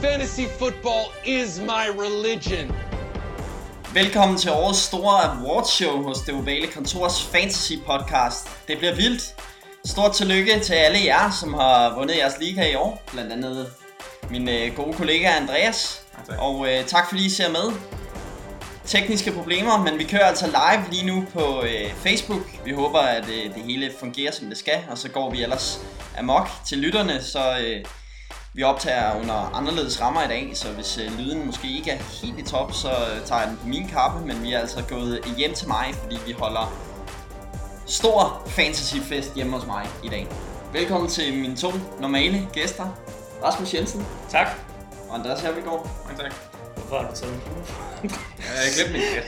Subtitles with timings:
[0.00, 2.76] Fantasy football is my religion.
[3.94, 8.48] Velkommen til årets store awardshow hos det ovale kontors fantasy podcast.
[8.68, 9.34] Det bliver vildt.
[9.84, 13.02] Stort tillykke til alle jer, som har vundet jeres liga i år.
[13.12, 13.72] Blandt andet
[14.30, 16.02] min øh, gode kollega Andreas.
[16.18, 16.42] Ja, tak.
[16.42, 17.72] og øh, tak fordi I ser med.
[18.84, 22.42] Tekniske problemer, men vi kører altså live lige nu på øh, Facebook.
[22.64, 25.80] Vi håber, at øh, det hele fungerer som det skal, og så går vi ellers
[26.18, 27.84] amok til lytterne, så øh,
[28.54, 32.38] vi optager under anderledes rammer i dag, så hvis øh, lyden måske ikke er helt
[32.38, 35.34] i top, så øh, tager jeg den på min kappe, men vi er altså gået
[35.36, 36.72] hjem til mig, fordi vi holder
[37.86, 40.26] stor fantasyfest hjemme hos mig i dag.
[40.72, 41.68] Velkommen til mine to
[42.00, 42.96] normale gæster,
[43.44, 44.46] Rasmus Jensen Tak.
[45.08, 45.90] og Andreas Hervigård.
[46.06, 46.32] Mange tak.
[46.74, 47.40] Hvorfor har du taget
[48.02, 49.26] jeg glemte min kat.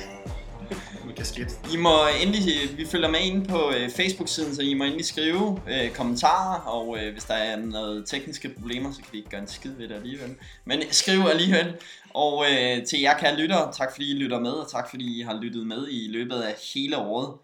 [1.11, 1.61] med kasket.
[1.73, 5.61] I må endelig, vi følger med inde på øh, Facebook-siden, så I må endelig skrive
[5.69, 9.41] øh, kommentarer, og øh, hvis der er noget tekniske problemer, så kan vi ikke gøre
[9.41, 10.37] en skid ved det alligevel.
[10.65, 11.77] Men skriv alligevel.
[12.15, 15.23] Og øh, til jer kære lyttere, tak fordi I lytter med, og tak fordi I
[15.23, 17.35] har lyttet med i løbet af hele året.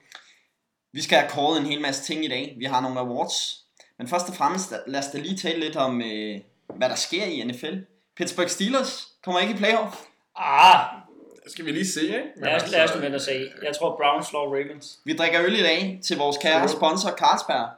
[0.92, 2.54] Vi skal have kåret en hel masse ting i dag.
[2.58, 3.62] Vi har nogle awards.
[3.98, 6.41] Men først og fremmest, lad os da lige tale lidt om, øh,
[6.76, 7.74] hvad der sker i NFL.
[8.16, 9.96] Pittsburgh Steelers kommer ikke i playoff.
[10.36, 11.05] Ah,
[11.47, 12.22] skal vi lige se, ikke?
[12.36, 13.50] Men lad os, lad os nu vente og se.
[13.62, 15.00] Jeg tror Browns slår Ravens.
[15.05, 17.69] Vi drikker øl i dag til vores kære sponsor Carlsberg,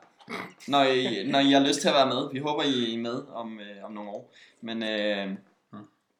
[0.68, 2.28] når I, når I har lyst til at være med.
[2.32, 4.32] Vi håber, I er med om, øh, om nogle år.
[4.60, 5.28] Men øh,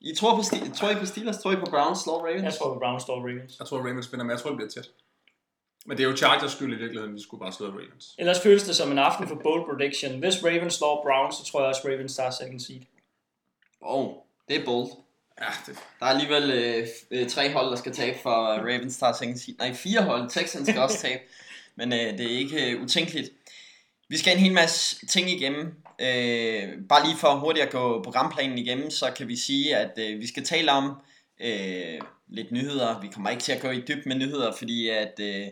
[0.01, 1.39] I tror, på Sti- tror I på Steelers?
[1.39, 2.43] Tror I på Browns slår Ravens?
[2.45, 3.57] Jeg tror, Browns slår Ravens.
[3.59, 4.89] Jeg tror, Ravens vinder, men jeg tror, det bliver tæt.
[5.87, 8.15] Men det er jo Chargers skyld i virkeligheden, vi skulle bare slå Ravens.
[8.19, 10.19] Ellers føles det som en aften for bold prediction.
[10.19, 12.81] Hvis Ravens slår Browns, så tror jeg også, Ravens tager second seed.
[13.81, 14.09] Oh,
[14.49, 14.89] det er bold.
[15.41, 18.97] Ja, det, Der er alligevel øh, øh, tre hold, der skal tabe for øh, Ravens
[18.97, 19.57] Der second.
[19.59, 20.31] Nej, fire hold.
[20.31, 21.23] Texans skal også tabe.
[21.77, 23.31] Men øh, det er ikke øh, utænkeligt.
[24.09, 25.75] Vi skal en hel masse ting igennem.
[26.01, 30.21] Øh, bare lige for hurtigt at gå programplanen igennem, så kan vi sige, at øh,
[30.21, 30.95] vi skal tale om
[31.41, 33.01] øh, lidt nyheder.
[33.01, 35.47] Vi kommer ikke til at gå i dyb med nyheder, fordi at øh,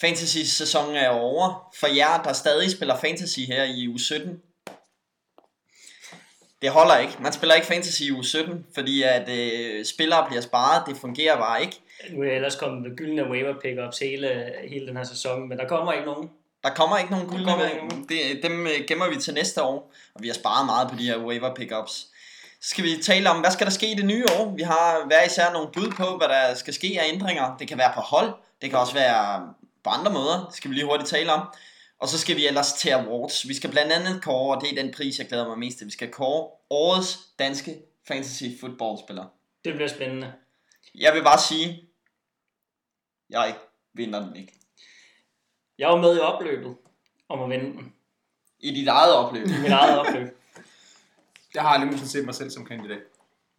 [0.00, 1.74] fantasy-sæsonen er over.
[1.80, 4.42] For jer, der stadig spiller fantasy her i uge 17,
[6.62, 7.16] det holder ikke.
[7.20, 10.82] Man spiller ikke fantasy i uge 17, fordi at øh, spillere bliver sparet.
[10.86, 11.80] Det fungerer bare ikke.
[12.10, 15.68] Nu er ellers kommet med gyldne waiver pickups hele, hele den her sæson, men der
[15.68, 16.30] kommer ikke nogen.
[16.64, 18.06] Der kommer ikke nogen nogen.
[18.08, 21.04] Det, dem øh, gemmer vi til næste år, og vi har sparet meget på de
[21.04, 22.06] her waiver pickups.
[22.60, 24.54] Så skal vi tale om, hvad skal der ske i det nye år?
[24.56, 27.56] Vi har hver især nogle bud på, hvad der skal ske af ændringer.
[27.58, 29.48] Det kan være på hold, det kan også være
[29.84, 30.46] på andre måder.
[30.46, 31.40] Det skal vi lige hurtigt tale om.
[32.02, 33.48] Og så skal vi ellers til awards.
[33.48, 35.86] Vi skal blandt andet kåre, og det er den pris, jeg glæder mig mest til.
[35.86, 37.76] Vi skal kåre årets danske
[38.08, 39.24] fantasy footballspiller.
[39.64, 40.32] Det bliver spændende.
[40.94, 41.84] Jeg vil bare sige,
[43.30, 43.54] jeg
[43.92, 44.52] vinder den ikke.
[45.78, 46.76] Jeg var med i opløbet
[47.28, 47.92] om at vinde den.
[48.60, 49.46] I dit eget opløb.
[49.46, 50.28] I mit eget opløb.
[51.54, 53.02] jeg har aldrig nogensinde set mig selv som kandidat.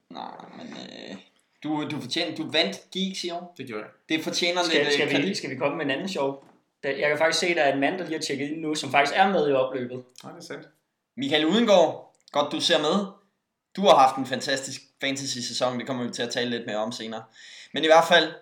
[0.10, 1.16] Nej, men øh,
[1.64, 3.54] du, du, fortjener, du vandt Geeks i år.
[3.58, 3.92] Det gjorde jeg.
[4.10, 6.53] Det fortjener lidt Skal, øh, skal, vi, skal vi komme med en anden sjov?
[6.84, 8.62] Der- Jeg kan faktisk se, at der er en mand, der lige har tjekket ind
[8.62, 10.04] nu, som faktisk er med i opløbet.
[10.24, 10.68] Nej, det er sandt.
[11.18, 13.06] Michael Udengård, godt du ser med.
[13.76, 16.92] Du har haft en fantastisk fantasy-sæson, det kommer vi til at tale lidt mere om
[16.92, 17.24] senere.
[17.74, 18.34] Men i hvert fald,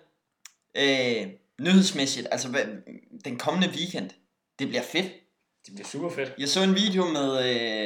[0.76, 1.26] øh,
[1.60, 2.48] nyhedsmæssigt, altså
[3.24, 4.10] den kommende weekend,
[4.58, 5.12] det bliver fedt.
[5.66, 6.34] Det bliver super fedt.
[6.38, 7.28] Jeg så en video med,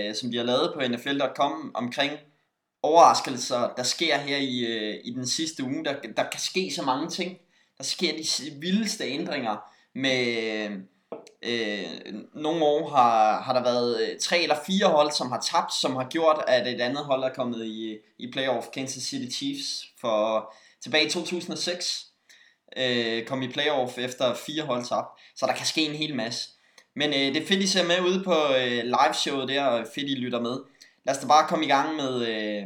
[0.08, 2.12] øh, som de har lavet på NFL.com omkring
[2.82, 5.84] overraskelser, der sker her i, øh, i den sidste uge.
[5.84, 7.38] Der, der kan ske så mange ting.
[7.78, 9.56] Der sker de vildeste ændringer
[9.96, 10.70] med...
[11.42, 15.74] Øh, nogle år har, har der været øh, tre eller fire hold, som har tabt,
[15.74, 18.66] som har gjort, at et andet hold er kommet i, i playoff.
[18.74, 20.52] Kansas City Chiefs for
[20.82, 22.06] tilbage i 2006
[22.76, 25.20] øh, kom i playoff efter fire hold tabt.
[25.36, 26.50] Så der kan ske en hel masse.
[26.96, 30.10] Men øh, det er fedt, I ser med ude på øh, liveshowet der, og fedt,
[30.10, 30.56] I lytter med.
[31.04, 32.28] Lad os da bare komme i gang med...
[32.28, 32.62] Øh,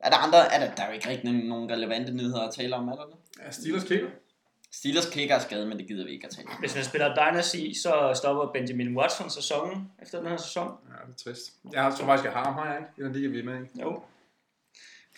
[0.00, 0.54] er der andre...
[0.54, 3.06] Er der, der er jo ikke rigtig nogen relevante nyheder at tale om, er der
[3.06, 3.16] det?
[3.44, 4.08] Ja, Steelers kicker.
[4.74, 6.54] Steelers kicker er skadet, men det gider vi ikke at tale om.
[6.60, 10.66] Hvis man spiller Dynasty, så stopper Benjamin Watson sæsonen efter den her sæson.
[10.88, 11.52] Ja, det er trist.
[11.72, 12.90] Jeg tror faktisk, jeg har ham, har jeg ikke?
[12.98, 13.80] I den liga, vi er med i.
[13.80, 14.02] Jo.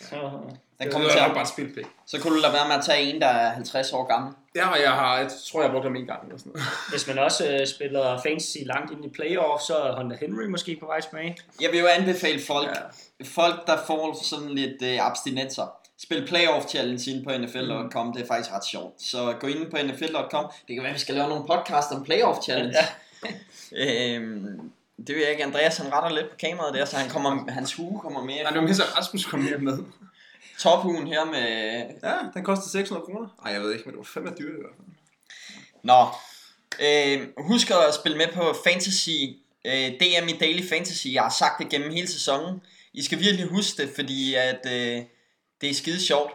[0.01, 1.85] Så, Den Det kommer er til at, bare et spilpæk.
[2.05, 4.33] så kunne du lade være med at tage en, der er 50 år gammel.
[4.55, 6.67] Ja, og jeg har, jeg tror, jeg har brugt ham en gang eller sådan noget.
[6.89, 10.77] hvis man også øh, spiller fantasy langt ind i playoff, så er Hunter Henry måske
[10.79, 11.37] på vej tilbage.
[11.61, 13.25] Jeg vil jo anbefale folk, Ja.
[13.25, 15.67] folk der får sådan lidt øh, abstinenser.
[15.99, 19.01] Spil playoff challenge inde på NFL.com, det er faktisk ret sjovt.
[19.01, 20.45] Så gå ind på NFL.com.
[20.67, 22.77] Det kan være, vi skal lave nogle podcast om playoff challenge.
[23.73, 24.15] Ja.
[24.15, 25.43] øhm, det ved jeg ikke.
[25.43, 28.43] Andreas han retter lidt på kameraet der, så han kommer, hans hue kommer mere.
[28.43, 29.77] Nej, det var at Rasmus kom mere med.
[30.59, 31.49] Tophugen her med...
[32.03, 33.27] Ja, den kostede 600 kroner.
[33.43, 34.87] Nej, jeg ved ikke, men det var fandme dyrt i hvert fald.
[35.83, 36.07] Nå.
[36.79, 39.09] Øh, husk at spille med på Fantasy.
[39.65, 41.07] Øh, DM i Daily Fantasy.
[41.13, 42.61] Jeg har sagt det gennem hele sæsonen.
[42.93, 45.01] I skal virkelig huske det, fordi at, øh,
[45.61, 46.31] det er skide sjovt.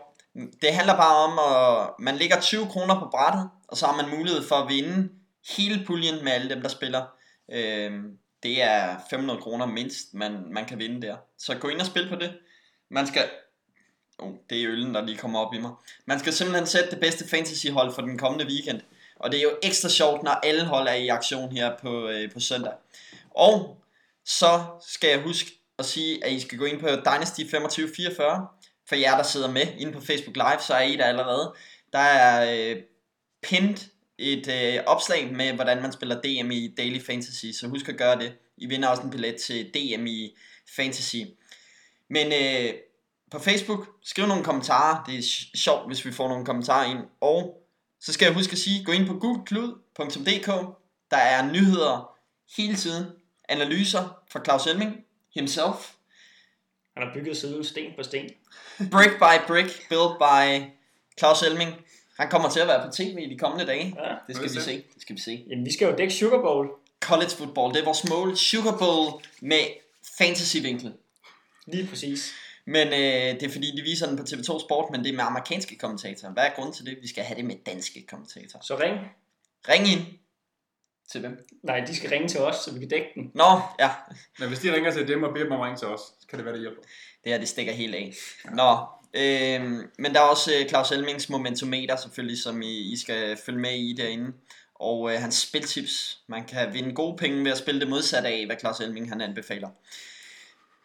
[0.63, 4.19] Det handler bare om, at man lægger 20 kroner på brættet, og så har man
[4.19, 5.09] mulighed for at vinde
[5.57, 7.07] hele puljen med alle dem, der spiller.
[7.53, 7.93] Øh,
[8.43, 11.17] det er 500 kroner mindst, man, man kan vinde der.
[11.39, 12.39] Så gå ind og spil på det.
[12.91, 13.23] Man skal...
[14.19, 15.71] Oh, det er øllen, der lige kommer op i mig.
[16.07, 18.81] Man skal simpelthen sætte det bedste fantasyhold for den kommende weekend.
[19.17, 22.33] Og det er jo ekstra sjovt, når alle hold er i aktion her på, øh,
[22.33, 22.73] på søndag.
[23.31, 23.83] Og
[24.25, 28.47] så skal jeg huske at sige, at I skal gå ind på Dynasty 2544.
[28.91, 31.55] For jer, der sidder med inde på Facebook Live, så er I der allerede.
[31.93, 32.83] Der er øh,
[33.43, 33.89] pint
[34.19, 38.19] et øh, opslag med, hvordan man spiller DM i Daily Fantasy, så husk at gøre
[38.19, 38.33] det.
[38.57, 40.37] I vinder også en billet til DM i
[40.77, 41.17] Fantasy.
[42.09, 42.75] Men øh,
[43.31, 45.05] på Facebook, skriv nogle kommentarer.
[45.05, 45.23] Det er
[45.55, 47.01] sjovt, hvis vi får nogle kommentarer ind.
[47.21, 47.67] Og
[48.01, 50.47] så skal jeg huske at sige, gå ind på gulklud.dk.
[51.11, 52.11] Der er nyheder
[52.57, 53.07] hele tiden.
[53.49, 54.97] Analyser fra Claus Elming
[55.35, 55.95] himself.
[56.97, 58.31] Han har bygget siden sten på sten.
[58.91, 60.71] Brick by brick, built by
[61.19, 61.73] Claus Elming.
[62.19, 63.95] Han kommer til at være på tv i de kommende dage.
[64.05, 64.15] Ja.
[64.27, 64.85] Det skal vi se.
[64.95, 65.45] Det skal vi se.
[65.51, 66.69] Jamen, vi skal jo dække Sugar Bowl.
[67.01, 68.37] College football, det er vores mål.
[68.37, 69.65] Sugar Bowl med
[70.19, 70.95] fantasy-vinklet.
[71.67, 72.33] Lige præcis.
[72.65, 75.25] Men øh, det er fordi, de viser den på TV2 Sport, men det er med
[75.25, 76.33] amerikanske kommentatorer.
[76.33, 76.99] Hvad er grunden til det?
[77.03, 78.63] Vi skal have det med danske kommentatorer.
[78.63, 78.99] Så ring.
[79.69, 80.01] Ring ind.
[81.13, 81.47] Til hvem?
[81.63, 83.31] Nej, de skal ringe til os, så vi kan dække den.
[83.35, 83.91] Nå, ja.
[84.39, 86.27] Men hvis de ringer til dem og beder dem om at ringe til os, så
[86.29, 86.83] kan det være, det hjælper.
[87.25, 88.13] Det her, det stikker helt af.
[88.45, 88.77] Nå,
[89.15, 89.63] øh,
[89.99, 93.75] men der er også øh, Claus Elmings momentometer selvfølgelig, som I, I skal følge med
[93.79, 94.33] i derinde.
[94.75, 96.19] Og øh, hans spiltips.
[96.27, 99.21] Man kan vinde gode penge ved at spille det modsatte af, hvad Claus Elming han
[99.21, 99.69] anbefaler.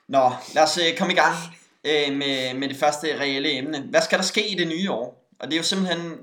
[0.08, 1.36] Nå, lad os øh, komme i gang
[1.84, 3.82] øh, med, med det første reelle emne.
[3.82, 5.32] Hvad skal der ske i det nye år?
[5.40, 6.18] Og det er jo simpelthen,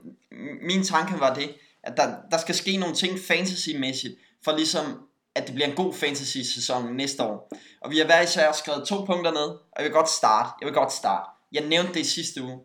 [0.63, 4.15] min tanke var det, at der, der skal ske nogle ting fantasymæssigt,
[4.45, 7.53] for ligesom at det bliver en god fantasy-sæson næste år.
[7.81, 10.51] Og vi har hver især skrevet to punkter ned, og jeg vil godt starte.
[10.61, 11.31] Jeg vil godt starte.
[11.53, 12.61] Jeg nævnte det i sidste uge.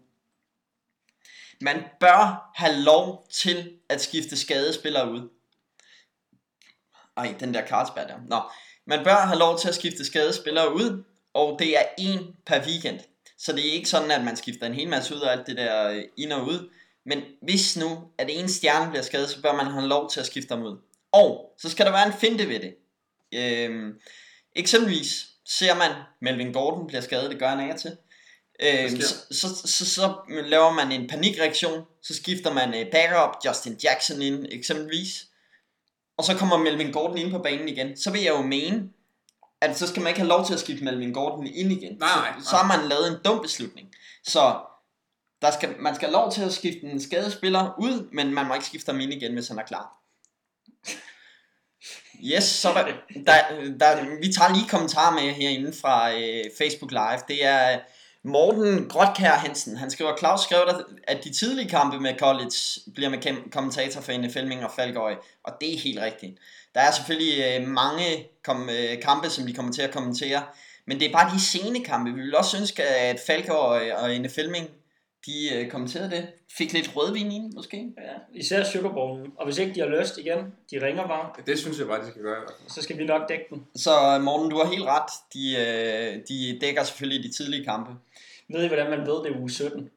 [1.61, 5.29] Man bør have lov til at skifte skadespillere ud.
[7.17, 8.17] Ej, den der Carlsberg der.
[8.27, 8.41] Nå.
[8.85, 11.03] Man bør have lov til at skifte skadespillere ud,
[11.33, 12.99] og det er en per weekend.
[13.37, 15.57] Så det er ikke sådan, at man skifter en hel masse ud og alt det
[15.57, 16.69] der ind og ud.
[17.07, 20.25] Men hvis nu, at en stjerne bliver skadet, så bør man have lov til at
[20.25, 20.77] skifte dem ud.
[21.11, 22.75] Og så skal der være en finte ved det.
[23.33, 23.99] Øhm,
[24.55, 27.97] eksempelvis ser man, Melvin Gordon bliver skadet, det gør han af til.
[28.59, 33.79] Øhm, så, så, så, så laver man en panikreaktion, så skifter man øh, backup Justin
[33.83, 35.25] Jackson ind eksempelvis.
[36.17, 37.97] Og så kommer Melvin Gordon ind på banen igen.
[37.97, 38.89] Så vil jeg jo mene,
[39.61, 41.97] at så skal man ikke have lov til at skifte Melvin Gordon ind igen.
[41.99, 43.87] Nej, nej, Så, så har man lavet en dum beslutning.
[44.23, 44.55] Så
[45.41, 48.53] der skal, man skal have lov til at skifte en skadespiller ud, men man må
[48.53, 49.93] ikke skifte ham ind igen, hvis han er klar.
[52.23, 52.85] Yes, så der,
[53.25, 57.19] der, der, vi tager lige kommentarer med herinde fra øh, Facebook Live.
[57.27, 57.79] Det er
[58.23, 59.77] Morten Grotkær Hansen.
[59.77, 60.59] Han skriver, Claus skrev,
[61.03, 65.15] at de tidlige kampe med college bliver med kommentator for NFL og Falkøj.
[65.43, 66.37] Og det er helt rigtigt.
[66.75, 70.43] Der er selvfølgelig øh, mange kom, øh, kampe, som de kommer til at kommentere.
[70.87, 72.13] Men det er bare de sene kampe.
[72.13, 74.49] Vi vil også ønske, at Falkøj og NFL
[75.27, 76.27] de øh, kommenterede det.
[76.57, 77.77] Fik lidt rødvin ind, måske.
[77.97, 79.27] Ja, især Bowl.
[79.37, 80.37] Og hvis ikke de har lyst igen,
[80.71, 82.43] de ringer bare, Det synes jeg bare, de skal gøre.
[82.43, 83.65] i så skal vi nok dække den.
[83.75, 85.09] Så Morten, du har helt ret.
[85.33, 87.91] De, øh, de dækker selvfølgelig de tidlige kampe.
[88.49, 89.89] Ved I, hvordan man ved, det er uge 17?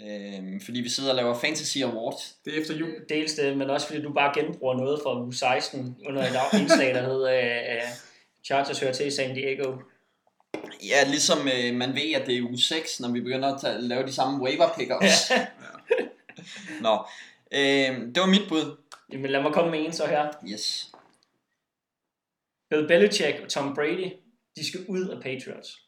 [0.00, 2.36] Øh, fordi vi sidder og laver Fantasy Awards.
[2.44, 2.90] Det er efter jul.
[3.08, 6.60] Dels det, men også fordi du bare genbruger noget fra uge 16 under et af-
[6.60, 7.82] indslag, der hedder øh, øh,
[8.44, 9.72] Chargers hører til i San Diego.
[10.82, 13.80] Ja, ligesom øh, man ved, at det er uge 6, når vi begynder at tage,
[13.80, 15.32] lave de samme waiver pickups.
[16.86, 17.06] Nå,
[17.52, 18.76] øh, det var mit bud.
[19.12, 20.28] Jamen lad mig komme med en så her.
[20.48, 20.92] Yes.
[22.70, 24.12] Bill Belichick og Tom Brady,
[24.56, 25.82] de skal ud af Patriots.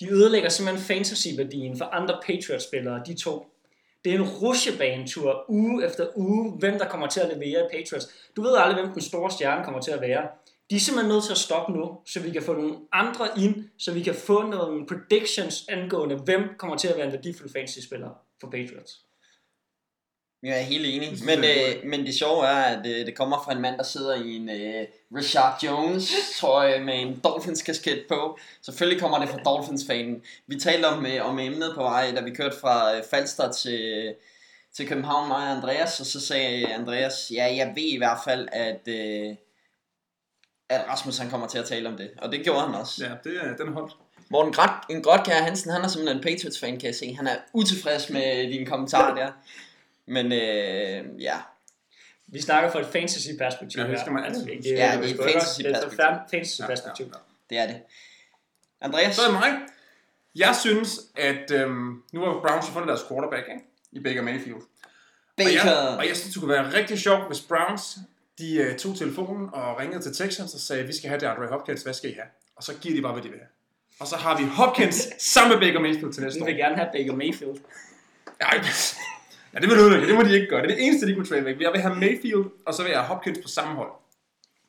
[0.00, 3.46] De ødelægger simpelthen fantasy-værdien for andre Patriots-spillere, de to.
[4.04, 8.08] Det er en rusjebanetur uge efter uge, hvem der kommer til at levere i Patriots.
[8.36, 10.28] Du ved aldrig, hvem den store stjerne kommer til at være.
[10.70, 13.68] De er simpelthen nødt til at stoppe nu, så vi kan få nogle andre ind,
[13.78, 18.10] så vi kan få nogle predictions angående, hvem kommer til at være en værdifuld fantasy-spiller
[18.40, 18.92] for Patriots.
[20.42, 21.24] Jeg er helt enig.
[21.24, 24.14] Men, øh, men det sjove er, at øh, det kommer fra en mand, der sidder
[24.14, 28.38] i en øh, Richard Jones trøje med en Dolphins kasket på.
[28.62, 30.22] Selvfølgelig kommer det fra Dolphins-fanen.
[30.46, 34.14] Vi talte om, øh, om emnet på vej, da vi kørte fra øh, Falster til,
[34.74, 36.00] til København, mig og Andreas.
[36.00, 39.34] Og så sagde Andreas, ja, jeg ved i hvert fald, at, øh,
[40.68, 42.10] at Rasmus han kommer til at tale om det.
[42.18, 43.04] Og det gjorde han også.
[43.04, 43.96] Ja, det er, den holdt.
[44.30, 47.14] Morten Grat, en Grotkær Hansen, han er simpelthen en Patriots-fan, kan jeg se.
[47.14, 49.30] Han er utilfreds med dine kommentarer der.
[50.06, 51.36] Men øh, ja,
[52.26, 53.78] Vi snakker fra et fantasy-perspektiv.
[53.80, 54.00] Ja, det her.
[54.00, 54.60] skal man Altså, huske.
[54.64, 55.64] Ja, det er et fantasy-perspektiv.
[55.64, 57.12] Det er et fantasy-perspektiv.
[57.50, 57.76] det er det.
[58.80, 59.14] Andreas?
[59.16, 59.58] Så er det mig.
[60.34, 63.60] Jeg synes, at øhm, nu har Browns jo fundet deres quarterback, ikke?
[63.92, 64.54] I Baker Mayfield.
[64.56, 64.62] Og
[65.38, 65.96] jeg, Baker.
[65.96, 67.98] og jeg synes, det kunne være rigtig sjovt, hvis Browns
[68.38, 71.82] de uh, tog telefonen og ringede til Texans og sagde, vi skal have DeAndre Hopkins,
[71.82, 72.26] hvad skal I have?
[72.56, 73.48] Og så giver de bare, hvad de vil have.
[74.00, 76.46] Og så har vi Hopkins sammen med Baker Mayfield til næste Vi år.
[76.46, 77.56] vil gerne have Baker Mayfield.
[78.40, 78.60] Ej,
[79.54, 80.06] ja, det vil du ikke.
[80.06, 80.62] Det må de ikke gøre.
[80.62, 81.60] Det er det eneste, de kunne trade væk.
[81.60, 83.90] Jeg vil have Mayfield, og så vil jeg have Hopkins på samme hold.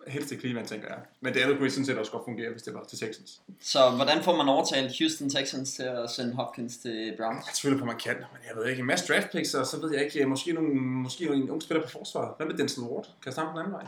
[0.10, 1.00] Helst til Cleveland, tænker jeg.
[1.22, 3.42] Men det andet kunne sådan set også godt fungere, hvis det var til Texans.
[3.62, 7.46] Så hvordan får man overtalt Houston Texans til at sende Hopkins til Browns?
[7.48, 8.80] Jeg tvivler på, man kan, men jeg ved ikke.
[8.80, 11.84] En masse draft picks, og så ved jeg ikke, måske, nogle, måske en ung spiller
[11.84, 12.34] på forsvaret.
[12.38, 13.08] Hvad med Denzel Ward?
[13.24, 13.88] Kan jeg den anden vej?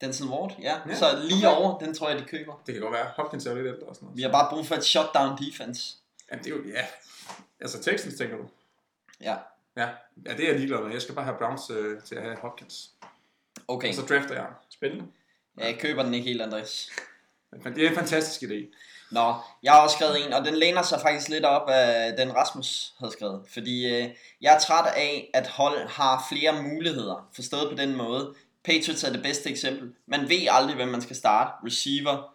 [0.00, 0.74] Denzel Ward, ja.
[0.88, 0.94] Ja.
[0.94, 2.62] Så lige over, den tror jeg, de køber.
[2.66, 3.06] Det kan godt være.
[3.16, 4.16] Hopkins er jo lidt ældre og sådan noget.
[4.16, 5.96] Vi har bare brug for et shutdown defense.
[6.30, 6.86] Jamen, det er jo, ja.
[7.60, 8.44] Altså Texans, tænker du?
[9.20, 9.36] Ja,
[9.76, 9.88] Ja,
[10.26, 10.92] ja det er jeg ligeglad med.
[10.92, 12.90] Jeg skal bare have Browns øh, til at have Hopkins.
[13.68, 13.88] okay.
[13.88, 15.04] Og så drafter jeg Spændende.
[15.58, 16.90] Jeg køber den ikke helt, Andreas.
[17.64, 18.76] Det er en fantastisk idé.
[19.10, 22.36] Nå, jeg har også skrevet en, og den læner sig faktisk lidt op af den
[22.36, 23.42] Rasmus havde skrevet.
[23.52, 24.08] Fordi øh,
[24.40, 28.34] jeg er træt af, at hold har flere muligheder, forstået på den måde.
[28.64, 29.92] Patriots er det bedste eksempel.
[30.06, 31.50] Man ved aldrig, hvem man skal starte.
[31.66, 32.34] Receiver,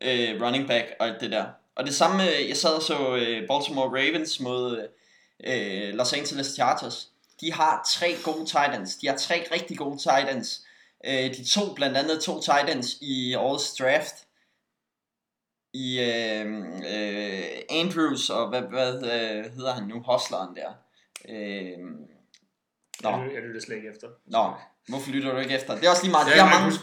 [0.00, 1.44] øh, running back og alt det der.
[1.74, 4.88] Og det samme, øh, jeg sad og så øh, Baltimore Ravens mod
[5.44, 7.08] øh, Los Angeles Chargers.
[7.40, 8.96] De har tre gode tight ends.
[8.96, 10.65] De har tre rigtig gode tight ends.
[11.04, 14.14] Øh, de to blandt andet to tight ends i årets draft
[15.72, 16.46] i øh,
[16.92, 20.70] øh, Andrews og hvad, hvad øh, hedder han nu, Hosleren der.
[21.28, 21.78] Øh,
[23.02, 24.08] nå, Jeg, jeg lytter slet ikke efter.
[24.26, 24.54] nå,
[24.88, 25.74] hvorfor lytter du ikke efter?
[25.74, 26.26] Det er også lige meget.
[26.26, 26.76] De har mange,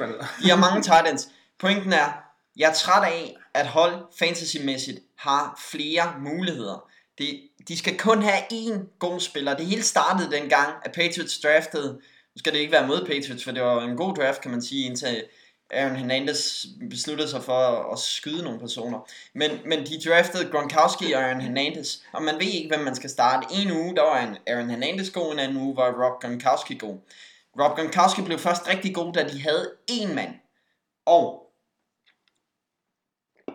[0.43, 1.29] de har mange tight ends.
[1.59, 2.23] Pointen er,
[2.57, 6.89] jeg er træt af, at hold fantasymæssigt har flere muligheder.
[7.17, 9.57] Det, de skal kun have én god spiller.
[9.57, 12.01] Det hele startede dengang, at Patriots draftede.
[12.35, 14.61] Nu skal det ikke være mod Patriots, for det var en god draft, kan man
[14.61, 15.23] sige, indtil
[15.73, 18.99] Aaron Hernandez besluttede sig for at, skyde nogle personer.
[19.33, 23.09] Men, men de draftede Gronkowski og Aaron Hernandez, og man ved ikke, hvem man skal
[23.09, 23.47] starte.
[23.51, 26.97] En uge, der var en Aaron Hernandez god, en anden uge var Rob Gronkowski god.
[27.59, 30.35] Rob Gronkowski blev først rigtig god, da de havde én mand.
[31.05, 31.51] Og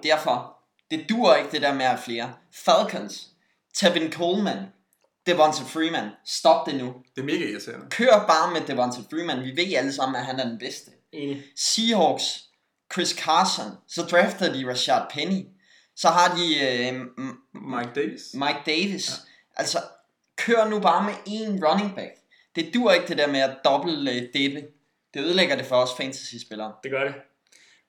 [0.02, 0.58] derfor,
[0.90, 2.34] det dur ikke det der med at flere.
[2.52, 3.28] Falcons,
[3.74, 4.58] Tevin Coleman,
[5.32, 6.94] Devonta Freeman, stop det nu.
[7.14, 7.86] Det er mega irriterende.
[7.90, 10.90] Kør bare med Devonta Freeman, vi ved alle sammen, at han er den bedste.
[11.12, 11.42] Enig.
[11.56, 12.44] Seahawks,
[12.92, 15.42] Chris Carson, så drafter de Rashad Penny.
[15.96, 18.22] Så har de øh, M- Mike Davis.
[18.34, 19.08] Mike Davis.
[19.10, 19.14] Ja.
[19.56, 19.78] Altså,
[20.36, 22.10] kør nu bare med én running back.
[22.56, 24.62] Det dur ikke det der med at dobbelt øh, dippe.
[25.14, 26.72] Det ødelægger det for os fantasy-spillere.
[26.82, 27.14] Det gør det.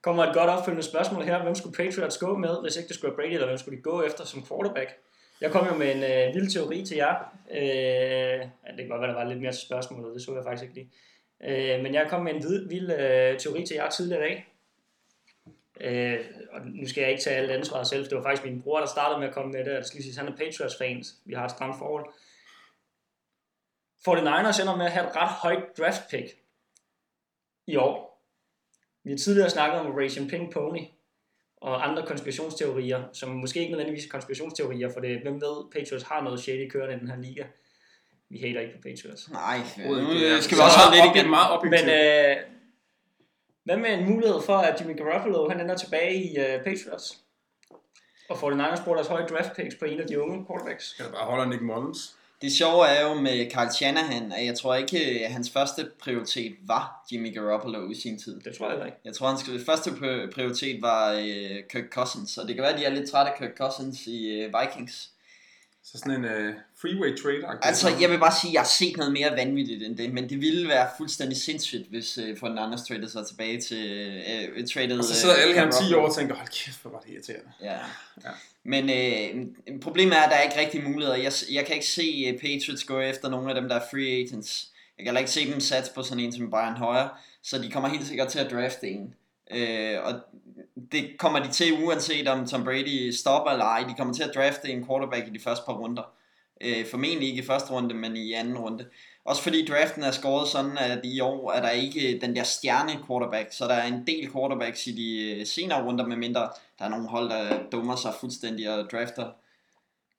[0.03, 1.43] Kommer et godt opfølgende spørgsmål her.
[1.43, 3.81] Hvem skulle Patriots gå med, hvis ikke det skulle være Brady, eller hvem skulle de
[3.83, 4.89] gå efter som quarterback?
[5.41, 7.15] Jeg kom jo med en øh, vild teori til jer.
[7.51, 7.59] Øh,
[8.65, 10.63] ja, det kan godt være, der var lidt mere spørgsmål, og det så jeg faktisk
[10.63, 10.91] ikke lige.
[11.43, 14.47] Øh, men jeg kom med en vild, vild øh, teori til jer tidligere i dag.
[15.81, 18.61] Øh, og nu skal jeg ikke tage alt ansvaret selv, for det var faktisk min
[18.61, 19.71] bror, der startede med at komme med det.
[19.71, 21.15] Jeg skal lige sige, han er Patriots-fans.
[21.25, 22.05] Vi har et stramt forhold.
[24.07, 26.27] 49ers ender med at have et ret højt draft pick
[27.67, 28.23] i år.
[29.03, 30.81] Vi har tidligere snakket om Ration Pink Pony
[31.61, 36.23] og andre konspirationsteorier, som måske ikke nødvendigvis er konspirationsteorier, for det, hvem ved, Patriots har
[36.23, 37.43] noget shady kørende i den her liga.
[38.29, 39.29] Vi hater ikke på Patriots.
[39.31, 41.29] Nej, Overhovedet nu skal vi også holde lidt igen.
[41.29, 41.85] meget objektivt.
[41.85, 41.95] Men
[42.29, 42.37] øh,
[43.63, 47.17] hvad med en mulighed for, at Jimmy Garoppolo han ender tilbage i øh, Patriots?
[48.29, 50.85] Og 49ers bruger deres høje draft picks på en af de unge quarterbacks.
[50.89, 52.15] Skal der bare holde Nick Mullins?
[52.41, 56.55] Det sjove er jo med Carl Shanahan, at jeg tror ikke, at hans første prioritet
[56.67, 58.39] var Jimmy Garoppolo i sin tid.
[58.39, 58.97] Det tror jeg ikke.
[59.05, 62.79] Jeg tror, hans første pri- prioritet var øh, Kirk Cousins, og det kan være, at
[62.79, 65.09] de er lidt trætte af Kirk Cousins i øh, Vikings.
[65.83, 67.59] Så sådan en uh, freeway trade -agtig.
[67.61, 70.29] Altså, jeg vil bare sige, at jeg har set noget mere vanvittigt end det, men
[70.29, 73.87] det ville være fuldstændig sindssygt, hvis øh, for den anden traded sig tilbage til
[74.57, 74.99] øh, traded...
[74.99, 76.01] Og så sidder øh, alle her om 10 Garoppolo.
[76.01, 77.51] år og tænker, hold kæft, hvor var det irriterende.
[77.61, 77.77] Ja.
[78.23, 78.29] Ja.
[78.63, 81.17] Men øh, problemet er, at der er ikke rigtig muligheder.
[81.17, 84.23] Jeg, jeg kan ikke se øh, Patriots gå efter nogle af dem, der er free
[84.23, 84.67] agents.
[84.97, 87.71] Jeg kan heller ikke se dem satse på sådan en som Brian Hoyer, så de
[87.71, 89.13] kommer helt sikkert til at drafte en.
[89.51, 90.13] Øh, og
[90.91, 93.85] det kommer de til, uanset om Tom Brady stopper eller ej.
[93.89, 96.03] De kommer til at drafte en quarterback i de første par runder.
[96.61, 98.85] Øh, formentlig ikke i første runde, men i anden runde.
[99.25, 102.91] Også fordi draften er skåret sådan, at i år er der ikke den der stjerne
[103.07, 106.85] quarterback, så der er en del quarterbacks i de øh, senere runder, med mindre der
[106.85, 109.31] er nogle hold, der dummer sig fuldstændig og drafter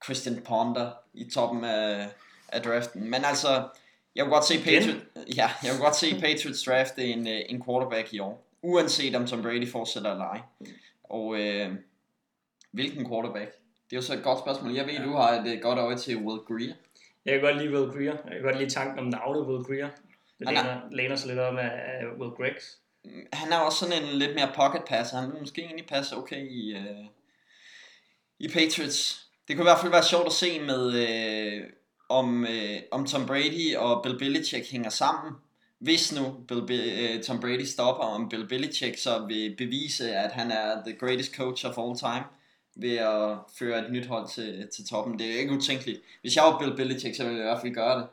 [0.03, 2.07] Christian Ponder i toppen af,
[2.47, 3.09] af draften.
[3.09, 3.67] Men altså,
[4.15, 7.63] jeg kunne godt se Patriots, ja, jeg kunne godt se Patriots drafte en, øh, en
[7.65, 8.50] quarterback i år.
[8.63, 10.39] Uanset om Tom Brady fortsætter eller ej.
[11.03, 11.71] Og øh,
[12.71, 13.51] hvilken quarterback?
[13.89, 14.71] Det er jo så et godt spørgsmål.
[14.75, 15.03] Jeg ved, ja.
[15.03, 16.73] du har et øh, godt øje til Will Greer.
[17.25, 18.17] Jeg kan godt lide Will Greer.
[18.25, 19.89] Jeg kan godt lide tanken om navnet Will Greer.
[20.39, 22.77] Det Han er- læner, læner sig lidt om af, af Will Greggs.
[23.33, 25.17] Han er også sådan en lidt mere pocket passer.
[25.17, 27.05] Han vil måske egentlig passe okay i, øh,
[28.39, 29.27] i Patriots.
[29.47, 31.63] Det kunne i hvert fald være sjovt at se med, øh,
[32.09, 35.33] om, øh, om Tom Brady og Bill Belichick hænger sammen.
[35.81, 40.31] Hvis nu Bill, Bi- øh, Tom Brady stopper, om Bill Belichick så vil bevise, at
[40.31, 42.23] han er the greatest coach of all time
[42.75, 45.19] ved at føre et nyt hold til, til toppen.
[45.19, 46.01] Det er ikke utænkeligt.
[46.21, 48.07] Hvis jeg var Bill Belichick, så ville jeg i hvert fald gøre det.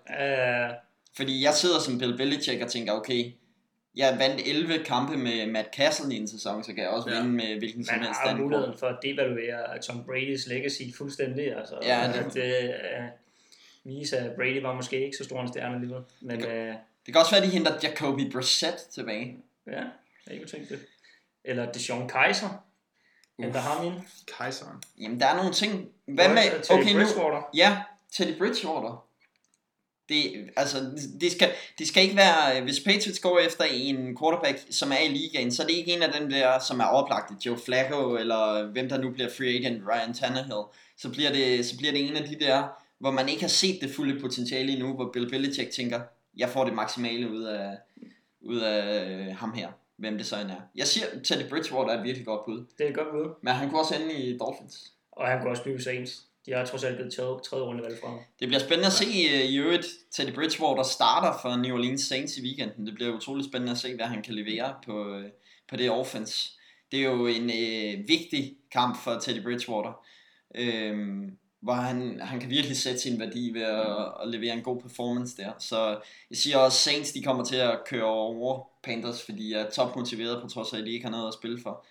[0.71, 0.75] Uh,
[1.17, 3.33] Fordi jeg sidder som Bill Belichick og tænker, okay,
[3.97, 7.17] jeg vandt 11 kampe med Matt Castle i en sæson, så kan jeg også Ja.
[7.17, 10.83] vinde med hvilken som man helst har anden muligheden for at devaluere Tom Brady's legacy
[10.99, 11.57] fuldstændig.
[11.57, 13.03] Altså, Ja, det- at
[13.85, 16.03] uh, vise, at Brady var måske ikke så stor en stjerne alligevel.
[16.21, 16.75] Men uh,
[17.09, 19.37] Det kan også være, at de henter Jacoby Brissett tilbage.
[19.67, 20.81] ja, det er ikke tænkt det.
[21.45, 22.49] Eller Deshaun Kaiser.
[23.39, 23.95] Henter ham ind.
[24.37, 24.83] Kejseren.
[25.01, 25.89] Jamen, der er nogle ting.
[26.07, 26.63] Hvad med...
[26.63, 27.43] Teddy Okay, nu...
[27.55, 29.07] Ja, Teddy Bridgewater.
[30.09, 30.79] Det, altså,
[31.21, 35.09] det skal, det skal ikke være, hvis Patriots går efter en quarterback, som er i
[35.09, 38.67] ligaen, så er det ikke en af dem der, som er overplagt, Joe Flacco, eller
[38.73, 40.63] hvem der nu bliver free agent, Ryan Tannehill.
[40.97, 43.81] Så bliver det, så bliver det en af de der, hvor man ikke har set
[43.81, 46.01] det fulde potentiale endnu, hvor Bill Belichick tænker,
[46.39, 47.77] jeg får det maksimale ud af,
[48.41, 50.61] ud af øh, ham her, hvem det så end er.
[50.75, 53.35] Jeg siger, Teddy Bridgewater er et virkelig godt bud, Det er et godt bud.
[53.43, 54.93] men han kunne også ende i Dolphins.
[55.13, 56.25] Og han kunne også blive Saints.
[56.47, 58.19] De har trods alt blevet taget tredje rundevalg fra ham.
[58.41, 59.05] Det bliver spændende at se
[59.35, 59.87] øh, i øvrigt.
[60.11, 62.87] Teddy Bridgewater starter for New Orleans Saints i weekenden.
[62.87, 65.31] Det bliver utroligt spændende at se, hvad han kan levere på, øh,
[65.69, 66.51] på det offense.
[66.93, 69.93] Det er jo en øh, vigtig kamp for Teddy Bridgewater.
[70.55, 70.97] Øh,
[71.61, 75.37] hvor han, han kan virkelig sætte sin værdi ved at, at levere en god performance
[75.37, 75.53] der.
[75.59, 76.01] Så
[76.31, 80.43] jeg siger også, Saints de kommer til at køre over Panthers, fordi jeg er topmotiveret
[80.43, 81.87] på trods af, at de ikke har noget at spille for.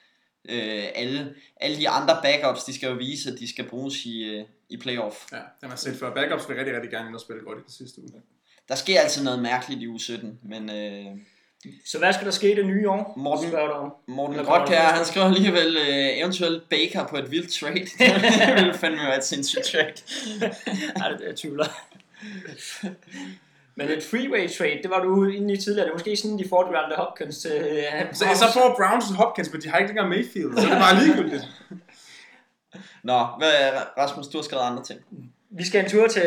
[0.49, 4.23] Øh, alle, alle de andre backups, de skal jo vise, at de skal bruges i,
[4.23, 5.15] øh, i playoff.
[5.31, 6.13] Ja, den har set før.
[6.13, 8.21] Backups vil rigtig, rigtig gerne ind og spille godt i den sidste uge.
[8.67, 11.17] Der sker altid noget mærkeligt i uge 17, men øh,
[11.85, 13.13] Så hvad skal der ske i det nye år?
[13.17, 13.93] Morten- Spørger du om.
[14.07, 17.73] Morten Grotkær, han skriver alligevel øh, eventuelt Baker på et vildt trade.
[18.47, 19.93] det ville fandme være et sindssygt trade.
[21.01, 21.65] Ej, det jeg tvivler.
[23.75, 25.85] Men et freeway trade, det var du inde i tidligere.
[25.85, 27.51] Det er måske sådan, de får DeAndre Hopkins til...
[27.51, 30.79] Uh, Så, så får Browns Hopkins, men de har ikke længere Mayfield, så det er
[30.79, 31.43] bare ligegyldigt.
[33.03, 33.53] Nå, hvad,
[33.97, 34.99] Rasmus, du har skrevet andre ting.
[35.49, 36.23] Vi skal en tur til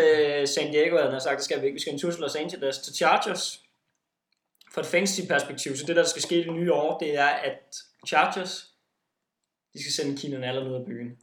[0.54, 1.74] San Diego, havde han sagt, det skal vi ikke.
[1.74, 3.59] Vi skal en tur til Los Angeles, til Chargers.
[4.74, 7.76] Fra et fantasy perspektiv, så det der skal ske det nye år, det er, at
[8.06, 8.70] Chargers,
[9.74, 11.18] de skal sende Keenan Allen ud af byen.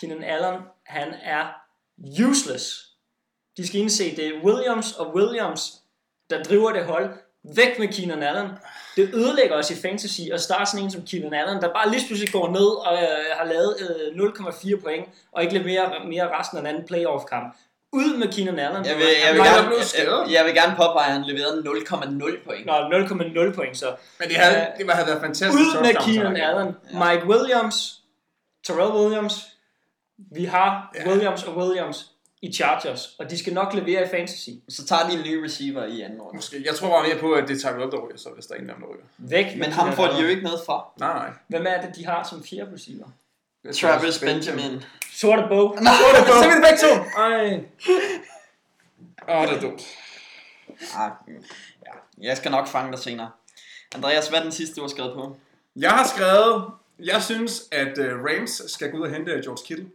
[0.00, 1.46] Keenan Allen, han er
[2.28, 2.86] useless.
[3.56, 5.82] De skal indse, det er Williams og Williams,
[6.30, 7.18] der driver det hold.
[7.56, 8.50] Væk med Keenan Allen.
[8.96, 12.06] Det ødelægger os i fantasy at starte sådan en som Keenan Allen, der bare lige
[12.06, 16.58] pludselig går ned og øh, har lavet øh, 0,4 point, og ikke leverer mere resten
[16.58, 17.56] af en anden playoff-kamp.
[17.92, 18.84] Ud med Keenan Allen.
[18.84, 22.66] Jeg vil, jeg vil, gerne, jeg, jeg vil gerne påpege, at han leverede 0,0 point.
[22.66, 23.94] Nå, 0,0 point så.
[24.18, 25.54] Men det havde, det havde været fantastisk.
[25.54, 26.36] Ud med Keenan.
[26.36, 26.74] Allen.
[26.92, 28.02] Mike Williams.
[28.64, 29.34] Terrell Williams.
[30.32, 31.10] Vi har Ja.
[31.10, 32.10] Williams og Williams
[32.42, 34.48] i Chargers, og de skal nok levere i fantasy.
[34.68, 36.36] Så tager de en ny receiver i anden runde.
[36.36, 36.62] Måske.
[36.66, 38.58] Jeg tror bare mere på, at det er Tyrell, der ryger, så hvis der er
[38.58, 39.04] en af dem, der ryger.
[39.18, 40.84] Væk Men ham får de jo ikke noget fra.
[40.98, 41.30] Nej, nej.
[41.48, 43.06] Hvem er det, de har som fjerde receiver?
[43.64, 44.84] Det Travis Benjamin.
[45.12, 45.78] Sorte bog.
[45.82, 45.92] Nej,
[46.26, 46.92] Så er vi begge to!
[47.20, 47.64] Ej.
[49.28, 49.82] Åh, det er dumt.
[50.96, 51.10] Ah,
[51.86, 51.92] ja.
[52.28, 53.30] Jeg skal nok fange dig senere.
[53.94, 55.36] Andreas, hvad er den sidste, du har skrevet på?
[55.76, 56.64] Jeg har skrevet,
[56.98, 59.90] jeg synes, at uh, Rams skal gå ud og hente George Kittle.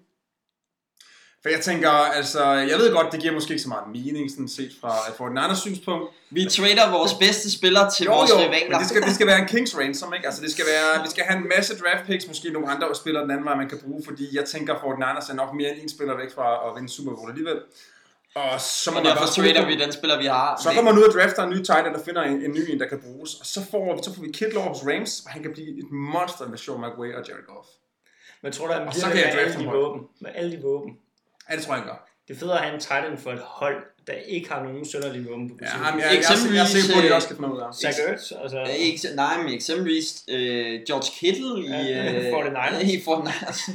[1.45, 4.47] For jeg tænker, altså, jeg ved godt, det giver måske ikke så meget mening, sådan
[4.59, 6.05] set fra for den anden synspunkt.
[6.37, 8.69] Vi trader vores bedste spillere til Jo, vores jo, rivaler.
[8.69, 10.25] men det skal, det skal være en Kings ransom, ikke?
[10.29, 13.23] Altså, det skal være, vi skal have en masse draft picks, måske nogle andre spillere
[13.23, 15.69] den anden vej, man kan bruge, fordi jeg tænker, for den anden er nok mere
[15.73, 17.59] end en spiller væk fra at vinde Super Bowl alligevel.
[18.35, 20.49] Og så må Og man derfor trader vi den spiller, vi har.
[20.63, 22.63] Så går man ud og drafter en ny tight end, der finder en, en ny
[22.71, 23.31] en, der kan bruges.
[23.41, 25.89] Og så får, så får vi Kittle over hos Rams, og han kan blive et
[26.11, 27.67] monster med Sean McVay og Jared Goff.
[28.43, 29.73] Men tror du, at han Og bliver så med kan jeg alle drafte de ham
[29.73, 29.83] højt.
[29.83, 30.01] våben?
[30.23, 30.91] Med alle de våben.
[31.49, 32.09] Ja, det tror jeg, han gør.
[32.27, 34.85] Det er fedt at have en tight end for et hold, der ikke har nogen
[34.85, 35.85] sønderlige våben på Ja, positionen.
[35.85, 37.59] ham, jeg, jeg, jeg, jeg, er sikker på, at de øh, også kan finde ud
[37.59, 37.73] af.
[37.75, 38.59] Zach Ertz, altså...
[38.61, 42.85] Øh, Ikke, nej, men eksempelvis øh, George Kittle i, Ja, øh, 49ers.
[42.93, 43.71] i 49ers.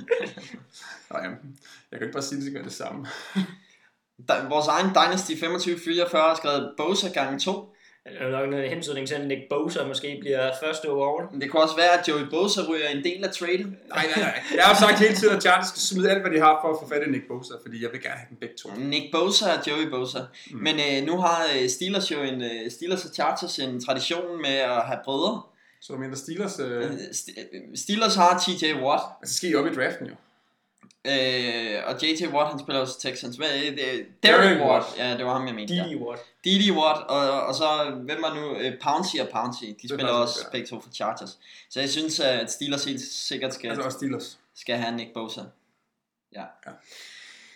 [1.10, 1.38] Nå, jamen,
[1.90, 3.06] jeg kan ikke bare sige, at det skal være det samme.
[4.48, 7.74] Vores egen Dynasty 2544 har skrevet Bosa gange 2.
[8.04, 11.32] Det er nok noget hensynning til, at Nick Bosa måske bliver første overall.
[11.32, 13.76] Men det kunne også være, at Joey Bosa ryger en del af traden.
[13.88, 14.42] Nej, nej, nej.
[14.56, 16.76] Jeg har sagt hele tiden, at Chargers skal smide alt, hvad de har for at
[16.82, 18.68] få fat i Nick Bosa, fordi jeg vil gerne have dem begge to.
[18.78, 20.18] Nick Bosa og Joey Bosa.
[20.50, 20.58] Mm.
[20.66, 24.50] Men øh, nu har øh, Steelers jo en, øh, Steelers og Chargers en tradition med
[24.74, 25.42] at have brødre.
[25.80, 29.54] Så du mener Steelers, øh, Øh, St- øh, Steelers har TJ Watt, altså skal I
[29.54, 30.14] op i draften jo.
[31.04, 33.36] Øh, og JJ Watt han spiller også Texans.
[33.36, 34.06] Hvad er det?
[34.22, 34.86] Derek Watt.
[34.98, 35.74] Ja, det var ham, jeg mente.
[35.74, 35.84] Ja.
[35.84, 36.22] Didi Watt.
[36.44, 40.40] Didi Watt, og, og så, hvem var nu, øh, Pouncy og Pouncy, de spiller også
[40.44, 40.50] ja.
[40.50, 41.38] begge to for Chargers.
[41.70, 44.38] Så jeg synes, at Steelers helt sikkert skal, Altså også Steelers.
[44.54, 45.40] skal have Nick Bosa.
[46.34, 46.44] Ja.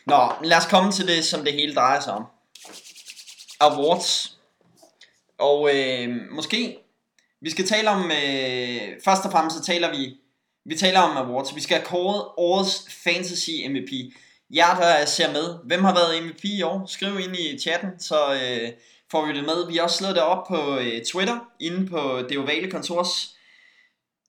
[0.06, 2.24] Nå, lad os komme til det, som det hele drejer sig om.
[3.60, 4.38] Awards.
[5.38, 6.78] Og øh, måske,
[7.40, 10.16] vi skal tale om, øh, først og fremmest så taler vi,
[10.64, 11.54] vi taler om awards.
[11.54, 14.14] Vi skal have kåret årets fantasy MVP.
[14.50, 16.86] Jer, der ser med, hvem har været MVP i år?
[16.86, 18.72] Skriv ind i chatten, så øh,
[19.10, 19.66] får vi det med.
[19.68, 23.34] Vi har også slået det op på øh, Twitter, inde på det ovale kontors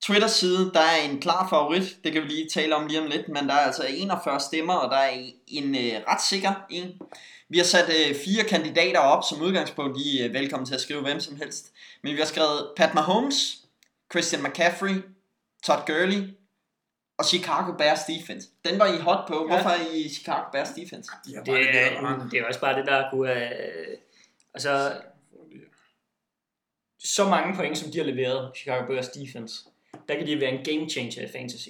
[0.06, 3.30] Twitter-side, der er en klar favorit, det kan vi lige tale om lige om lidt,
[3.30, 7.02] men der er altså 41 stemmer, og der er en øh, ret sikker en.
[7.50, 11.02] Vi har sat øh, fire kandidater op som udgangspunkt, I er velkommen til at skrive
[11.02, 11.72] hvem som helst.
[12.04, 13.58] Men vi har skrevet Pat Mahomes,
[14.12, 15.02] Christian McCaffrey,
[15.66, 16.24] Todd Gurley
[17.18, 18.50] og Chicago Bears defense.
[18.66, 19.48] Den var I hot på.
[19.48, 21.12] Hvorfor er I Chicago Bears defense?
[21.26, 23.32] De har Det, leveret er, det er også bare det, der kunne...
[23.34, 23.98] Øh,
[24.54, 24.94] altså,
[27.00, 29.56] så mange point, som de har leveret, Chicago Bears defense,
[30.10, 31.70] der kan de være en game changer i fantasy.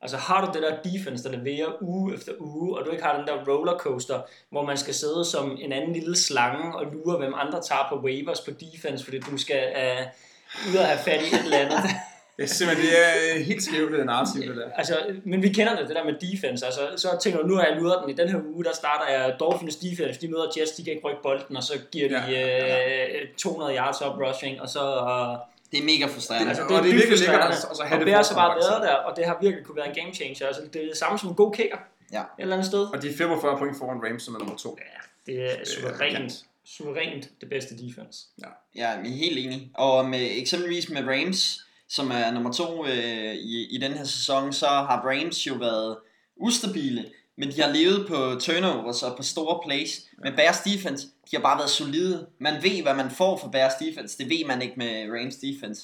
[0.00, 3.16] Altså har du det der defense, der leverer uge efter uge, og du ikke har
[3.16, 7.34] den der rollercoaster, hvor man skal sidde som en anden lille slange og lure, hvem
[7.34, 11.26] andre tager på waivers på defense, fordi du skal uh, ud og have fat i
[11.26, 11.78] et eller andet.
[12.36, 14.70] Det er simpelthen det er øh, helt skævt, det narrativ, det der.
[14.74, 16.66] altså, men vi kender det, det der med defense.
[16.66, 18.10] Altså, så tænker du, nu har jeg luret den.
[18.10, 20.20] I den her uge, der starter jeg Dolphins defense.
[20.20, 23.76] De møder Jets, de kan ikke rykke bolden, og så giver de Ja, øh, 200
[23.76, 24.80] yards op rushing, og så...
[24.80, 25.38] Øh,
[25.72, 26.48] Det er mega frustrerende.
[26.48, 28.22] Altså, Og det er, det er virkelig lækkert at- at så have og det har
[28.22, 30.46] forsvar, bare været der, og det har virkelig kunne være en game changer.
[30.46, 31.76] Altså, det er det samme som en god kicker.
[32.12, 32.20] Ja.
[32.20, 32.80] Et eller andet sted.
[32.94, 34.78] Og de er 45 point foran Rams, som er nummer to.
[34.80, 36.32] Ja, det er suverænt,
[36.64, 38.18] suverænt det bedste defense.
[38.42, 39.70] Ja, jeg er helt enig.
[39.74, 41.60] Og med, eksempelvis med Rams,
[41.94, 45.98] som er nummer to øh, i, i den her sæson, så har Rams jo været
[46.36, 47.04] ustabile,
[47.36, 50.00] men de har levet på turnovers og på store plays.
[50.18, 52.26] Med Bears defense, de har bare været solide.
[52.38, 54.18] Man ved, hvad man får for Bears defense.
[54.18, 55.82] Det ved man ikke med Rams defense.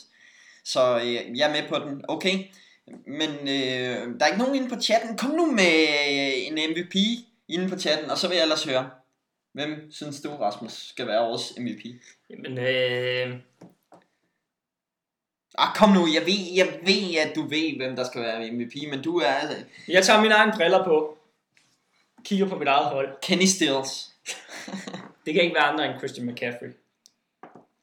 [0.64, 2.04] Så øh, jeg er med på den.
[2.08, 2.44] Okay.
[3.06, 5.16] Men øh, der er ikke nogen inde på chatten.
[5.16, 5.86] Kom nu med
[6.36, 6.94] en MVP
[7.48, 8.90] inde på chatten, og så vil jeg ellers høre.
[9.52, 11.84] Hvem synes du, Rasmus, skal være årets MVP?
[12.30, 13.36] Jamen, øh,
[15.60, 18.74] Ah, kom nu, jeg ved, jeg ved, at du ved, hvem der skal være MVP,
[18.90, 21.18] men du er altså jeg tager mine egne briller på.
[22.24, 23.20] Kigger på mit eget hold.
[23.22, 24.14] Kenny Stills.
[25.24, 26.76] Det kan ikke være andre end Christian McCaffrey.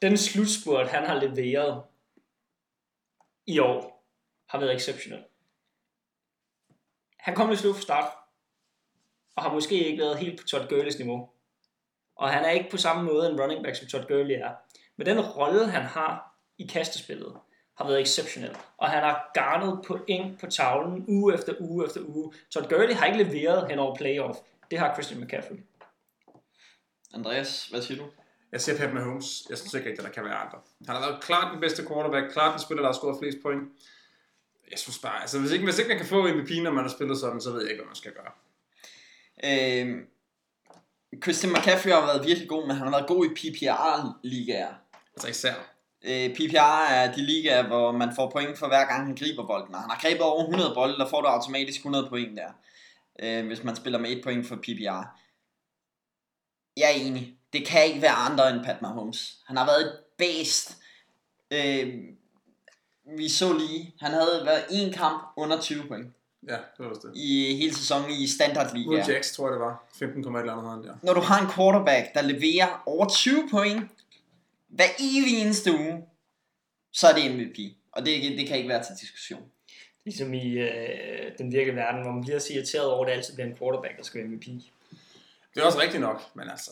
[0.02, 1.84] Den slutspurt, han har leveret
[3.48, 4.06] i år,
[4.50, 5.24] har været exceptionel.
[7.18, 8.14] Han kom lidt slut fra start,
[9.36, 11.30] og har måske ikke været helt på Todd Gurley's niveau.
[12.16, 14.52] Og han er ikke på samme måde en running back, som Todd Gurley er.
[14.96, 17.36] Men den rolle, han har i kastespillet,
[17.78, 18.58] har været exceptionel.
[18.78, 22.34] Og han har garnet point på tavlen uge efter uge efter uge.
[22.50, 24.38] Todd Gurley har ikke leveret hen over playoff.
[24.72, 25.58] Det har Christian McCaffrey.
[27.14, 28.10] Andreas, hvad siger du?
[28.52, 29.44] Jeg ser Pat Mahomes.
[29.50, 30.60] Jeg synes ikke rigtig, der kan være andre.
[30.88, 33.64] Han har været klart den bedste quarterback, klart den spiller, der har scoret flest point.
[34.72, 36.92] Jeg synes bare, altså hvis ikke, hvis ikke man kan få MVP, når man har
[36.92, 38.32] spillet sådan, så ved jeg ikke, hvad man skal gøre.
[39.44, 40.04] Øh,
[41.24, 44.74] Christian McCaffrey har været virkelig god, men han har været god i PPR-ligaer.
[45.16, 45.75] Altså især.
[46.08, 49.76] Øh, PPR er de ligaer, hvor man får point for hver gang han griber bolden.
[49.76, 52.50] Og han har grebet over 100 bolde, der får du automatisk 100 point der.
[53.20, 55.04] Øh, hvis man spiller med et point for PPR.
[56.78, 57.38] Jeg er enig.
[57.54, 59.38] Det kan ikke være andre end Pat Mahomes.
[59.48, 60.78] Han har været et bæst.
[61.52, 61.94] Øh,
[63.18, 66.14] vi så lige, han havde været en kamp under 20 point
[66.48, 67.12] Ja, det var det.
[67.16, 68.90] i hele sæsonen i standardligaer.
[68.90, 69.84] Will Jacks, tror jeg det var.
[70.00, 70.96] 15, eller andet der.
[71.04, 73.92] Når du har en quarterback, der leverer over 20 point
[74.76, 76.04] hver evig eneste uge,
[76.94, 77.58] så er det MVP.
[77.92, 79.44] Og det, det kan ikke være til diskussion.
[80.06, 83.34] Ligesom i øh, den virkelige verden, hvor man bliver så irriteret over, at det altid
[83.34, 84.46] bliver en quarterback, der skal være MVP.
[85.56, 86.72] Det er også rigtigt nok, men altså...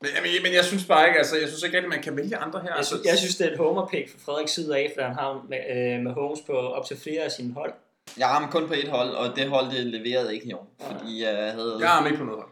[0.00, 2.36] Men, jamen, men jeg synes bare ikke, altså, jeg synes ikke rigtig, man kan vælge
[2.36, 2.76] andre her.
[2.76, 5.14] Jeg, synes, jeg synes, det er et homer pick fra Frederiks side af, fordi han
[5.14, 7.74] har med, øh, med Holmes på op til flere af sine hold.
[8.16, 10.74] Jeg ramte kun på et hold, og det hold det leverede ikke i år.
[10.80, 11.76] Fordi jeg havde...
[11.80, 12.50] jeg er med på noget hold.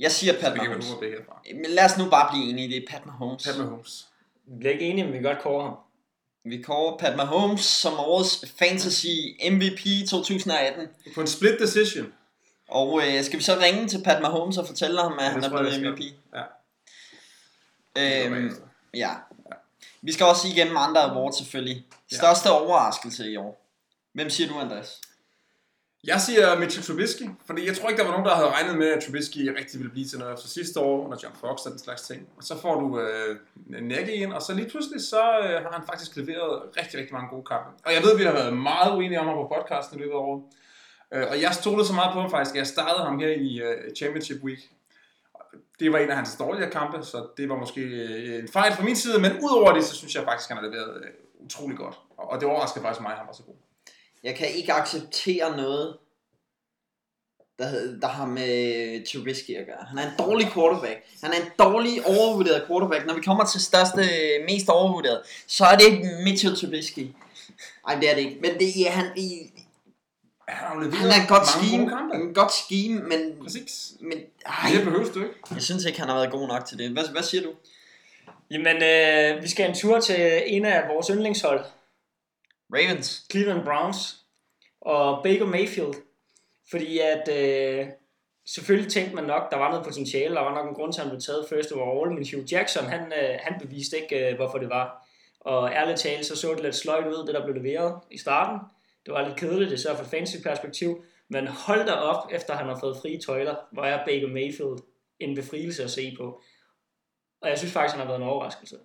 [0.00, 0.86] Jeg siger Pat Mahomes.
[1.54, 3.44] Men lad os nu bare blive enige, det er Pat Mahomes.
[3.46, 4.06] Pat Mahomes.
[4.46, 5.76] Vi bliver ikke enige, men vi kan godt kåre ham.
[6.44, 9.06] Vi kårer Pat Mahomes som årets Fantasy
[9.50, 10.88] MVP 2018.
[11.14, 12.12] På en split decision.
[12.68, 15.44] Og øh, skal vi så ringe til Pat Mahomes og fortælle ham, at Ja, han
[15.44, 16.00] er blevet MVP?
[16.34, 16.42] Ja.
[18.26, 18.50] Øhm,
[18.94, 19.10] ja.
[20.02, 21.86] Vi skal også igennem andre awards selvfølgelig.
[22.12, 23.64] Største overraskelse i år.
[24.12, 25.00] Hvem siger du, Andreas?
[26.12, 28.88] Jeg siger Mitchell Trubisky, fordi jeg tror ikke, der var nogen, der havde regnet med,
[28.88, 31.78] at Trubisky rigtig ville blive til noget efter sidste år, under John Fox og den
[31.78, 32.28] slags ting.
[32.36, 35.86] Og så får du øh, Nagy ind, og så lige pludselig, så øh, har han
[35.86, 37.68] faktisk leveret rigtig, rigtig mange gode kampe.
[37.86, 40.12] Og jeg ved, at vi har været meget uenige om ham på podcasten i løbet
[40.12, 40.42] af året.
[41.14, 43.60] Øh, og jeg stolede så meget på ham faktisk, at jeg startede ham her i
[43.60, 44.60] øh, Championship Week.
[45.80, 48.84] Det var en af hans dårligere kampe, så det var måske øh, en fejl fra
[48.84, 51.10] min side, men udover det, så synes jeg faktisk, at han har leveret øh,
[51.46, 51.96] utrolig godt.
[52.16, 53.54] Og og det overraskede faktisk mig, at han var så god.
[54.24, 55.96] Jeg kan ikke acceptere noget
[57.58, 59.84] der, der har med Trubisky at gøre.
[59.88, 61.04] Han er en dårlig quarterback.
[61.22, 63.06] Han er en dårlig overvurderet quarterback.
[63.06, 64.02] Når vi kommer til største,
[64.48, 67.06] mest overvurderet, så er det ikke Mitchell Trubisky.
[67.86, 68.38] Nej, det er det ikke.
[68.40, 69.50] Men det er han i...
[70.48, 71.92] Han Han er et godt scheme.
[72.14, 73.20] En godt scheme, men...
[73.42, 73.92] Præcis.
[74.00, 75.34] men ej, Det behøves du ikke.
[75.54, 76.90] jeg synes ikke, han har været god nok til det.
[76.90, 77.50] Hvad, hvad siger du?
[78.50, 81.64] Jamen, øh, vi skal en tur til en af vores yndlingshold,
[82.72, 83.26] Ravens.
[83.30, 84.16] Cleveland Browns,
[84.80, 85.94] og Baker Mayfield.
[86.70, 87.86] Fordi at, øh,
[88.46, 91.06] selvfølgelig tænkte man nok, der var noget potentiale, der var nok en grund til, at
[91.06, 94.58] han blev taget first overall, men Hugh Jackson, han, øh, han beviste ikke, øh, hvorfor
[94.58, 95.06] det var.
[95.40, 98.58] Og ærligt talt, så så det lidt sløjt ud, det der blev leveret i starten.
[99.06, 101.04] Det var lidt kedeligt, især fra fancy perspektiv.
[101.28, 104.78] Men hold da op, efter han har fået frie tøjler, hvor er Baker Mayfield
[105.18, 106.42] en befrielse at se på.
[107.40, 108.76] Og jeg synes faktisk, han har været en overraskelse.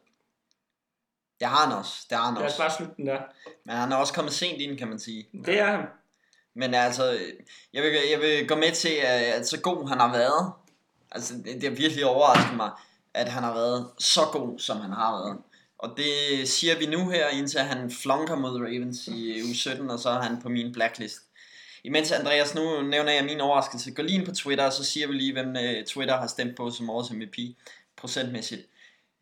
[1.40, 1.94] Det har han også.
[2.10, 2.58] Det har han Lad os også.
[2.58, 3.20] bare slutte den der.
[3.66, 5.28] Men han er også kommet sent ind, kan man sige.
[5.46, 5.86] Det er han.
[6.56, 7.20] Men altså,
[7.74, 10.52] jeg vil, jeg vil gå med til, at, at så god han har været.
[11.12, 12.72] Altså, det, det har virkelig overrasket mig,
[13.14, 15.38] at han har været så god, som han har været.
[15.78, 20.00] Og det siger vi nu her, indtil han flonker mod Ravens i uge 17, og
[20.00, 21.18] så er han på min blacklist.
[21.84, 23.92] Imens Andreas, nu nævner jeg min overraskelse.
[23.92, 26.58] Gå lige ind på Twitter, og så siger vi lige, hvem uh, Twitter har stemt
[26.58, 27.38] på som årets MVP,
[27.98, 28.62] procentmæssigt.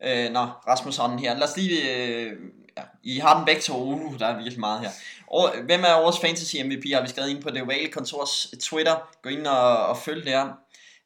[0.04, 1.34] Øh, nå, Rasmus har den her.
[1.34, 1.96] Lad os lige...
[1.96, 2.32] Øh,
[2.76, 3.82] ja, I har den begge to.
[3.82, 4.90] Uh, der er virkelig meget her.
[5.26, 9.08] Og, hvem er årets fantasy MVP har vi skrevet ind på det Whale Kontors Twitter.
[9.22, 10.48] Gå ind og, og følg det her.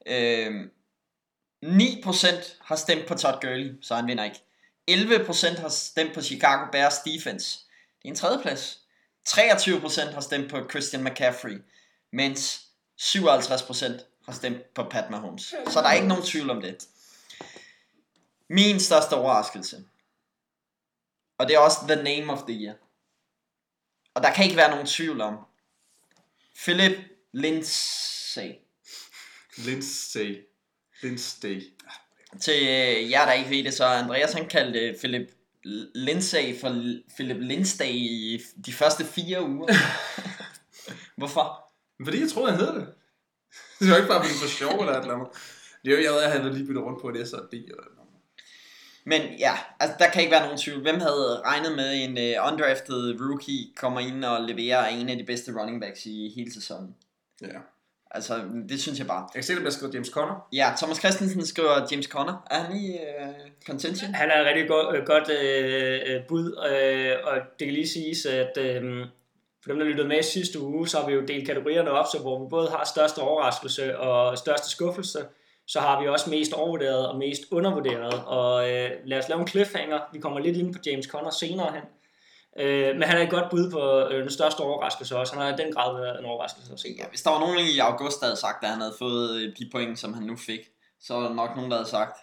[0.07, 0.61] Øh,
[1.65, 4.43] 9% har stemt på Todd Gurley, så han vinder ikke.
[4.91, 7.59] 11% har stemt på Chicago Bears defense.
[8.03, 8.81] Det er en tredjeplads.
[9.29, 11.63] 23% har stemt på Christian McCaffrey,
[12.13, 12.63] mens
[13.01, 13.13] 57%
[14.27, 15.55] har stemt på Pat Mahomes.
[15.67, 16.87] Så der er ikke nogen tvivl om det.
[18.49, 19.85] Min største overraskelse.
[21.39, 22.75] Og det er også the name of the year.
[24.15, 25.39] Og der kan ikke være nogen tvivl om.
[26.57, 26.99] Philip
[27.33, 28.53] Lindsay.
[29.57, 30.45] Lindsay.
[31.03, 31.63] Lindsay.
[32.41, 35.31] Til øh, jer, der ikke ved det, så Andreas han kaldte Philip
[35.95, 36.69] Lindsay for
[37.15, 39.67] Philip Lindsay i de første fire uger.
[41.19, 41.73] Hvorfor?
[42.05, 42.95] Fordi jeg troede, han hed det.
[43.81, 45.29] Det var ikke bare fordi for sjov eller et eller andet.
[45.85, 47.49] Det er jo, jeg ved, at han havde lige byttet rundt på et S og
[47.53, 47.96] D eller noget.
[49.09, 50.83] Men ja, altså der kan ikke være nogen tvivl.
[50.83, 55.25] Hvem havde regnet med en uh, undrafted rookie kommer ind og leverer en af de
[55.25, 56.95] bedste running backs i hele sæsonen?
[57.43, 57.59] Ja.
[58.11, 59.21] Altså, det synes jeg bare.
[59.21, 60.49] Jeg kan se, at der skrevet James Conner.
[60.53, 62.47] Ja, Thomas Christensen skriver James Conner.
[62.51, 63.35] Er han i uh,
[63.67, 64.15] contention?
[64.15, 67.89] Han er et rigtig godt, øh, godt øh, øh, bud, øh, og det kan lige
[67.89, 69.07] siges, at øh,
[69.63, 72.19] for dem, der lyttede med sidste uge, så har vi jo delt kategorierne op, så
[72.19, 75.25] hvor vi både har største overraskelse og største skuffelse,
[75.67, 78.25] så har vi også mest overvurderet og mest undervurderet.
[78.27, 80.01] Og øh, lad os lave en cliffhanger.
[80.13, 81.83] Vi kommer lidt ind på James Conner senere hen.
[82.59, 85.33] Øh, men han er et godt bud på øh, den største overraskelse også.
[85.35, 86.89] Han har i den grad været en overraskelse at se.
[86.99, 89.57] Ja, hvis der var nogen i august, der havde sagt, at han havde fået øh,
[89.59, 90.61] de point, som han nu fik,
[91.01, 92.17] så var der nok nogen, der havde sagt,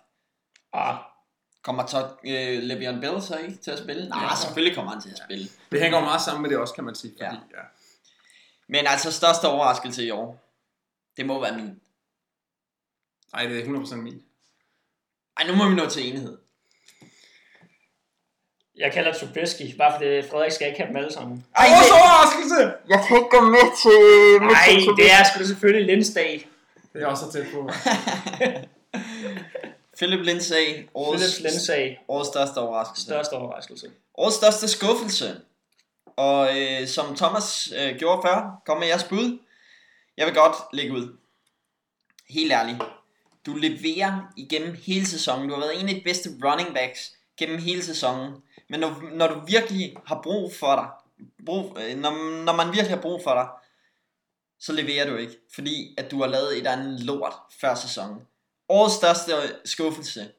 [0.73, 0.95] Ah,
[1.63, 4.09] kommer Todd øh, Le'Veon Bell så ikke til at spille?
[4.09, 4.35] Nej, Ja.
[4.35, 5.47] selvfølgelig kommer han til at spille.
[5.71, 7.13] Det hænger jo meget sammen med det også, kan man sige.
[7.17, 7.57] Fordi, ja.
[7.59, 7.63] ja.
[8.67, 10.39] Men altså, største overraskelse i år,
[11.17, 11.79] det må være min.
[13.33, 14.21] Ej, det er 100% min.
[15.39, 16.37] Ej, nu må vi nå til enighed.
[18.77, 21.45] jeg kalder Trubisky, bare fordi Frederik skal ikke have dem alle sammen.
[21.55, 22.73] Ej, Årets det, overraskelse!
[22.89, 23.99] jeg kan ikke gå med til...
[24.41, 26.45] Nej, det er sgu da selvfølgelig Lindsay.
[26.93, 27.69] Det er også så tæt på.
[29.97, 33.03] Philip Lindsay, årets, Philip Lindsay, årets største overraskelse.
[33.03, 33.91] største overraskelse.
[34.17, 35.41] Årets største skuffelse.
[36.15, 39.39] Og øh, som Thomas øh, gjorde før, kom med jeres bud.
[40.17, 41.17] Jeg vil godt lægge ud.
[42.29, 42.81] Helt ærligt.
[43.45, 45.49] Du leverer igennem hele sæsonen.
[45.49, 48.43] Du har været en af de bedste running backs gennem hele sæsonen.
[48.69, 50.89] Men når, når du virkelig har brug for dig,
[51.45, 53.47] brug, øh, når, når man virkelig har brug for dig,
[54.59, 55.37] så leverer du ikke.
[55.55, 58.21] Fordi at du har lavet et andet lort før sæsonen.
[58.69, 59.31] Årets største
[59.65, 60.31] skuffelse.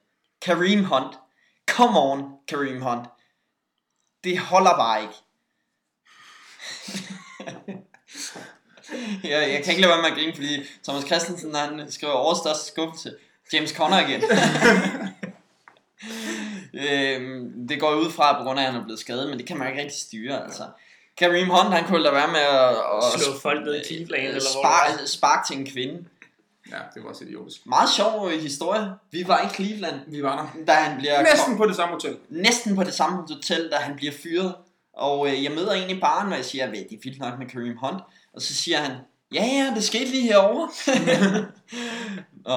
[0.42, 1.18] Kareem Hunt.
[1.66, 3.08] Come on, Kareem Hunt.
[4.24, 5.14] Det holder bare ikke.
[9.24, 12.40] jeg, jeg kan ikke lade være med at grine, fordi Thomas Christensen han skriver årets
[12.40, 13.14] største skuffelse.
[13.52, 14.22] James Conner igen.
[16.74, 19.46] øhm, det går ud fra på grund af, at han er blevet skadet, men det
[19.46, 20.44] kan man ikke rigtig styre.
[20.44, 20.62] Altså.
[21.16, 24.40] Kareem Hunt, han kunne lade være med at, at Slå folk ned i Cleveland, eller
[24.52, 24.62] hvor
[24.98, 26.04] det spark, spark til en kvinde.
[26.70, 27.66] Ja, det var også idiotisk.
[27.66, 28.92] Meget sjov øh, historie.
[29.10, 30.64] Vi var i Cleveland, Vi var der.
[30.64, 32.16] da han bliver Næsten på det samme hotel.
[32.28, 34.54] næsten på det samme hotel, da han bliver fyret.
[34.96, 37.38] Og øh, jeg møder en i baren, og jeg siger, at det er vildt nok
[37.38, 38.02] med Kareem Hunt.
[38.34, 38.96] Og så siger han,
[39.34, 40.68] ja ja, det skete lige herovre.
[42.46, 42.54] Nå.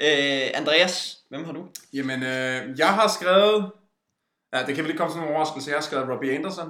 [0.00, 1.66] Øh, Andreas, hvem har du?
[1.92, 3.70] Jamen, øh, jeg har skrevet
[4.54, 5.70] Ja, det kan vel ikke komme som en overraskelse.
[5.70, 6.68] Jeg har skrevet Robbie Anderson.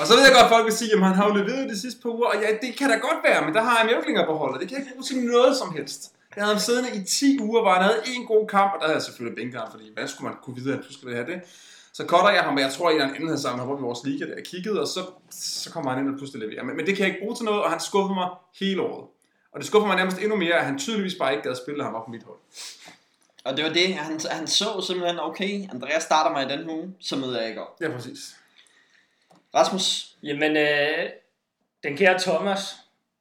[0.00, 1.80] Og så ved jeg godt, at folk vil sige, at han har jo leveret de
[1.80, 2.28] sidste par uger.
[2.32, 4.60] Og ja, det kan da godt være, men der har jeg Mjølklinger på holdet.
[4.60, 6.00] Det kan jeg ikke bruge til noget som helst.
[6.36, 8.86] Jeg havde ham siddende i 10 uger, hvor han havde en god kamp, og der
[8.86, 11.18] havde jeg selvfølgelig bænket ham, fordi hvad skulle man kunne vide, at han pludselig ville
[11.20, 11.40] have det.
[11.92, 13.80] Så cutter jeg ham, og jeg tror, at en eller anden havde sammen, han i
[13.80, 15.00] vores liga, der jeg kiggede, og så,
[15.30, 16.64] så kommer han ind og pludselig leverer.
[16.64, 18.28] Men, men, det kan jeg ikke bruge til noget, og han skuffede mig
[18.60, 19.06] hele året.
[19.52, 21.94] Og det skuffer mig nærmest endnu mere, at han tydeligvis bare ikke gad spille ham
[21.94, 22.38] op på mit hold.
[23.44, 26.94] Og det var det, han, han så simpelthen, okay, Andreas starter mig i den uge,
[27.00, 27.76] så møder jeg ikke op.
[27.80, 28.36] Ja, præcis.
[29.54, 31.10] Rasmus, Jamen, øh,
[31.82, 32.76] den kære Thomas,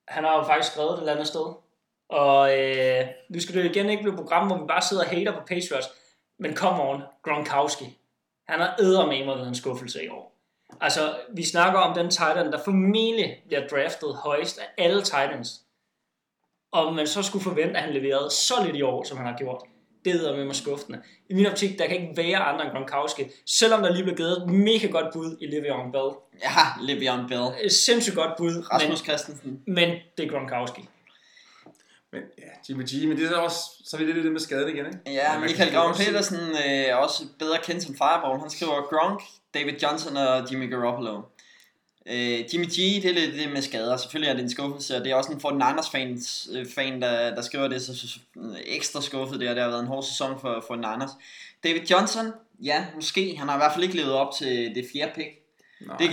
[0.08, 1.54] han har jo faktisk skrevet det et eller andet sted.
[2.10, 5.04] Og øh, nu skal det jo igen ikke blive et program, hvor vi bare sidder
[5.04, 5.88] og hater på Patriots.
[6.38, 7.98] Men come on, Gronkowski.
[8.52, 10.38] Han har eddermame været en skuffelse i år.
[10.82, 15.62] Altså, vi snakker om den Titan, der formentlig bliver draftet højst af alle Titans.
[16.72, 19.38] Og man så skulle forvente, at han leverede så lidt i år, som han har
[19.38, 19.62] gjort.
[20.06, 21.02] Det er med mig skuffende.
[21.30, 23.24] I min optik, der kan ikke være andre end Gronkowski.
[23.46, 26.12] Selvom der lige blev givet et mega godt bud i Le'Veon Bell.
[26.44, 29.62] ja, Le'Veon Bell, Et sindssygt godt bud, Rasmus Christensen.
[29.66, 30.82] men, men det er Gronkowski.
[32.14, 34.70] Men ja, Jimmy G, men det er også, så er vi lidt det med skaden
[34.70, 35.00] igen, ikke?
[35.06, 38.40] Ja, Men Michael Graven Petersen øh, også bedre kendt som Fireball.
[38.40, 41.22] Han skriver Gronk, David Johnson og Jimmy Garoppolo.
[42.06, 43.98] Øh, Jimmy G, det er lidt det med skader.
[43.98, 47.36] Selvfølgelig er det en skuffelse, og det er også en 49ers fans, øh, fan, der,
[47.36, 48.20] der skriver det, så, så, så
[48.66, 51.12] ekstra skuffet det, og det har været en hård sæson for, for Niners.
[51.64, 53.36] David Johnson, ja, måske.
[53.38, 55.30] Han har i hvert fald ikke levet op til det fjerde pick.
[55.88, 55.98] Nej.
[55.98, 56.08] Det,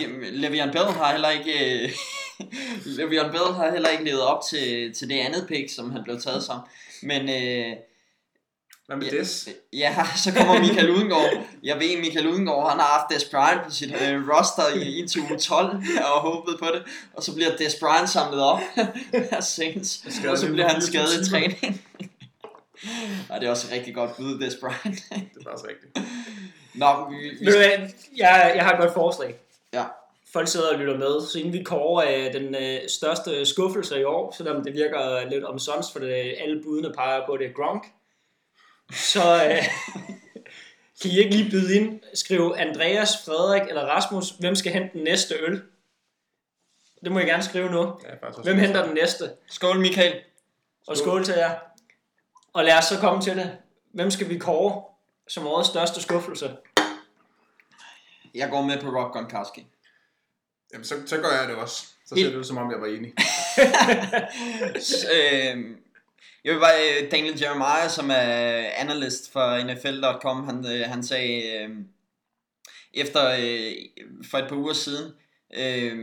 [0.45, 1.91] Le'Veon Bell har heller ikke øh,
[2.99, 6.21] Le'Veon Bell har heller ikke levet op til, til det andet pick, som han blev
[6.21, 6.61] taget som.
[7.03, 7.77] Men øh,
[8.87, 9.19] Hvad med Ja.
[9.19, 9.49] Des?
[9.73, 11.31] Ja, så kommer Michael Udengård.
[11.63, 15.21] Jeg ved, Michael Udengård, han har haft Des Bryant på sit øh, roster i, indtil
[15.21, 15.83] uge 12,
[16.15, 16.83] og håbet på det.
[17.15, 18.61] Og så bliver Des Bryant samlet op
[19.37, 21.83] af Saints, og så bliver han 24 skadet i træning.
[23.31, 24.85] Ej, det er også et rigtig godt bud, Des Bryant.
[25.11, 26.09] Det er faktisk rigtigt.
[26.75, 27.51] Nå, vi, vi,
[28.17, 29.35] jeg, jeg har et godt forslag.
[29.73, 29.85] ja.
[30.33, 34.05] Folk sidder og lytter med, så inden vi kårer øh, den øh, største skuffelse i
[34.05, 37.53] år, selvom det virker lidt omsonst, for det, alle budene peger på, at det er
[37.53, 37.87] Gronk,
[38.93, 39.65] så øh,
[41.03, 45.05] kan I ikke lige byde ind, skrive Andreas, Frederik eller Rasmus, hvem skal hente den
[45.05, 45.63] næste øl?
[47.05, 47.81] Det må I gerne skrive nu.
[47.81, 49.31] Ja, Hvem henter den næste?
[49.47, 50.15] Skål, Michael.
[50.87, 51.55] Og skål til jer.
[52.53, 53.57] Og lad os så komme til det.
[53.93, 54.83] Hvem skal vi kåre
[55.29, 56.57] som årets største skuffelse?
[58.35, 59.67] Jeg går med på Rob Gronkowski.
[60.73, 61.87] Jamen, så, så gør jeg det også.
[62.07, 63.09] Så Helt- ser det ud, som om jeg var enig.
[65.15, 65.65] øh,
[66.45, 71.59] jeg vil bare, øh, Daniel Jeremiah, som er analyst for NFL.com, han, øh, han sagde
[71.59, 71.71] øh,
[72.95, 73.73] efter øh,
[74.31, 75.13] for et par uger siden,
[75.55, 75.99] øh,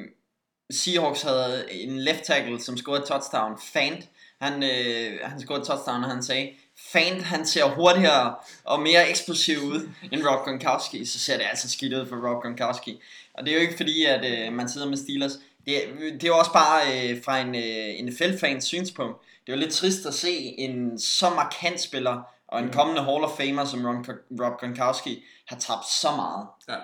[0.72, 4.10] Seahawks havde en left tackle, som scorede et touchdown, Fant,
[4.42, 6.50] han, øh, han scorede touchdown, og han sagde,
[6.92, 11.70] Fant, han ser hurtigere og mere eksplosiv ud end Rob Gronkowski, så ser det altså
[11.70, 13.02] skidt ud for Rob Gronkowski.
[13.34, 15.32] Og det er jo ikke fordi, at øh, man sidder med Steelers.
[15.66, 19.22] Det, det er jo også bare øh, fra en øh, NFL-fans synspunkt.
[19.46, 23.24] Det er jo lidt trist at se en så markant spiller og en kommende Hall
[23.24, 24.06] of Famer som Ron,
[24.42, 26.48] Rob Gronkowski har tabt så meget.
[26.70, 26.76] Ja.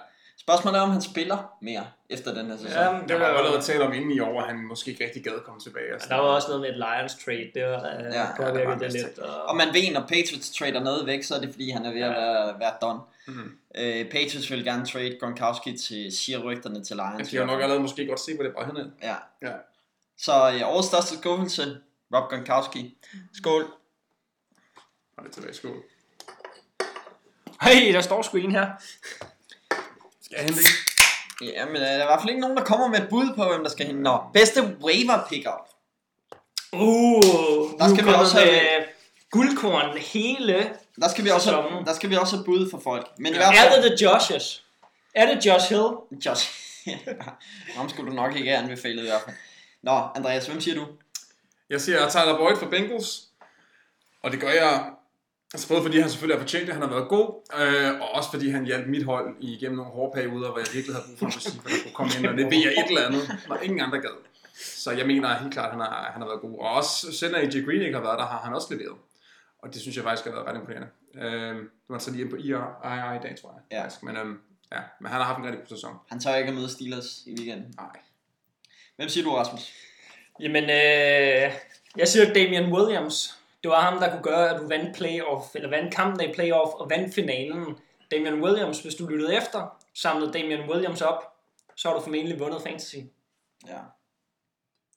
[0.52, 2.72] Spørgsmålet er, om han spiller mere efter den her sæson.
[2.72, 5.24] Ja, Der var jo allerede talt om inden i år, at han måske ikke rigtig
[5.24, 5.96] gad komme tilbage.
[5.96, 8.80] Og Der var også noget med et Lions trade, det var øh, Ja, ja, påvirket
[8.80, 9.20] det lidt.
[9.20, 11.92] Og, Og man ved, når Patriots trader noget væk, så er det fordi, han er
[11.94, 13.00] ved at være, være done.
[13.28, 13.58] Mhm.
[13.76, 17.30] Øh, Patriots vil gerne trade Gronkowski til, siger rygterne til Lions.
[17.30, 18.92] de har jo nok allerede måske godt se, hvor det var henne.
[19.04, 19.16] Ja.
[19.42, 19.54] Ja.
[20.18, 21.78] Så øh, årets største skuffelse,
[22.16, 22.98] Rob Gronkowski.
[23.34, 23.66] Skål.
[25.18, 25.54] Og det tilbage.
[25.54, 25.84] Skål.
[27.62, 28.68] hey, der står sgu en her.
[30.32, 31.48] Skal jeg hente en?
[31.48, 33.34] Ja, men øh, der er i hvert fald ikke nogen, der kommer med et bud
[33.36, 34.02] på, hvem der skal hente.
[34.02, 35.68] Nå, bedste waiver pickup.
[36.74, 38.84] Uh, Der skal vi også have-
[39.32, 40.74] guldkorn hele.
[41.02, 43.08] Der skal vi også, have, der skal vi også have bud for folk.
[43.18, 43.84] Men i hvert Er fald...
[43.84, 44.64] det The Joshes?
[45.16, 45.88] Er det Josh Hill?
[46.26, 46.52] Josh.
[47.78, 49.36] Ham skulle du nok ikke anbefale i hvert fald.
[49.84, 50.88] Nå, Andreas, hvem siger du?
[51.70, 53.22] Jeg siger Tyler Boyd fra Bengals.
[54.24, 54.84] Og det gør jeg
[55.54, 57.28] altså både fordi han selvfølgelig har fortjent det, han har været god,
[57.60, 60.96] øh, og også fordi han hjalp mit hold igennem nogle hårde perioder, hvor jeg virkelig
[60.96, 63.58] havde brug for en receiver, der kunne komme ind og levere et eller andet, når
[63.58, 64.16] ingen andre gad.
[64.84, 66.60] Så jeg mener helt klart, at han har, han har været god.
[66.60, 68.98] Og også selv når AJ Green ikke har været der, har han også leveret.
[69.62, 70.90] Og det synes jeg faktisk har været ret imponerende.
[71.16, 71.56] Øh,
[71.88, 73.62] du var så lige på IR, i dag, tror jeg.
[73.78, 73.84] Ja.
[74.02, 74.40] Men, øhm,
[74.72, 75.96] ja, men han har haft en rigtig god sæson.
[76.10, 77.74] Han tør ikke at møde Steelers i weekenden.
[77.78, 78.00] Nej.
[78.96, 79.74] Hvem siger du, Rasmus?
[80.40, 81.52] Jamen, øh,
[81.98, 83.41] jeg siger Damian Williams.
[83.64, 86.74] Det var ham, der kunne gøre, at du vandt playoff, eller vandt kampen i playoff
[86.74, 87.76] og vandt finalen.
[88.12, 91.24] Damian Williams, hvis du lyttede efter, samlede Damian Williams op,
[91.76, 92.96] så har du formentlig vundet fantasy.
[93.68, 93.78] Ja.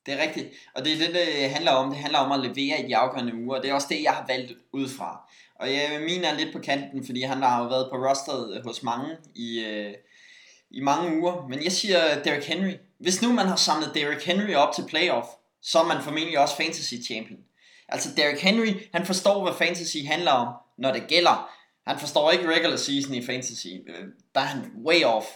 [0.07, 0.49] Det er rigtigt.
[0.75, 1.91] Og det er det, det handler om.
[1.91, 3.61] Det handler om at levere i de afgørende uger.
[3.61, 5.31] Det er også det, jeg har valgt ud fra.
[5.55, 8.83] Og jeg, min er lidt på kanten, fordi han har jo været på rosteret hos
[8.83, 9.95] mange i, øh,
[10.71, 11.47] i mange uger.
[11.49, 12.73] Men jeg siger Derrick Henry.
[12.99, 15.29] Hvis nu man har samlet Derrick Henry op til playoff,
[15.63, 17.39] så er man formentlig også fantasy champion.
[17.89, 21.51] Altså Derrick Henry, han forstår, hvad fantasy handler om, når det gælder.
[21.87, 23.67] Han forstår ikke regular season i fantasy.
[23.87, 24.05] Øh,
[24.35, 25.27] Der er han way off.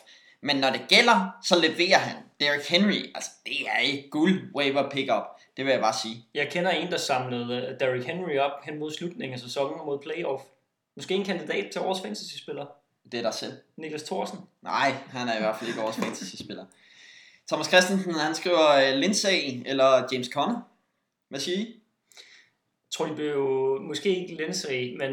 [0.40, 2.16] Men når det gælder, så leverer han.
[2.40, 5.22] Derrick Henry, altså det er ikke guld waiver pickup.
[5.56, 6.24] Det vil jeg bare sige.
[6.34, 9.86] Jeg kender en, der samlede øh, Derrick Henry op hen mod slutningen af sæsonen og
[9.86, 10.42] mod playoff.
[10.96, 12.66] Måske en kandidat til årets fantasy-spiller.
[13.12, 13.52] Det er dig selv.
[13.76, 14.38] Niklas Thorsen.
[14.62, 16.64] Nej, han er i hvert fald ikke vores fantasy-spiller.
[17.48, 20.60] Thomas Christensen, han skriver uh, Lindsay eller James Conner.
[21.28, 21.74] Hvad siger I?
[22.94, 23.36] Tror, de blev
[23.82, 25.10] måske ikke Lindsay, men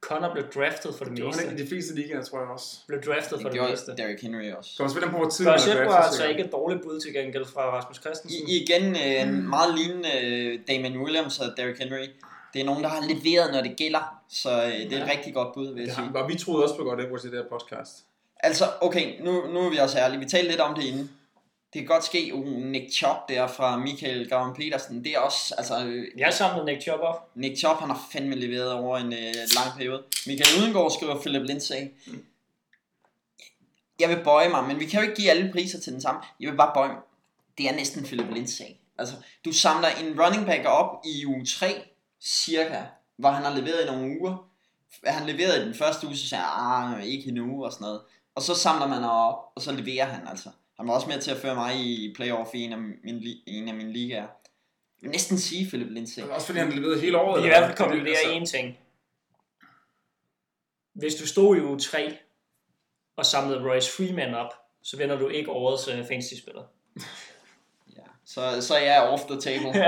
[0.00, 1.42] Connor blev draftet for det Det meste.
[1.44, 2.66] ikke i de fleste ligaer, tror jeg også.
[2.88, 3.96] Blev draftet for Det det meste.
[3.96, 4.70] Derrick Henry også.
[4.76, 7.60] Så man spiller på, Børshet man var altså ikke et dårligt bud til gengæld fra
[7.78, 8.48] Rasmus Christensen.
[8.48, 12.06] I, igen øh, en meget lignende øh, Damon Williams og Derrick Henry.
[12.52, 14.22] Det er nogen, der har leveret, når det gælder.
[14.30, 15.10] Så øh, det er et Ja.
[15.16, 16.06] rigtig godt bud, vil jeg Det sige.
[16.06, 17.92] har, og vi troede også på godt Edwards i det her podcast.
[18.40, 20.20] Altså, okay, nu, nu er vi også ærlige.
[20.20, 21.10] Vi talte lidt om det inden.
[21.72, 25.54] Det kan godt ske, uh, Nick Chop der fra Michael Gavin Petersen, det er også,
[25.58, 27.30] altså, øh, Jeg samlede Nick Chubb op.
[27.34, 30.02] Nick Chop, han har fandme leveret over en øh, lang periode.
[30.26, 31.88] Michael Udengård skriver Philip Lindsay.
[34.00, 36.20] Jeg vil bøje mig, men vi kan jo ikke give alle priser til den samme.
[36.40, 37.02] Jeg vil bare bøje mig.
[37.58, 38.64] Det er næsten Philip Lindsay.
[38.98, 39.14] Altså,
[39.44, 41.66] du samler en running back op i uge 3,
[42.20, 42.82] cirka,
[43.16, 44.48] hvor han har leveret i nogle uger.
[45.04, 48.00] Han leverede i den første uge, så sagde jeg, ah, ikke endnu og sådan noget.
[48.34, 50.50] Og så samler man op, og så leverer han altså.
[50.82, 53.68] Han var også med til at føre mig i playoff i en af mine, en
[53.68, 54.22] af mine ligaer.
[54.22, 54.28] Jeg
[55.00, 56.22] vil næsten sige Philip Lindsay.
[56.22, 57.42] Også fordi han leverede hele året.
[57.42, 58.78] Vi i hvert fald konkludere Altså, én ting.
[60.92, 62.16] Hvis du stod i uge 3
[63.16, 66.62] og samlede Royce Freeman op, så vinder du ikke årets uh, fantasy-spiller.
[67.96, 69.84] Ja, så, så er jeg off the table.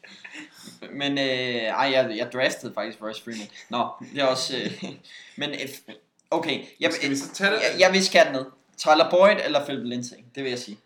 [1.00, 3.48] men øh, ej, jeg, jeg draftede faktisk Royce Freeman.
[3.68, 4.56] Nå, det er også...
[4.56, 4.84] Øh,
[5.40, 5.68] men øh,
[6.30, 7.58] okay, jeg, Skal vi så tage det?
[7.60, 8.59] jeg, jeg vil skære den ned.
[8.80, 10.78] Tyler Boyd eller Philip Lindsay, det vil jeg sige.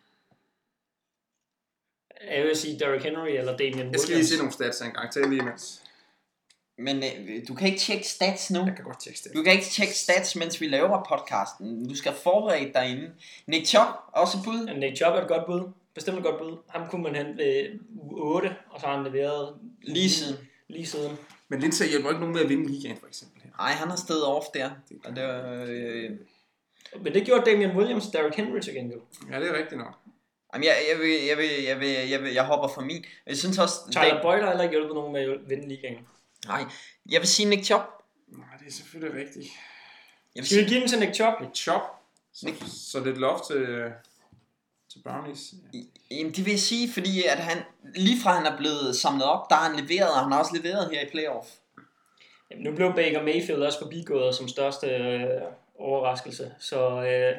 [2.30, 4.02] Jeg vil sige Derrick Henry eller Damian Jeg Williams.
[4.02, 5.12] skal lige se nogle stats en gang.
[5.12, 5.82] Tag lige imens.
[6.78, 8.60] Men øh, du kan ikke tjekke stats nu.
[8.66, 9.34] Jeg kan godt tjekke stats.
[9.36, 11.88] Du kan ikke tjekke stats, mens vi laver podcasten.
[11.88, 13.08] Du skal forberede dig inden.
[13.46, 14.74] Nick Chubb, også bud.
[14.78, 15.70] Nick Chubb er et godt bud.
[15.94, 16.56] Bestemt et godt bud.
[16.68, 20.36] Ham kunne man hente ved uge 8, og så har han leveret Lige siden.
[20.68, 21.18] lige siden.
[21.48, 23.42] Men Lindsay hjælper ikke nogen med at vinde ligaen, for eksempel.
[23.58, 24.70] Nej, han har stedet off der.
[25.04, 26.10] Og det var, øh,
[27.00, 29.00] Men det gjorde Damian Williams og Derrick Henry til gengæld.
[29.30, 29.94] Ja, det er rigtigt nok.
[30.54, 33.04] Jamen, jeg, jeg, vil, jeg, vil, jeg, vil, jeg, vil, jeg hopper for min.
[33.26, 33.74] Jeg synes også...
[33.90, 36.06] Tyler Boyd har heller ikke hjulpet nogen med at vinde ligaen.
[36.46, 36.64] Nej,
[37.10, 37.84] jeg vil sige Nick Chubb.
[38.28, 39.46] Nej, det er selvfølgelig rigtigt.
[40.34, 41.40] Jeg vil Skal vi sige, give den til Nick Chubb?
[41.40, 41.82] Et chop.
[42.32, 43.66] Så, Nick- så lidt loft til,
[44.92, 45.54] til Brownies.
[46.10, 47.62] jamen, det vil jeg sige, fordi at han,
[47.94, 50.56] lige fra han er blevet samlet op, der har han leveret, og han har også
[50.56, 51.48] leveret her i playoff.
[52.50, 55.42] Jamen, nu blev Baker Mayfield også forbigået som største øh,
[55.78, 56.54] overraskelse.
[56.58, 57.36] Så øh,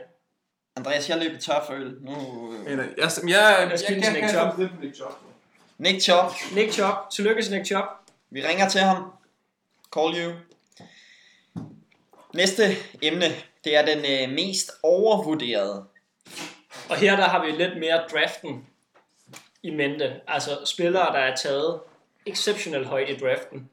[0.76, 1.98] Andreas, jeg løber tør for øl.
[2.02, 5.14] Nu, øh, jeg, jeg, jeg, Jeg skal til Nick på Nick Chubb.
[5.78, 7.12] Nick Chubb, Nick Chubb.
[7.12, 7.86] Tillykke til Nick Chubb.
[8.30, 9.14] vi ringer til ham.
[9.94, 10.34] Call you.
[12.34, 12.64] Næste
[13.02, 13.26] emne,
[13.64, 15.86] det er den øh, mest overvurderede.
[16.90, 18.68] Og her der har vi lidt mere draften
[19.64, 20.22] i mente.
[20.28, 21.80] Altså spillere, der er taget
[22.26, 23.70] exceptionelt højt i draften,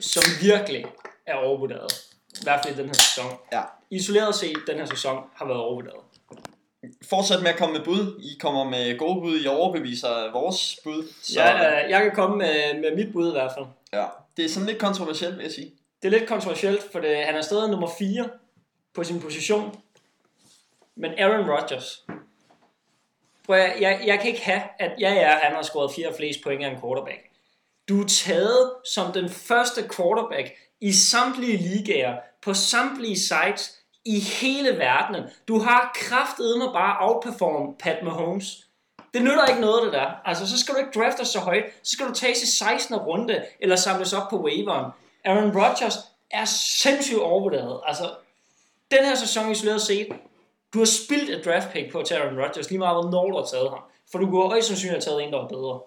[0.00, 0.86] som virkelig
[1.26, 1.92] er overvurderet.
[2.40, 3.30] I hvert fald i den her sæson.
[3.52, 3.62] Ja.
[3.90, 6.00] Isoleret set, den her sæson har været overvurderet.
[7.08, 8.20] Fortsæt med at komme med bud.
[8.22, 9.40] I kommer med gode bud.
[9.40, 11.12] I overbeviser vores bud.
[11.22, 13.66] Så, Jeg, øh, jeg kan komme med, med mit bud i hvert fald.
[13.92, 14.06] ja.
[14.36, 15.72] Det er sådan lidt kontroversielt, vil jeg sige.
[16.02, 18.28] Det er lidt kontroversielt, for det, han er stadig nummer 4
[18.94, 19.80] på sin position.
[20.96, 22.04] Men Aaron Rodgers.
[23.46, 26.42] Prøv at, jeg, jeg kan ikke have, at ja, ja, han har scoret fire flest
[26.42, 27.18] point af en quarterback.
[27.88, 30.48] Du er taget som den første quarterback
[30.80, 35.24] i samtlige ligager, på samtlige sites i hele verdenen.
[35.48, 38.64] Du har kraftet med bare outperform Pat Mahomes.
[39.14, 40.10] Det nytter ikke noget, det der.
[40.24, 41.64] Altså, så skal du ikke drafte så højt.
[41.82, 42.96] Så skal du tage i 16.
[42.96, 44.92] runde, eller samles op på waiveren.
[45.24, 45.96] Aaron Rodgers
[46.30, 47.80] er sindssygt overvurderet.
[47.86, 48.10] Altså,
[48.90, 50.08] den her sæson isoleret set,
[50.74, 53.36] du har spildt et draft pick på at tage Aaron Rodgers, lige meget hvornår du
[53.36, 53.80] har taget ham.
[54.12, 55.80] For du kunne højst sandsynligt have taget en, der var bedre.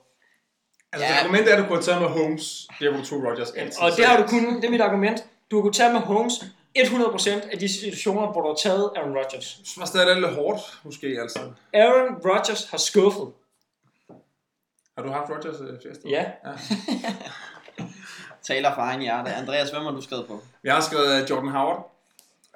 [0.94, 1.20] Altså, Ja.
[1.20, 3.82] argumentet er, at du kunne have taget med Holmes, der hvor du tog Rodgers altid.
[3.82, 5.26] Og det har du kunnet, det er mit argument.
[5.52, 6.34] Du har kunnet tage med Holmes
[6.78, 9.56] 100% af de situationer, hvor du har taget Aaron Rodgers.
[9.60, 11.40] Jeg synes det er lidt hårdt, måske, altså.
[11.74, 13.28] Aaron Rodgers har skuffet.
[14.98, 16.02] Har du haft Rodgers øh, fest?
[16.10, 16.26] Ja.
[16.46, 16.52] ja.
[18.48, 19.34] Taler fra egen hjerte.
[19.34, 20.40] Andreas, hvem har du skrevet på?
[20.64, 21.92] Jeg har skrevet øh, Jordan Howard.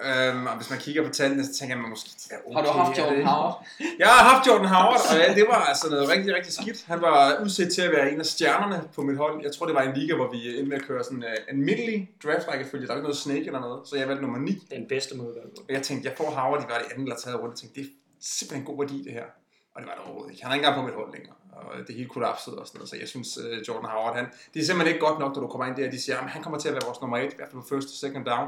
[0.03, 2.55] Øhm, og hvis man kigger på tallene, så tænker man måske, de er okay.
[2.55, 3.65] Har du haft Jordan det- Howard?
[3.99, 6.85] Jeg har haft Jordan Howard, og ja, det var altså noget rigtig, rigtig skidt.
[6.85, 9.43] Han var udset til at være en af stjernerne på mit hold.
[9.43, 11.65] Jeg tror, det var en liga, hvor vi endte med at køre sådan uh, en
[11.65, 12.87] middelig draft-rækkefølge.
[12.87, 14.67] Der var ikke noget snake eller noget, så jeg valgte nummer 9.
[14.71, 15.59] Den bedste måde at det.
[15.59, 17.51] Og jeg tænkte, jeg får Howard, de var det anden eller tredje runde.
[17.53, 17.91] Jeg tænkte, det er
[18.21, 19.27] simpelthen en god værdi, det her.
[19.75, 20.43] Og det var det overhovedet ikke.
[20.43, 21.35] Han er ikke engang på mit hold længere.
[21.57, 22.89] Og det hele kollapsede og sådan noget.
[22.89, 25.47] Så jeg synes, uh, Jordan Howard, han, det er simpelthen ikke godt nok, når du
[25.47, 27.23] kommer ind der, og de siger, at han kommer til at være vores nummer 1,
[27.23, 28.47] i hvert fald på first og second down.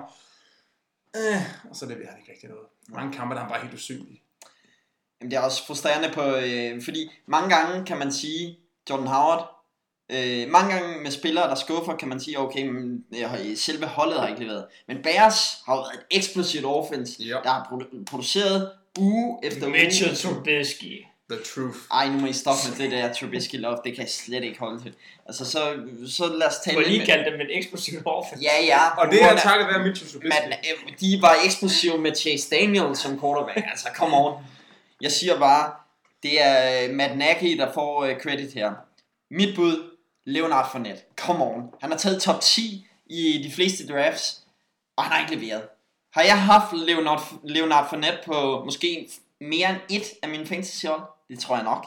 [1.16, 2.66] Øh, og så leverer han ikke rigtig noget.
[2.90, 4.22] Mange kampe, der er han bare helt usynlig.
[5.22, 8.58] Jamen, det er også frustrerende på, øh, fordi mange gange kan man sige,
[8.90, 9.54] Jordan Howard,
[10.12, 14.20] øh, mange gange med spillere, der skuffer, kan man sige, okay, men, øh, selve holdet
[14.20, 14.66] har ikke leveret.
[14.88, 17.38] Men Bears har jo været et eksplosivt offense, Ja.
[17.44, 20.36] der har produ- produceret uge efter Mitchell uge.
[20.36, 21.04] Trubisky.
[21.32, 21.78] The truth.
[21.92, 24.60] Ej, nu må I stoppe med det der Trubisky love, det kan jeg slet ikke
[24.60, 24.94] holde til.
[25.26, 25.60] Altså, så,
[26.08, 28.44] så lad os Du tale har lige kaldt dem en eksplosiv offense.
[28.44, 28.90] Ja, ja.
[28.98, 30.38] Og det er takket være Mitchell Trubisky.
[30.38, 33.68] Øh, de var eksplosive med Chase Daniel som quarterback.
[33.72, 34.44] Altså, come on.
[35.02, 35.72] Jeg siger bare,
[36.24, 38.74] det er øh, Matt Nagy, der får øh, credit her.
[39.32, 41.02] Mit bud, Leonard Fournette.
[41.16, 41.62] Come on.
[41.82, 44.42] Han har taget top 10 i de fleste drafts,
[44.98, 45.64] og han har ikke leveret.
[46.14, 49.10] Har jeg haft Leonard, Leonard Fournette på måske
[49.42, 51.02] mere end et af mine fantasy hold?
[51.30, 51.86] Det tror jeg nok.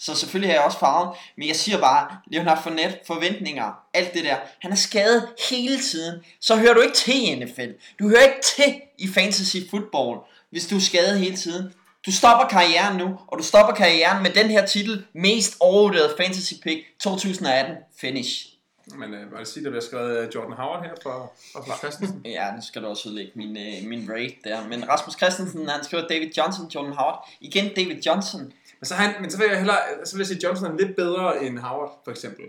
[0.00, 4.24] Så selvfølgelig har jeg også farvet, men jeg siger bare, Leonard Fournette, forventninger, alt det
[4.24, 4.36] der.
[4.60, 6.24] Han er skadet hele tiden.
[6.40, 7.70] Så hører du ikke til i NFL.
[7.98, 10.18] Du hører ikke til i fantasy football,
[10.50, 11.72] hvis du er skadet hele tiden.
[12.06, 16.54] Du stopper karrieren nu, og du stopper karrieren med den her titel, mest overvurderet fantasy
[16.62, 18.58] pick 2018 finish.
[18.96, 21.78] Men øh, var det sige, der bliver skrevet øh, Jordan Howard her fra, fra Lars
[21.78, 22.22] Christensen?
[22.24, 24.68] Ja, nu skal du også udlægge min, øh, min rate der.
[24.68, 27.28] Men Rasmus Christensen, han skriver David Johnson, Jordan Howard.
[27.40, 28.52] Igen David Johnson.
[28.80, 30.96] Men så, han, men så vil jeg hellere, så vil jeg sige, Johnson er lidt
[30.96, 32.44] bedre end Howard, for eksempel.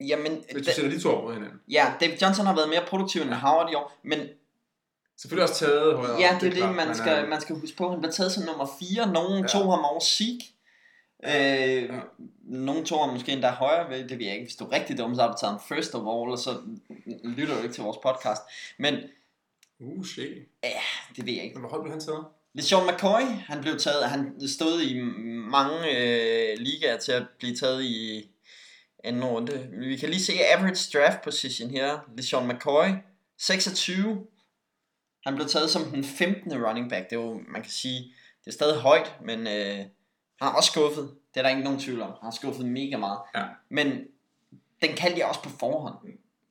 [0.00, 1.60] Jamen, Hvis du sætter de to op mod hinanden.
[1.70, 4.18] ja, David Johnson har været mere produktiv end Howard i år, men
[5.16, 6.20] Selvfølgelig også taget højere.
[6.20, 7.90] Ja, det er det, klart, man skal, øh, man skal huske på.
[7.90, 9.12] Han blev taget som nummer 4.
[9.12, 9.40] Nogen Ja.
[9.40, 9.46] ja.
[9.46, 10.44] tog ham over Zeke.
[11.24, 11.92] Øh,
[12.44, 14.44] Nogen tog ham måske endda højere, ved- det ved jeg ikke.
[14.46, 16.56] Hvis du er rigtig dum, så har du taget ham first of all, og så
[17.24, 18.42] lytter du ikke til vores podcast.
[18.78, 18.94] Men
[19.80, 20.28] Uh, shit.
[21.16, 21.58] det ved jeg ikke.
[21.58, 22.24] Hvor højt blev han taget?
[22.54, 25.00] LeSean McCoy, han blev taget, han stod i
[25.50, 28.30] mange øh, ligaer til at blive taget i
[29.04, 29.68] anden runde.
[29.72, 31.98] Vi kan lige se average draft position her.
[32.16, 32.86] LeSean McCoy,
[33.38, 34.26] 26.
[35.26, 36.64] Han blev taget som den 15.
[36.64, 37.10] running back.
[37.10, 39.76] Det er jo, man kan sige, det er stadig højt, men øh,
[40.40, 41.14] han har også skuffet.
[41.34, 42.08] Det er der ikke nogen tvivl om.
[42.08, 43.18] Han har skuffet mega meget.
[43.34, 43.44] Ja.
[43.68, 43.86] Men
[44.82, 45.94] den kaldte jeg også på forhånd.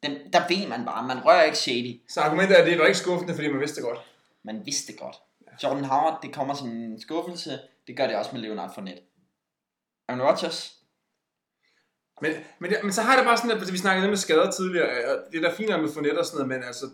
[0.03, 2.01] Den, der ved man bare, man rører ikke shady.
[2.09, 3.99] Så argumentet er, at det var ikke skuffende, fordi man vidste det godt.
[4.43, 5.15] Man vidste det godt.
[5.63, 7.59] Jordan Howard, det kommer som en skuffelse.
[7.87, 9.01] Det gør det også med Leonard Fournette.
[10.07, 10.75] Aaron Rodgers,
[12.21, 14.51] Men, men, men så har jeg det bare sådan, at vi snakkede lidt med skader
[14.51, 16.85] tidligere, og det er da fint med Fournette og sådan noget, men altså,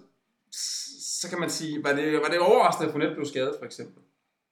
[1.22, 4.04] så kan man sige, var det, var det overraskende, at Fournette blev skadet, for eksempel?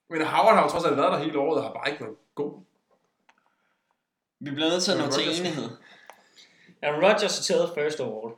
[0.10, 2.16] Men Howard har jo trods alt været der hele året, og har bare ikke været
[2.36, 2.62] god.
[4.40, 5.70] vi bliver nødt til at nå til enighed.
[6.82, 8.36] Aaron Rodgers er taget first overall.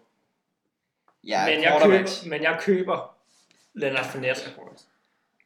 [1.24, 3.18] Ja, men, jeg køber, men jeg køber
[3.74, 4.52] Leonard Fournette.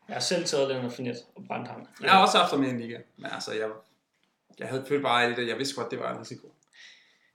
[0.10, 1.88] Jeg har selv taget Leonard Fournette og brændt ham.
[2.02, 3.70] Jeg har også haft ham i en liga, men altså, jeg,
[4.60, 6.54] jeg havde følt bare, at jeg vidste godt, det var en risiko.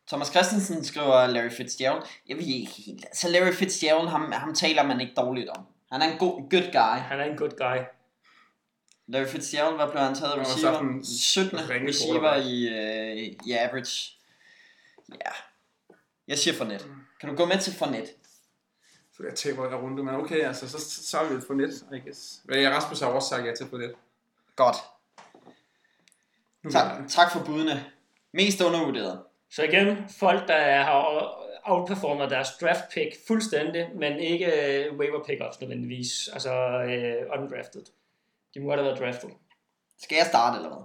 [0.08, 2.02] Thomas Christensen skriver Larry Fitzgerald.
[2.28, 3.04] Jeg ved ikke helt.
[3.04, 5.66] Altså Larry Fitzgerald, ham, ham taler man ikke dårligt om.
[5.92, 6.98] Han er en god, good guy.
[7.00, 7.78] Han er en good guy.
[9.06, 10.34] Larry Fitzgerald, hvad blev han taget?
[10.34, 10.54] Receiver?
[10.54, 11.70] også haft en 17.
[11.70, 14.12] ringe receiver i, øh, i average.
[15.08, 15.30] Ja.
[16.28, 16.86] Jeg siger Fournette.
[17.20, 18.12] Kan du gå med til Fournette?
[19.16, 21.98] Så jeg taber en runde, men okay, altså, så, så, så er vi Fournette, I
[21.98, 22.40] guess.
[22.44, 23.94] Men jeg Rasmus har også sagt ja til Fournette.
[24.56, 24.76] Godt.
[26.62, 27.84] Nu Tak, jeg- tak for budene.
[28.32, 29.20] Mest undervurderet.
[29.50, 31.34] Så igen, folk, der har
[31.64, 37.82] outperformet deres draft pick fuldstændig, men ikke øh, waiver pickups nødvendigvis, altså øh, undrafted.
[38.54, 39.30] De må have været draftet.
[40.02, 40.84] Skal jeg starte eller hvad?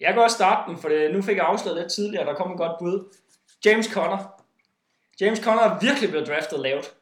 [0.00, 2.50] Jeg kan også starte den, for det, nu fik jeg afsløret lidt tidligere, der kom
[2.50, 3.14] en godt bud.
[3.64, 4.42] James Conner.
[5.20, 6.94] James Conner er virkelig blevet draftet lavt.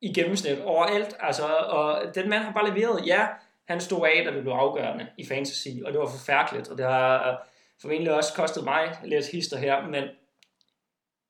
[0.00, 1.16] I gennemsnit overalt.
[1.20, 3.06] Altså, og den mand har bare leveret.
[3.06, 3.26] Ja,
[3.68, 6.68] han stod af, da det blev afgørende i fantasy, og det var forfærdeligt.
[6.68, 7.36] Og det har øh,
[7.80, 10.04] formentlig også kostet mig lidt hister her, men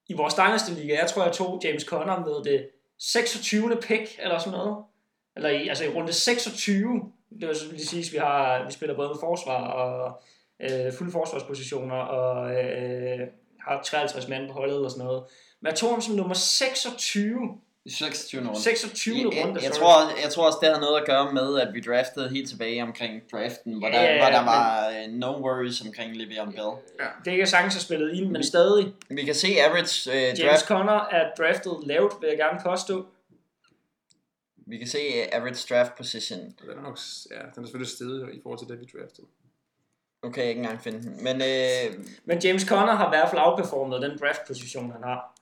[0.09, 3.77] i vores Dynasty Liga, jeg tror, jeg tog James Conner med det 26.
[3.83, 4.85] pick, eller sådan noget.
[5.37, 7.13] Eller i, altså i runde 26.
[7.41, 10.23] Det vil lige sige, at vi, har, vi spiller både med forsvar og
[10.61, 13.29] øh, fulde forsvarspositioner, og øh,
[13.61, 15.25] har 53 mand på holdet og sådan noget.
[15.61, 17.59] Men jeg tog ham som nummer 26.
[17.89, 18.49] 26.
[18.49, 18.61] runde.
[18.63, 19.17] 26.
[19.17, 19.61] Jeg, jeg, runde.
[19.63, 19.81] jeg, sorry.
[19.83, 22.83] tror, jeg tror også, det har noget at gøre med, at vi draftede helt tilbage
[22.83, 26.71] omkring draften, hvor der, Ja, hvor der men- var øh, no worries omkring Le'Veon Bell.
[27.25, 28.93] Det kan sagtens have spillet ind, men stadig.
[29.09, 30.67] Vi kan se average øh, James draft.
[30.67, 33.07] Conner er draftet lavt, vil jeg gerne påstå.
[34.69, 36.39] Vi kan se uh, average draft position.
[36.41, 36.99] Den er nok,
[37.31, 39.27] ja, den er selvfølgelig stedet i forhold til det, vi draftede.
[40.23, 41.25] Okay, jeg kan ikke engang finde den.
[41.25, 45.36] Men øh, Men James Conner har i hvert fald outperformet den draft-position, han har.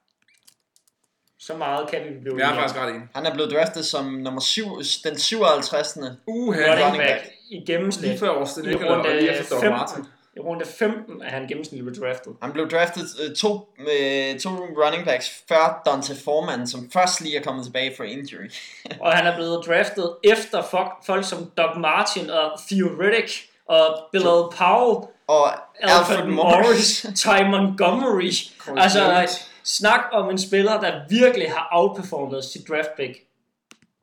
[1.40, 3.02] Så meget kan vi blive Jeg er faktisk ret enig.
[3.14, 4.64] han er blevet draftet som nummer 7,
[5.04, 5.96] den 57.
[6.26, 7.32] Uha, running running back back.
[7.50, 8.08] i gennemsnit.
[8.08, 9.78] lige før Austin I Eckler og runde lige efter Doug 15.
[9.78, 10.04] Martin.
[10.36, 12.32] I runde 15 er han gennemsnitligt blevet draftet.
[12.42, 14.48] Han blev draftet øh, to, øh, to
[14.84, 18.48] running backs før Dante Foreman, som først lige er kommet tilbage fra injury.
[19.04, 23.32] Og han er blevet draftet efter folk, folk som Doug Martin og Theo Riddick
[23.68, 28.32] og Bilal Powell, Og Alfred Morris, Ty Montgomery.
[28.76, 29.50] Altså, Jones.
[29.64, 33.26] Snak om en spiller, der virkelig har outperformet sit draft pick.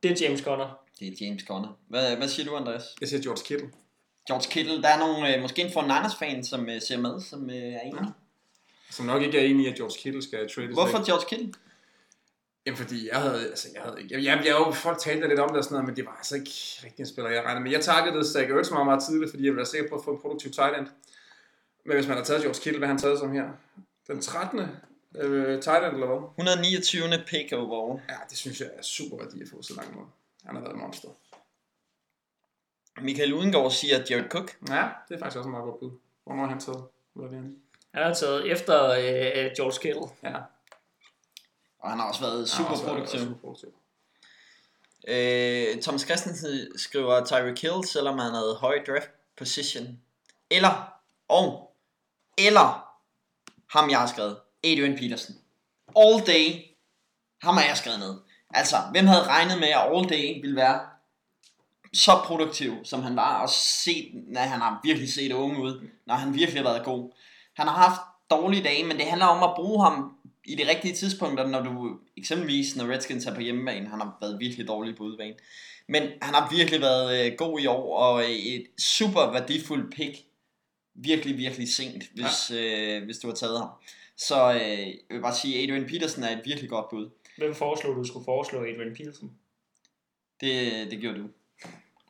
[0.02, 0.78] Det er James Conner.
[0.98, 1.78] Det er James Conner.
[1.88, 2.82] Hvad, hvad siger du, Andreas?
[3.00, 3.70] Jeg siger George Kittle.
[4.28, 7.50] George Kittle, der er nogle, øh, måske en 49ers fan, som øh, ser med, som
[7.50, 8.00] øh, er enig.
[8.90, 11.06] Som nok ikke er enig i, at George Kittle skal trades Hvorfor væk.
[11.06, 11.52] George Kittle?
[12.66, 15.40] Jamen fordi jeg havde, altså jeg havde ikke, jeg, jeg, jeg, jeg folk talte lidt
[15.40, 16.50] om det og sådan noget, men det var altså ikke
[16.84, 17.70] rigtig en spiller, jeg regnede med.
[17.72, 20.10] Jeg targetede Zach Ertz meget, meget tidligt, fordi jeg ville være sikker på at få
[20.10, 20.86] en produktiv tight end.
[21.86, 23.48] Men hvis man har taget George Kittle, hvad har han taget som her?
[24.08, 24.60] Den 13.
[25.14, 26.28] Øh, tight end eller hvad?
[26.38, 27.24] 129.
[27.26, 28.02] pick overall.
[28.08, 30.06] Ja, det synes jeg er super værdi at få så langt måde.
[30.44, 31.08] Han har været monster.
[33.00, 34.56] Michael Udengård siger Jared Cook.
[34.68, 35.90] Ja, det er faktisk også en meget godt bud.
[36.24, 36.84] Hvornår har han taget?
[37.12, 37.56] Hvad er det, han?
[37.94, 40.08] Han har taget efter øh, George Kittle.
[40.22, 40.36] Ja,
[41.78, 43.20] Og han har også været super også været produktiv.
[43.20, 43.74] super produktiv.
[45.08, 50.00] Øh, Thomas Christensen skriver Tyreek Hill, selvom han havde høj draft position.
[50.50, 50.92] Eller,
[51.28, 51.74] og,
[52.38, 52.98] eller,
[53.66, 55.34] ham jeg har skrevet, Adrian Peterson.
[55.96, 56.62] All day,
[57.42, 58.14] ham har jeg skrevet ned.
[58.54, 60.80] Altså, hvem havde regnet med, at All Day ville være
[61.92, 66.14] så produktiv, som han var, og set, når han har virkelig set unge ud, når
[66.14, 67.10] han virkelig har været god.
[67.56, 68.00] Han har haft
[68.30, 71.98] dårlige dage, men det handler om at bruge ham i de rigtige tidspunkter, når du
[72.16, 75.34] eksempelvis, når Redskins er på hjemmebane, han har været virkelig dårlig på udebane.
[75.88, 80.18] Men han har virkelig været øh, god i år, og et super værdifuldt pick.
[80.94, 82.56] Virkelig, virkelig sent, hvis, ja.
[82.56, 83.68] øh, hvis du har taget ham.
[84.28, 87.10] Så øh, jeg vil bare sige, Adrian Peterson er et virkelig godt bud.
[87.38, 89.30] Hvem foreslog du skulle foreslå Adrian Peterson?
[90.40, 91.28] Det, det gjorde du.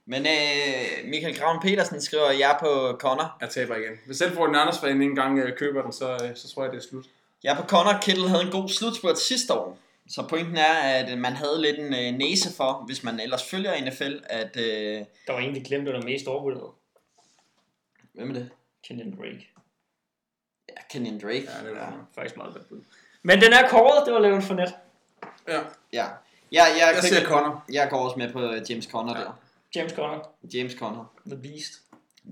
[0.06, 3.36] Men øh, Michael Graven Petersen skriver, jeg er på Connor.
[3.40, 3.92] Jeg taber igen.
[4.06, 6.62] Hvis selv får en Anders fan ikke engang øh, køber den, så, øh, så tror
[6.62, 7.04] jeg, det er slut.
[7.42, 7.98] Jeg er på Connor.
[8.02, 9.78] Kittle havde en god slutspurt sidste år.
[10.08, 13.90] Så pointen er, at man havde lidt en øh, næse for, hvis man ellers følger
[13.90, 14.56] NFL, at...
[14.56, 16.70] Øh, Der var en, de glemte, der mest overvurderet.
[18.12, 18.50] hvem er det?
[18.84, 19.48] Kenyon Drake.
[20.94, 21.34] Ja, Kenyon Drake.
[21.34, 21.84] Ja, det er ja.
[21.84, 21.90] ja.
[22.14, 22.78] Faktisk meget godt bud.
[23.22, 24.74] Men den er kåret, det var Leon Fournette.
[25.48, 25.60] ja.
[25.92, 26.06] ja.
[26.52, 27.64] Jeg, jeg, Jeg siger Connor.
[27.72, 29.24] jeg går også med på øh, James Conner Ja.
[29.24, 29.32] der.
[29.76, 30.18] James Conner,
[30.54, 31.12] James Conner.
[31.26, 31.72] The Beast.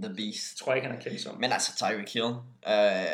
[0.03, 0.57] The Beast.
[0.59, 1.37] Tror jeg ikke, han er kendt som.
[1.41, 2.25] Men altså Tyreek Hill.
[2.69, 3.07] Øh,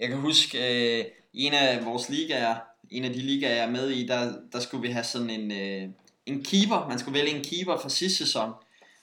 [0.00, 0.58] jeg kan huske,
[0.98, 2.56] øh, i en af vores ligaer,
[2.90, 5.52] en af de ligaer, jeg er med i, der, der skulle vi have sådan en,
[5.52, 5.88] øh,
[6.26, 6.86] en keeper.
[6.88, 8.52] Man skulle vælge en keeper for sidste sæson.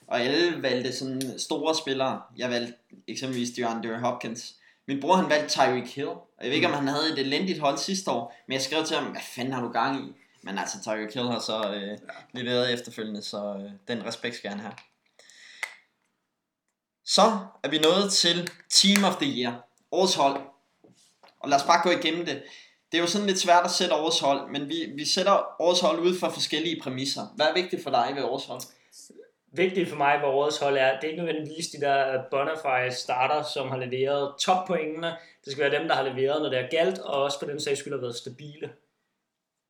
[0.06, 2.20] Og alle valgte sådan store spillere.
[2.36, 2.74] Jeg valgte
[3.08, 4.54] eksempelvis DeAndre Hopkins.
[4.90, 6.08] Min bror han valgte Tyreek Hill.
[6.08, 8.34] Og jeg ved ikke, om han havde et elendigt hold sidste år.
[8.46, 10.12] Men jeg skrev til ham, hvad fanden har du gang i?
[10.42, 11.98] Men altså, Tyreek Hill har så øh,
[12.32, 14.72] leveret efterfølgende, så øh, den respekt skal han have.
[17.04, 17.22] Så
[17.62, 19.66] er vi nået til Team of the Year.
[19.92, 20.40] Årets hold.
[21.40, 22.42] Og lad os bare gå igennem det.
[22.92, 25.80] Det er jo sådan lidt svært at sætte årets hold, men vi, vi sætter årets
[25.80, 27.26] hold ud fra forskellige præmisser.
[27.36, 28.60] Hvad er vigtigt for dig ved årets hold?
[29.52, 33.42] Vigtigt for mig ved årets hold er, det er ikke nødvendigvis de der bonafide starter,
[33.42, 35.16] som har leveret toppointene.
[35.44, 37.60] Det skal være dem, der har leveret, når det er galt, og også på den
[37.60, 38.70] sags skyld har været stabile.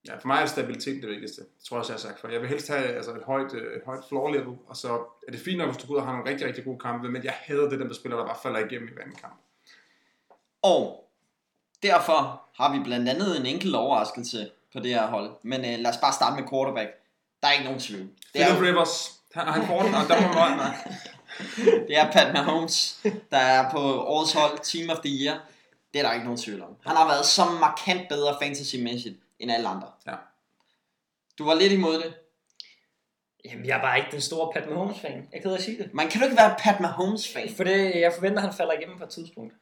[0.09, 1.43] Ja, for mig er stabilitet det vigtigste.
[1.43, 2.29] Det tror jeg også, jeg har sagt før.
[2.29, 5.33] Jeg vil helst have altså, et, højt, øh, et højt floor level, og så er
[5.33, 7.25] det fint nok, hvis du går ud og har nogle rigtig, rigtig gode kampe, men
[7.25, 9.41] jeg hader det, dem der spiller, der bare falder igennem i hver anden kamp.
[10.63, 11.11] Og
[11.83, 15.31] derfor har vi blandt andet en enkelt overraskelse på det her hold.
[15.43, 16.91] Men øh, lad os bare starte med quarterback.
[17.43, 18.09] Der er ikke nogen tvivl.
[18.35, 20.73] Det er, Philip Rivers, han, han får den, og der må man,
[21.89, 23.01] det er Pat Mahomes,
[23.31, 25.41] der er på årets hold, Team of the Year.
[25.93, 26.77] Det er der ikke nogen tvivl om.
[26.87, 29.89] Han har været så markant bedre fantasy-mæssigt end alle andre.
[30.07, 30.15] Ja.
[31.39, 32.15] Du var lidt imod det.
[33.45, 35.29] Jamen, jeg er bare ikke den store Pat Mahomes-fan.
[35.33, 35.95] Jeg af at sige det.
[35.95, 37.55] Man kan du ikke være Pat Mahomes-fan.
[37.57, 39.55] For det, jeg forventer, at han falder igennem på et tidspunkt.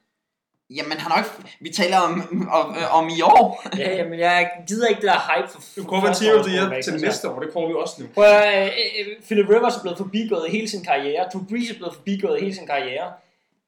[0.70, 1.56] Jamen, han har ikke...
[1.60, 2.12] Vi taler om,
[2.52, 3.62] om, om i år.
[3.76, 6.82] Ja, jamen, jeg gider ikke det der hype for Du at the for- Year for-
[6.82, 7.06] til altså.
[7.06, 8.08] næste år, det prøver vi også nu.
[8.14, 11.28] Prøv at, øh, øh, Philip Rivers er blevet forbigået i hele sin karriere.
[11.32, 13.12] Drew Brees er blevet forbigået i hele sin karriere.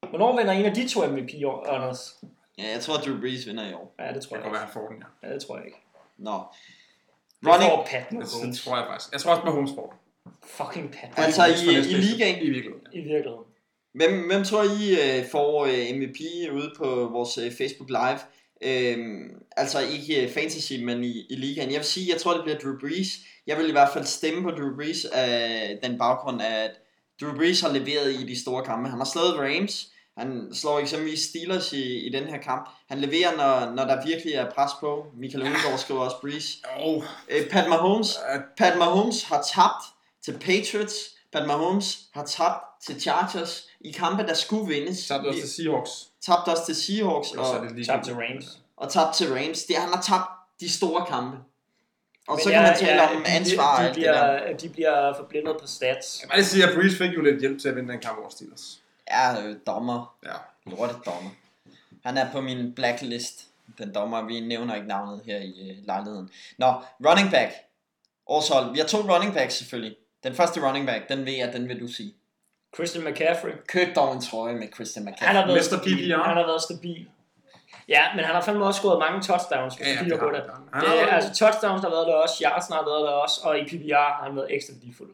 [0.09, 1.29] Hvornår vinder en af de to MVP,
[1.67, 2.01] Anders?
[2.57, 3.95] Ja, jeg tror, at Drew Brees vinder i år.
[3.99, 4.73] Ja, det tror Det jeg kan godt være, ikke.
[4.73, 5.27] han får den, ja.
[5.27, 5.77] Ja, det tror jeg ikke.
[6.17, 6.31] Nå.
[7.41, 8.57] Det Running, får Pat Det, Mahomes.
[8.57, 9.11] det tror jeg faktisk.
[9.13, 9.97] Jeg tror også, Mahomes får den.
[10.57, 11.63] Fucking Pat Altså, Mahomes.
[11.63, 11.99] i- næste i sæson.
[12.09, 12.35] ligaen?
[12.47, 12.87] I virkeligheden.
[12.93, 13.45] I virkeligheden.
[13.93, 16.19] Hvem, hvem tror I øh, får øh, MVP
[16.53, 18.19] ude på vores øh, Facebook Live?
[18.63, 21.71] Øhm, altså ikke øh, fantasy, men i, i ligaen.
[21.71, 23.07] Jeg vil sige, jeg tror, det bliver Drew Brees.
[23.47, 26.71] Jeg vil i hvert fald stemme på Drew Brees af den baggrund, at
[27.21, 28.89] Drew Brees har leveret i de store kampe.
[28.89, 29.87] Han har slået Rams.
[30.17, 32.69] Han slår eksempelvis Steelers i, i den her kamp.
[32.89, 35.05] Han leverer, når, når der virkelig er pres på.
[35.17, 36.61] Michael Ungegaard skriver også Brees.
[36.79, 38.19] Oh, Øh, Pat Mahomes,
[38.57, 39.83] Pat Mahomes har tabt
[40.25, 40.95] til Patriots.
[41.33, 45.11] Pat Mahomes har tabt til Chargers i kampe, der skulle vindes.
[45.11, 45.91] er det også til Seahawks.
[46.21, 48.59] Tabt også til Seahawks Og er og, Tabt til Rams.
[48.77, 49.63] og tabt til Rams.
[49.63, 50.29] Det, han har tabt
[50.59, 51.37] de store kampe.
[52.27, 54.39] Og Men så kan ja, man tale ja, om ansvar de, de det der.
[54.43, 56.19] bliver, de bliver forblindet på stats.
[56.21, 57.99] Jeg vil bare lige sige, at Breeze fik jo lidt hjælp til at vinde den
[58.01, 58.81] kamp over Steelers.
[59.11, 60.15] Ja, øh, dommer.
[60.25, 60.33] Ja.
[60.65, 61.29] Lortet dommer.
[62.05, 63.45] Han er på min blacklist.
[63.77, 66.29] Den dommer, vi nævner ikke navnet her i øh, lejligheden.
[66.57, 66.73] Nå,
[67.07, 67.51] running back.
[68.27, 68.71] Årshold.
[68.73, 69.95] Vi har to running backs selvfølgelig.
[70.23, 72.13] Den første running back, den ved jeg, den vil du sige.
[72.75, 73.51] Christian McCaffrey.
[73.67, 75.35] Køb dog en trøje med Christian Han McCaffrey.
[75.35, 75.63] har været Mr.
[75.77, 76.11] stabil.
[76.15, 77.07] Han har været stabil.
[77.87, 80.31] Ja, men han har fandme også scoret mange touchdowns, hvis Ja, ja, det på har
[80.31, 80.41] det.
[80.41, 80.49] han.
[80.73, 83.59] Han det er, altså touchdowns har været der også, yardsen har været der også, og
[83.59, 85.13] i PPR har han været ekstra værdifuld.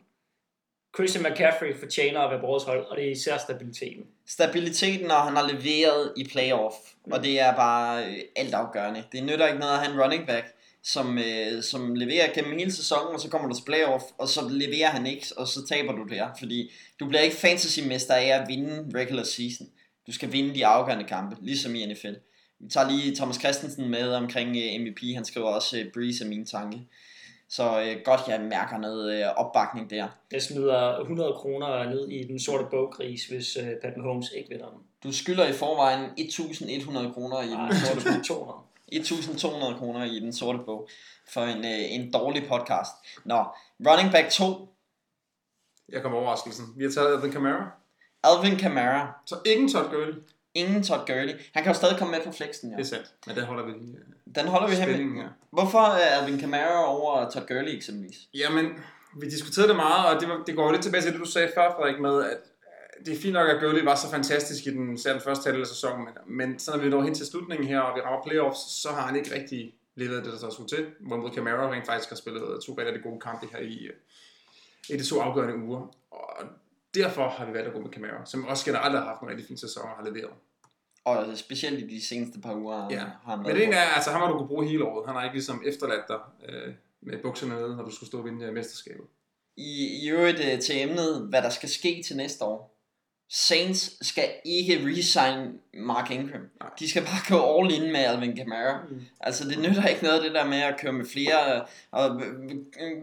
[0.95, 4.03] Christian McCaffrey fortjener at være vores hold, og det er især stabiliteten.
[4.27, 6.75] Stabiliteten, og han har leveret i playoff.
[7.11, 9.03] Og det er bare øh, altafgørende.
[9.11, 10.45] Det nytter ikke noget at have en running back,
[10.93, 14.49] som, øh, som leverer gennem hele sæsonen, og så kommer du til playoff, og så
[14.49, 16.27] leverer han ikke, og så taber du der.
[16.39, 19.67] Fordi du bliver ikke fantasy-mester af at vinde regular season.
[20.07, 22.13] Du skal vinde de afgørende kampe, ligesom i NFL.
[22.59, 25.15] Vi tager lige Thomas Christensen med omkring øh, MVP.
[25.15, 26.81] Han skriver også øh, Breeze af min tanke.
[27.49, 30.07] Så øh, godt, jeg mærker noget øh, opbakning der.
[30.31, 34.69] Jeg smider 100 kroner ned i den sorte bogkris, hvis uh, Pat Mahomes ikke vinder
[34.69, 34.79] den.
[35.03, 38.25] Du skylder i forvejen 1.100 kroner i den sorte bog.
[38.25, 38.66] 200.
[38.93, 40.89] 1.200 kroner i den sorte bog
[41.33, 42.91] for en, øh, en dårlig podcast.
[43.25, 43.43] Nå,
[43.88, 44.73] running back 2,
[45.91, 46.65] Jeg kommer overraskelsen.
[46.77, 47.71] Vi har taget Alvin Kamara.
[48.23, 49.07] Alvin Kamara.
[49.25, 50.13] Så ingen Todd Gurley.
[50.53, 51.33] Ingen Todd Gurley.
[51.53, 52.75] Han kan jo stadig komme med på flexen, ja.
[52.77, 53.13] Det er sandt.
[53.27, 53.97] Men den holder vi lige.
[53.97, 55.21] øh, Den holder vi hemmelig.
[55.23, 55.29] her.
[55.51, 58.17] Hvorfor er Alvin Kamara over Todd Gurley eksempelvis?
[58.33, 58.65] Jamen,
[59.21, 61.25] vi diskuterede det meget, og det, var, det går jo lidt tilbage til det, du
[61.25, 62.38] sagde før, Frederik, med, at
[63.05, 65.67] det er fint nok, at Gurley var så fantastisk i den, særligt første halvdel af
[65.67, 68.81] sæsonen, men, men så når vi når hen til slutningen her, og vi rammer playoffs,
[68.81, 70.85] så har han ikke rigtig levet det, der skulle til.
[70.99, 73.93] Hvorimod Camara rent faktisk har spillet to rigtig gode kampe her i, øh,
[74.89, 75.95] i de to afgørende uger.
[76.11, 76.45] Og
[76.95, 79.47] derfor har vi valgt at gå med Camara, som også generelt har haft en rigtig
[79.47, 80.33] fin sæson og har leveret.
[81.05, 82.99] Og specielt i de seneste par uger Ja.
[82.99, 85.05] har han Men det er, altså ham har du kunne bruge hele året.
[85.05, 86.19] Han har ikke ligesom efterladt dig
[86.49, 89.05] øh, med bukserne nede, når du skulle stå og vinde øh, mesterskabet.
[89.57, 92.76] I, I øvrigt øh, til emnet, hvad der skal ske til næste år.
[93.30, 96.41] Saints skal ikke resign Mark Ingram.
[96.61, 96.69] Nej.
[96.80, 98.80] De skal bare gå all in med Alvin Kamara.
[98.89, 99.05] Mm.
[99.19, 102.21] Altså det nytter ikke noget det der med at køre med flere og
[102.80, 103.01] øh,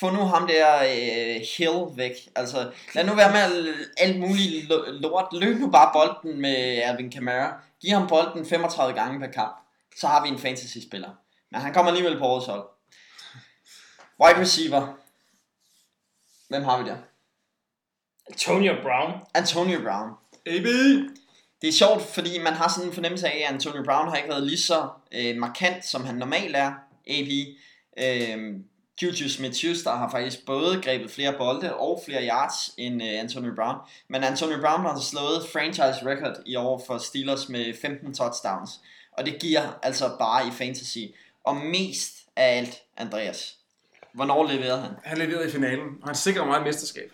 [0.00, 2.12] få nu ham der øh, Hill væk.
[2.34, 5.28] Altså lad nu være med at alt muligt lo- lort.
[5.32, 7.60] Løb nu bare bolden med Alvin Kamara.
[7.80, 9.56] Giv ham bolden 35 gange per kamp.
[9.96, 11.10] Så har vi en fantasy spiller.
[11.50, 12.66] Men han kommer alligevel på årets hold.
[14.24, 14.98] Wide receiver.
[16.48, 16.96] Hvem har vi der?
[18.30, 19.20] Antonio Brown.
[19.34, 20.10] Antonio Brown.
[20.46, 20.66] AB!
[21.62, 24.28] Det er sjovt, fordi man har sådan en fornemmelse af, at Antonio Brown har ikke
[24.28, 26.72] været lige så øh, markant, som han normalt er.
[27.06, 27.28] AB.
[27.98, 28.54] Øh,
[29.02, 33.76] Juju Smith-Schuster har faktisk både grebet flere bolde og flere yards end øh, Antonio Brown.
[34.08, 38.80] Men Antonio Brown har slået franchise record i år for Steelers med 15 touchdowns.
[39.12, 40.98] Og det giver altså bare i fantasy.
[41.44, 43.56] Og mest af alt, Andreas.
[44.12, 44.90] Hvornår leverede han?
[45.04, 47.12] Han leverede i finalen, og han sikrer mig et mesterskab.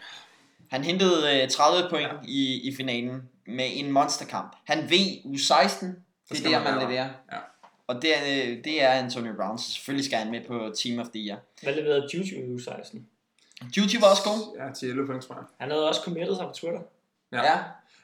[0.70, 2.16] Han hentede øh, 30 point ja.
[2.24, 4.56] i, i finalen med en monsterkamp.
[4.64, 5.96] Han ved u 16,
[6.28, 7.08] det er der, man man leverer.
[7.32, 7.38] Ja.
[7.86, 10.98] Og det er, øh, det er Antonio Brown, så selvfølgelig skal han med på Team
[10.98, 11.38] of the Year.
[11.62, 13.06] Hvad leverede Juju i uge 16?
[13.76, 14.56] Juju var også god.
[14.58, 15.44] Ja, til 11 point, tror jeg.
[15.58, 16.80] Han havde også committet sig på Twitter.
[17.32, 17.42] Ja.
[17.42, 17.58] Ja.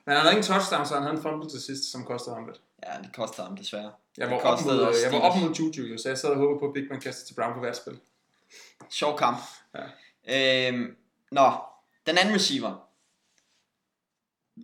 [0.05, 2.47] Men han havde ingen touchdown, så han havde en fumble til sidst, som kostede ham
[2.47, 2.61] lidt.
[2.87, 3.93] Ja, det kostede ham desværre.
[4.17, 6.59] Jeg Det var, op mod, jeg var op mod Juju, så jeg sad og håbede
[6.59, 7.99] på, at Big Man kastede til Brown på hvert spil.
[8.91, 9.39] Sjov kamp.
[9.75, 10.69] Ja.
[10.69, 10.97] Øhm,
[11.31, 11.51] nå,
[12.07, 12.87] den anden receiver.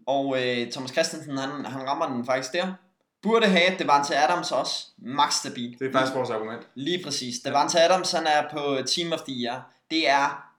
[0.06, 2.74] Og øh, Thomas Christensen, han, han rammer den faktisk der.
[3.22, 4.86] Burde have Devante Adams også.
[4.98, 5.78] Max stabil.
[5.78, 6.62] Det er faktisk vores argument.
[6.74, 7.40] Lige præcis.
[7.40, 9.72] Devante Adams, han er på Team of the Year.
[9.90, 10.52] Det er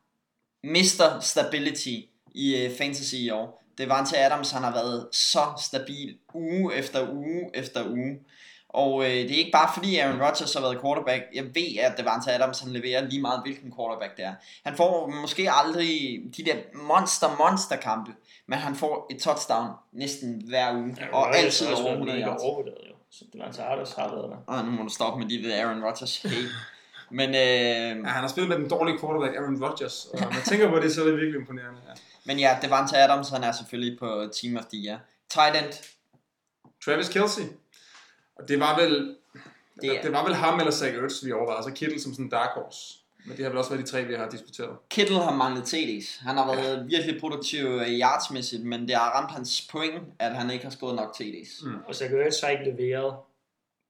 [0.64, 1.20] Mr.
[1.20, 1.98] Stability
[2.36, 3.64] i øh, fantasy i år.
[3.78, 8.20] Devante Adams, han har været så stabil uge efter uge efter uge.
[8.74, 11.24] Og øh, det er ikke bare fordi Aaron Rodgers har været quarterback.
[11.34, 14.34] Jeg ved, at Devante Adams han leverer lige meget, hvilken quarterback det er.
[14.66, 18.12] Han får måske aldrig de der monster, monster kampe.
[18.48, 20.98] Men han får et touchdown næsten hver uge.
[21.00, 22.44] Ja, og Rodgers altid over været 100 mega yards.
[22.90, 22.96] jo.
[23.12, 24.38] Så det var altså Adams har været der.
[24.48, 26.22] Og nu må du stoppe med de ved Aaron Rodgers.
[26.22, 26.46] Hey.
[27.12, 30.42] Men, øh, Ja, han har spillet med den dårlige quarterback Aaron Rodgers, og når man
[30.46, 31.80] tænker på det, så er det virkelig imponerende.
[31.88, 31.94] Ja.
[32.24, 35.00] men ja, Devante Adams, han er selvfølgelig på Team of the Year.
[35.30, 35.74] Tight end.
[36.86, 37.44] Travis Kelsey.
[38.36, 39.16] Og det var vel,
[39.82, 41.58] Det er- det var vel ham eller Zach Ertz, vi overvejede.
[41.58, 43.00] Altså Kittle som sådan en dark horse.
[43.26, 44.78] Men det har vel også været de tre, vi har diskuteret.
[44.90, 46.24] Kittle har manglet TD's.
[46.24, 46.84] Han har været ja.
[46.98, 50.96] virkelig produktiv øh, yardsmæssigt, men det har ramt hans point, at han ikke har scoret
[50.96, 51.66] nok TD's.
[51.68, 51.76] Mm.
[51.88, 53.16] Og så kan har ikke leveret,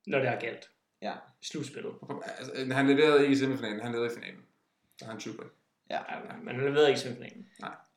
[0.08, 0.70] når det har galt.
[1.02, 1.14] Ja.
[1.41, 1.94] Slutspillet.
[2.38, 4.41] Altså, han leverede ikke i semifinalen, han leverede i finalen.
[5.00, 5.52] Der har han 20 point.
[5.89, 5.98] ja.
[6.10, 7.48] Ja, men han leverede ikke i semifinalen.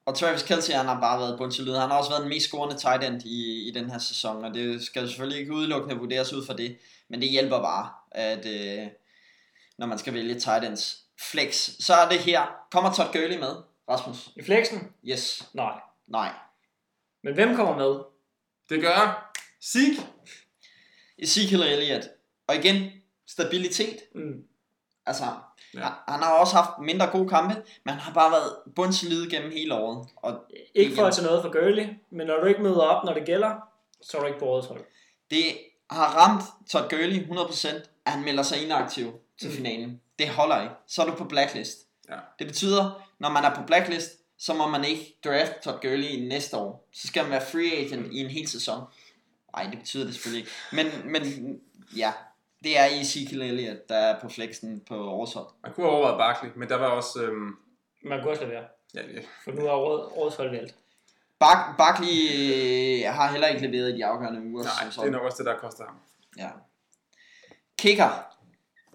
[0.07, 1.75] Og Travis Kelce, han har bare været bundsolid.
[1.75, 4.55] Han har også været den mest scorende tight end i, i den her sæson, og
[4.55, 6.79] det skal selvfølgelig ikke udelukkende vurderes ud fra det,
[7.09, 8.87] men det hjælper bare, at øh,
[9.79, 11.03] når man skal vælge tight ends.
[11.21, 12.47] Flex, så er det her.
[12.71, 13.57] Kommer Todd Gurley med,
[13.89, 14.29] Rasmus?
[14.37, 14.93] I flexen?
[15.05, 15.49] Yes.
[15.55, 15.81] Nej.
[16.07, 16.33] Nej.
[17.23, 18.05] Men hvem kommer med?
[18.69, 19.97] Det gør Sig.
[21.19, 22.09] Ezekiel Elliott.
[22.47, 22.91] Og igen,
[23.27, 23.97] stabilitet.
[24.15, 24.45] Mm.
[25.07, 25.25] Altså,
[25.75, 25.89] Ja.
[26.09, 27.55] han har også haft mindre gode kampe,
[27.85, 30.09] men han har bare været bundsolid gennem hele året.
[30.17, 30.45] Og
[30.75, 33.25] Ikke for at tage noget for Gurley, men når du ikke møder op, når det
[33.25, 33.55] gælder,
[34.03, 34.81] så er du ikke på årets hold.
[35.31, 35.45] det
[35.91, 37.69] har ramt Todd Gurley 100%,
[38.07, 40.01] at han melder sig inaktiv til finalen.
[40.19, 40.75] Det holder ikke.
[40.87, 41.79] Så er du på blacklist.
[42.09, 42.17] Ja.
[42.39, 46.27] Det betyder, når man er på blacklist, så må man ikke draft Todd Gurley i
[46.29, 46.89] næste år.
[46.93, 48.85] Så skal man være free agent i en hel sæson.
[49.57, 50.53] Nej, det betyder det selvfølgelig ikke.
[50.73, 51.23] Men, men
[51.97, 52.13] ja,
[52.67, 55.47] det er Ezekiel Elliott, der er på flexen på årshold.
[55.63, 57.23] Man kunne have overvejet Barkley, men der var også...
[57.23, 57.57] Øhm,
[58.05, 58.65] Man kunne også lade være,
[58.95, 59.21] ja, ja.
[59.45, 60.75] for nu er året, årets hold valgt.
[61.45, 64.65] Bak- Barkley øh, har heller ikke leveret i de afgørende uger.
[64.65, 65.97] Nej, som det er nok også det, der koster ham.
[66.39, 66.51] Ja.
[67.79, 68.11] Kicker.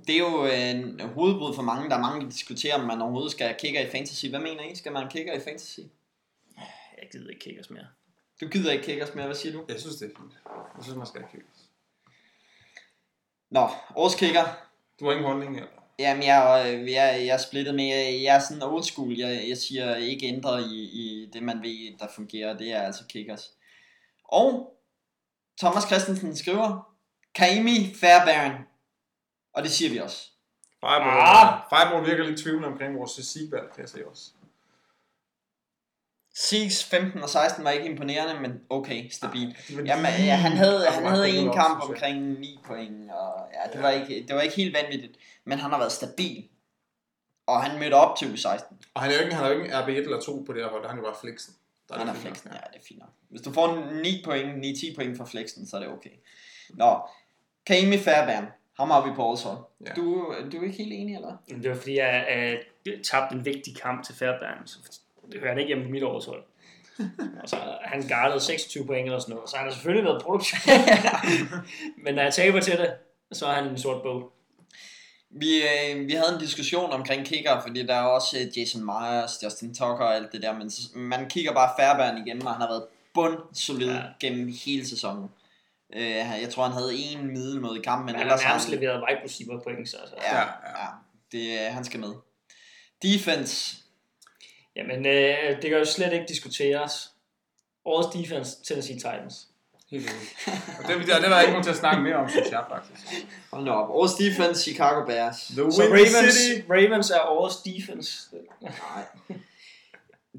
[0.08, 1.90] Det er jo en hovedbrud for mange.
[1.90, 4.26] Der er mange, der diskuterer, om man overhovedet skal kicker i fantasy.
[4.26, 4.76] Hvad mener I?
[4.76, 5.80] Skal man have kicker i fantasy?
[7.02, 7.88] Jeg gider ikke kickers mere.
[8.42, 9.26] Du gider ikke kickers mere.
[9.26, 9.66] Hvad siger du?
[9.68, 10.34] Jeg synes, det er fint.
[10.76, 11.71] Jeg synes, man skal kickers.
[13.52, 14.44] Nå, årets kicker.
[15.00, 15.70] Du har ingen holdning, eller?
[16.00, 17.86] Jamen, jeg, er- jeg, jeg er splittet med,
[18.22, 19.14] jeg, er sådan old school.
[19.18, 22.58] Jeg, jeg siger ikke ændre i, i det, man ved, der fungerer.
[22.58, 23.52] Det er altså kickers.
[24.24, 24.74] Og
[25.60, 26.94] Thomas Christensen skriver,
[27.36, 28.52] Kaimi Fairbairn.
[29.54, 30.28] Og det siger vi også.
[30.80, 31.60] Fireball, Ah!
[31.70, 34.32] Fireball virker lidt tvivlende omkring vores Sigvalg, kan jeg se også.
[36.34, 39.56] Six 15 og 16 var ikke imponerende, men okay, stabil.
[39.70, 43.70] Var Jamen, ja, han havde, han havde en op, kamp omkring 9 point, og ja,
[43.70, 43.82] det, Ja.
[43.82, 46.48] var ikke, det var ikke helt vanvittigt, men han har været stabil.
[47.48, 48.76] Og han mødte op til U16.
[48.94, 50.62] Og han er jo ikke, han er jo ikke en RB1 eller 2 på det
[50.64, 51.54] her hold, der er han jo bare flexen.
[51.90, 53.04] Der Han er det fint nok, flexen, ja, det er fint.
[53.30, 56.10] Hvis du får 9 point, 9-10 point for flexen, så er det okay.
[56.70, 57.00] Nå,
[57.66, 58.46] Kaimi Fairbairn,
[58.78, 59.58] ham har vi på årets hold.
[59.86, 59.94] Ja.
[59.96, 63.76] Du, du er ikke helt enig, eller det var fordi, jeg uh, tabte en vigtig
[63.76, 64.78] kamp til Fairbairn, så
[65.32, 66.44] det hører ikke hjemme på mit årets hold.
[67.44, 70.58] Og så han gardede 26 point eller sådan noget, så han har selvfølgelig været produktiv.
[72.04, 72.94] Men når jeg taber til det,
[73.32, 74.32] så er han en sort bog.
[75.30, 79.44] Vi, øh, vi havde en diskussion omkring kicker, fordi der er også øh, Jason Myers,
[79.44, 82.68] Justin Tucker og alt det der, men man kigger bare Fairbairn igennem, og han har
[82.68, 83.96] været bundsolid Ja.
[83.96, 84.02] ja.
[84.20, 85.30] gennem hele sæsonen.
[85.96, 86.10] Øh,
[86.42, 88.80] jeg tror, han havde en middelmåde i kampen, men Men han har ellers nærmest han...
[88.80, 90.16] leveret wide receiver point, så altså.
[90.22, 90.84] Ja, Ja, ja, ja.
[90.84, 90.88] ja.
[91.32, 92.14] Det, øh, han skal med.
[93.04, 93.78] Defense.
[94.76, 97.12] Jamen, øh, det kan jo slet ikke diskuteres.
[97.86, 99.48] Årets defense, Tennessee Titans.
[99.92, 100.12] Helt.
[100.80, 103.26] Og det, der, det var ikke nogen til at snakke mere om, synes jeg faktisk.
[103.52, 103.90] Hold nu op.
[103.90, 105.48] Årets defense, Chicago Bears.
[105.48, 106.62] The Så Ravens, City.
[106.70, 108.28] Ravens er årets defense.
[108.62, 109.04] Nej.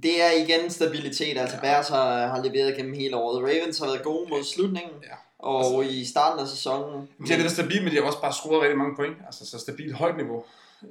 [0.03, 1.39] Det er igen stabilitet.
[1.39, 3.43] Altså Bears har, har leveret gennem hele året.
[3.43, 4.93] Ravens har været gode mod slutningen.
[5.03, 5.15] Ja.
[5.39, 7.09] Og i starten af sæsonen.
[7.27, 9.17] De har lidt stabilt, men de har også bare scoret rigtig mange point.
[9.27, 10.45] Altså så stabilt højt niveau.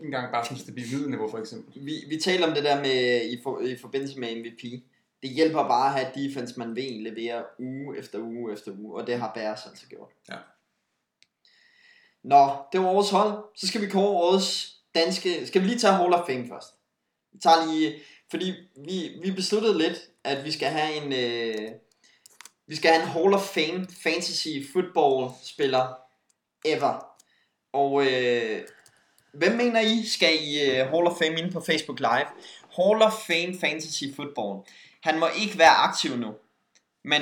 [0.04, 1.86] Engang bare sådan stabilt middelniveau, for eksempel.
[1.86, 4.84] Vi, vi taler om det der med i, for, i forbindelse med MVP.
[5.24, 9.02] Det hjælper bare at have defense, man ved leverer uge efter uge efter uge.
[9.02, 10.10] Og det har Bears altså gjort.
[10.30, 10.36] Ja.
[12.24, 13.44] Nå, det var årets hold.
[13.56, 15.48] Så skal vi kåre årets danske...
[15.48, 16.74] Skal vi lige tage Hall of Fame først?
[17.32, 18.00] Vi tager lige...
[18.30, 21.14] Fordi vi, vi besluttede lidt, at vi skal have en...
[21.14, 21.72] Øh,
[22.68, 25.96] vi skal have en Hall of Fame fantasy football spiller
[26.66, 27.06] ever.
[27.74, 28.62] Og øh,
[29.34, 32.28] hvem mener I skal i øh, Hall of Fame inde på Facebook Live?
[32.76, 34.60] Hall of Fame Fantasy Football.
[35.02, 36.34] Han må ikke være aktiv nu.
[37.04, 37.22] Men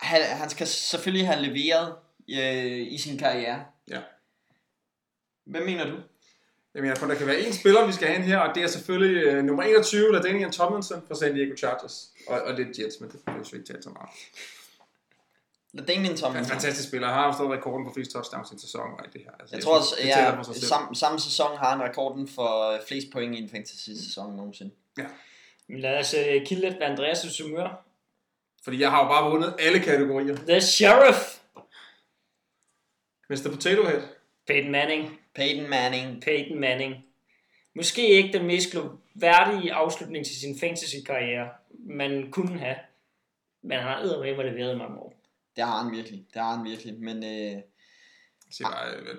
[0.00, 1.94] han, han skal selvfølgelig have leveret
[2.30, 3.64] øh, i sin karriere.
[3.88, 4.00] Ja.
[5.46, 5.96] Hvad mener du?
[6.74, 8.66] Jeg tror, der kan være en spiller, vi skal have ind her, og det er
[8.66, 12.08] selvfølgelig uh, nummer 21, der Daniel Tomlinson fra San Diego Chargers.
[12.26, 14.10] Og, og lidt Jets, men det får vi jo ikke talt så meget.
[15.78, 16.50] LaDainian Han er en Tomlinson.
[16.50, 17.08] fantastisk spiller.
[17.08, 19.30] Han har jo stået rekorden på flest touchdowns i en sæson og det her.
[19.40, 23.06] Altså, Jeg tror også, det ja, sam, samme sæson har han rekorden for øh, flest
[23.12, 24.70] point i en fantasy-sæson nogensinde.
[25.68, 27.84] Men lad os uh, kilde lidt med Andreas' humør.
[28.64, 30.36] Fordi jeg har jo bare vundet alle kategorier.
[30.36, 31.38] The Sheriff.
[33.30, 33.50] Mr.
[33.52, 34.00] Potato Head.
[34.46, 35.20] Peyton Manning.
[35.34, 36.22] Peyton Manning.
[36.22, 36.94] Peyton Manning.
[37.74, 42.76] Måske ikke den mest gloværdige afslutning til sin fantasy-karriere, man kunne have.
[43.62, 45.14] Men han har eddermame leveret i mange år.
[45.58, 46.26] Det har han virkelig.
[46.34, 46.94] Det har han virkelig.
[47.00, 47.62] Men øh,
[48.50, 49.14] Se bare, hvad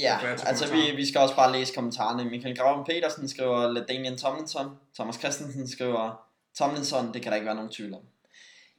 [0.00, 2.30] ja, Hvad er til altså vi, vi skal også bare læse kommentarerne.
[2.30, 4.70] Michael Graven Petersen skriver LaDainian Tomlinson.
[4.94, 6.24] Thomas Christensen skriver
[6.58, 7.14] Tomlinson.
[7.14, 8.00] Det kan der ikke være nogen tvivl om.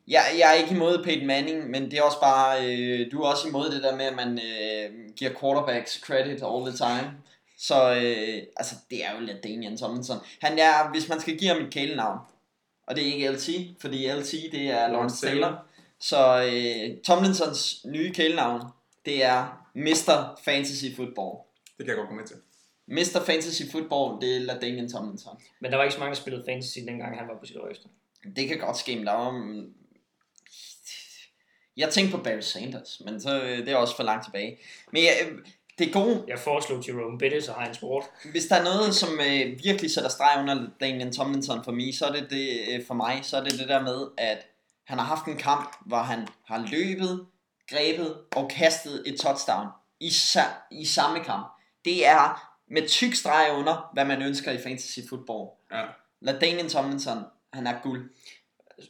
[0.08, 3.28] Jeg, jeg er ikke imod Peyton Manning, men det er også bare, øh, du er
[3.28, 7.12] også imod det der med, at man øh, giver quarterbacks credit all the time.
[7.58, 10.18] Så øh, altså, det er jo LaDainian Tomlinson.
[10.42, 12.20] Han er, hvis man skal give ham et kælenavn,
[12.88, 13.50] og det er ikke LT,
[13.82, 15.66] fordi LT det er Lawrence Taylor.
[16.00, 18.62] Så øh, Tomlinsons nye kælenavn,
[19.06, 20.40] det er Mr.
[20.46, 21.38] Fantasy Football.
[21.78, 22.36] Det kan jeg godt gå med til.
[22.88, 23.26] Mr.
[23.26, 25.42] Fantasy Football, det er LaDainian Tomlinson.
[25.60, 27.88] Men der var ikke så mange, der spillede fantasy, dengang han var på sit højeste.
[28.36, 29.64] Det kan godt ske, men der var...
[31.78, 34.58] Jeg tænkte på Barry Sanders, men så, øh, det er også for langt tilbage.
[34.94, 35.38] Men ja, øh,
[35.80, 38.06] det gode, Jeg foreslog Jerome Bettis og Heinz Ward.
[38.32, 42.06] hvis der er noget, som øh, virkelig sætter streg under Daniel Tomlinson for mig, så
[42.06, 44.48] er det, det øh, for mig, så er det det der med, at
[44.90, 47.26] han har haft en kamp, hvor han har løbet,
[47.70, 49.68] grebet og kastet et touchdown
[50.00, 51.48] i, sa- i samme kamp.
[51.86, 55.50] Det er med tyk streg under, hvad man ønsker i fantasy football.
[55.72, 55.84] Ja.
[56.22, 57.18] Lad Daniel Tomlinson,
[57.54, 58.12] han er guld.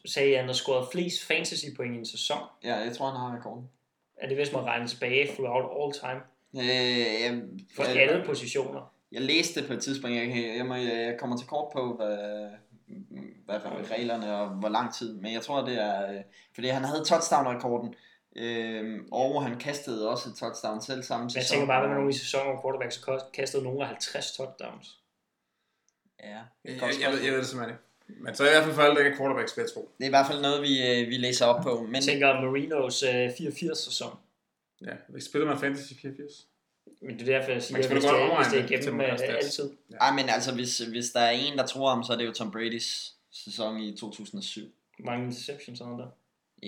[0.06, 2.38] Sagde han, der scorede flest fantasy point i en sæson.
[2.64, 3.70] Ja, jeg tror, han har rekorden.
[4.18, 6.22] Er det hvis man regner tilbage throughout all time?
[6.64, 6.68] Øh,
[7.24, 7.42] jeg,
[7.76, 8.94] For jeg, alle positioner.
[9.12, 12.50] jeg læste det på et tidspunkt, jeg, jeg, må, jeg kommer til kort på, hvad,
[13.46, 16.22] hvad er reglerne og hvor lang tid, men jeg tror, det er, øh,
[16.56, 17.96] fordi han havde touchdown-rekorden,
[18.36, 21.56] øh, og han kastede også et touchdown selv samme Jeg sæson.
[21.56, 25.00] tænker bare, hvad nogle i sæsoner, hvor quarterbacks kastet nogle af 50 touchdowns.
[26.24, 28.24] Ja, Jeg, jeg, jeg, ved, jeg ved det simpelthen ikke.
[28.24, 29.92] Men så er i hvert fald for alle, der ikke er quarterbacks, vil jeg tro.
[29.98, 32.42] Det er i hvert fald noget, vi, øh, vi læser op på, men Jeg tænker
[32.42, 34.18] Marinos øh, 84 sæson.
[34.82, 36.48] Ja, hvis spiller man fantasy 84.
[37.02, 39.20] Men det er derfor, jeg siger, kan hvis det, hvis det er til igennem øh,
[39.38, 39.70] altid.
[40.02, 42.32] Ej, men altså, hvis, hvis der er en, der tror ham, så er det jo
[42.32, 44.62] Tom Brady's sæson i 2007.
[45.00, 46.12] Mange interceptions sådan noget der.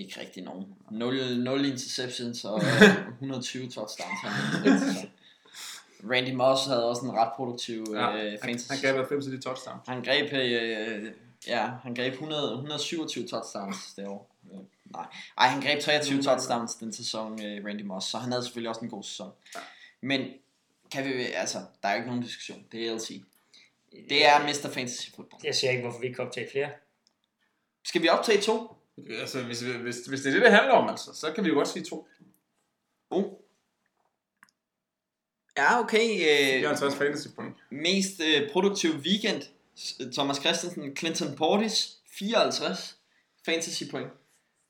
[0.00, 0.66] Ikke rigtig nogen.
[0.90, 4.20] 0, 0 interceptions og øh, 120 touchdowns.
[4.22, 5.08] Han-
[6.10, 8.70] Randy Moss havde også en ret produktiv Ja, øh, han, fantasy.
[8.70, 9.82] han gav 90 af de touchdowns.
[9.88, 11.10] Han greb, øh,
[11.46, 14.30] ja, han greb 100, 127 touchdowns det år.
[14.52, 14.58] Øh,
[14.92, 15.06] nej.
[15.38, 18.80] Ej, han greb 23 touchdowns den sæson, øh, Randy Moss, så han havde selvfølgelig også
[18.80, 19.30] en god sæson.
[19.54, 19.60] Ja.
[20.02, 20.30] Men,
[20.92, 22.64] kan vi, altså, der er jo ikke nogen diskussion.
[22.72, 23.22] Det er LC.
[24.08, 24.68] Det er Mr.
[24.74, 25.40] Fantasy Football.
[25.44, 26.70] Jeg ser ikke, hvorfor vi ikke kan optage flere.
[27.84, 28.76] Skal vi optage to?
[29.08, 31.54] Altså, hvis, hvis, hvis det er det, det handler om, altså, så kan vi jo
[31.54, 32.08] godt sige to.
[33.10, 33.24] Oh.
[35.56, 36.04] Ja, okay.
[36.10, 37.54] Øh, 54 fantasy point.
[37.70, 39.42] mest øh, produktiv weekend.
[39.78, 42.96] S- Thomas Christensen, Clinton Portis, 54
[43.44, 44.08] fantasy point.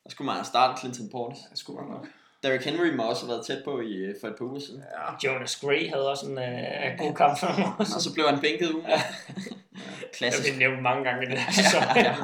[0.04, 1.42] Der skulle man have startet Clinton Portis.
[1.50, 2.06] Det skulle godt nok.
[2.42, 4.82] Derrick Henry må også have været tæt på i, øh, for et par uger siden.
[5.24, 5.28] Ja.
[5.32, 7.74] Jonas Gray havde også en øh, god kamp for ham.
[7.78, 8.82] Og så blev han bænket ud.
[8.92, 9.02] Jeg
[10.12, 10.42] Klassisk.
[10.42, 11.82] bliver nævnt mange gange i den her sæson.
[11.96, 12.14] ja, ja.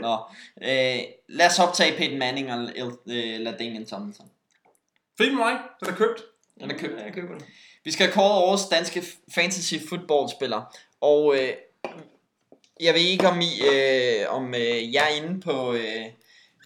[0.00, 0.18] Nå.
[0.62, 2.58] Øh, lad os optage Peyton Manning og
[3.06, 4.26] øh, LaDainian Tomlinson.
[5.18, 6.22] Fint med mig, så er der købt.
[6.60, 7.00] Den er købt.
[7.04, 7.46] Jeg køber den.
[7.84, 9.02] Vi skal kåre årets danske
[9.34, 10.76] fantasy football spiller.
[11.00, 11.48] Og øh,
[12.80, 16.04] jeg ved ikke om I øh, om øh, jeg er inde på øh,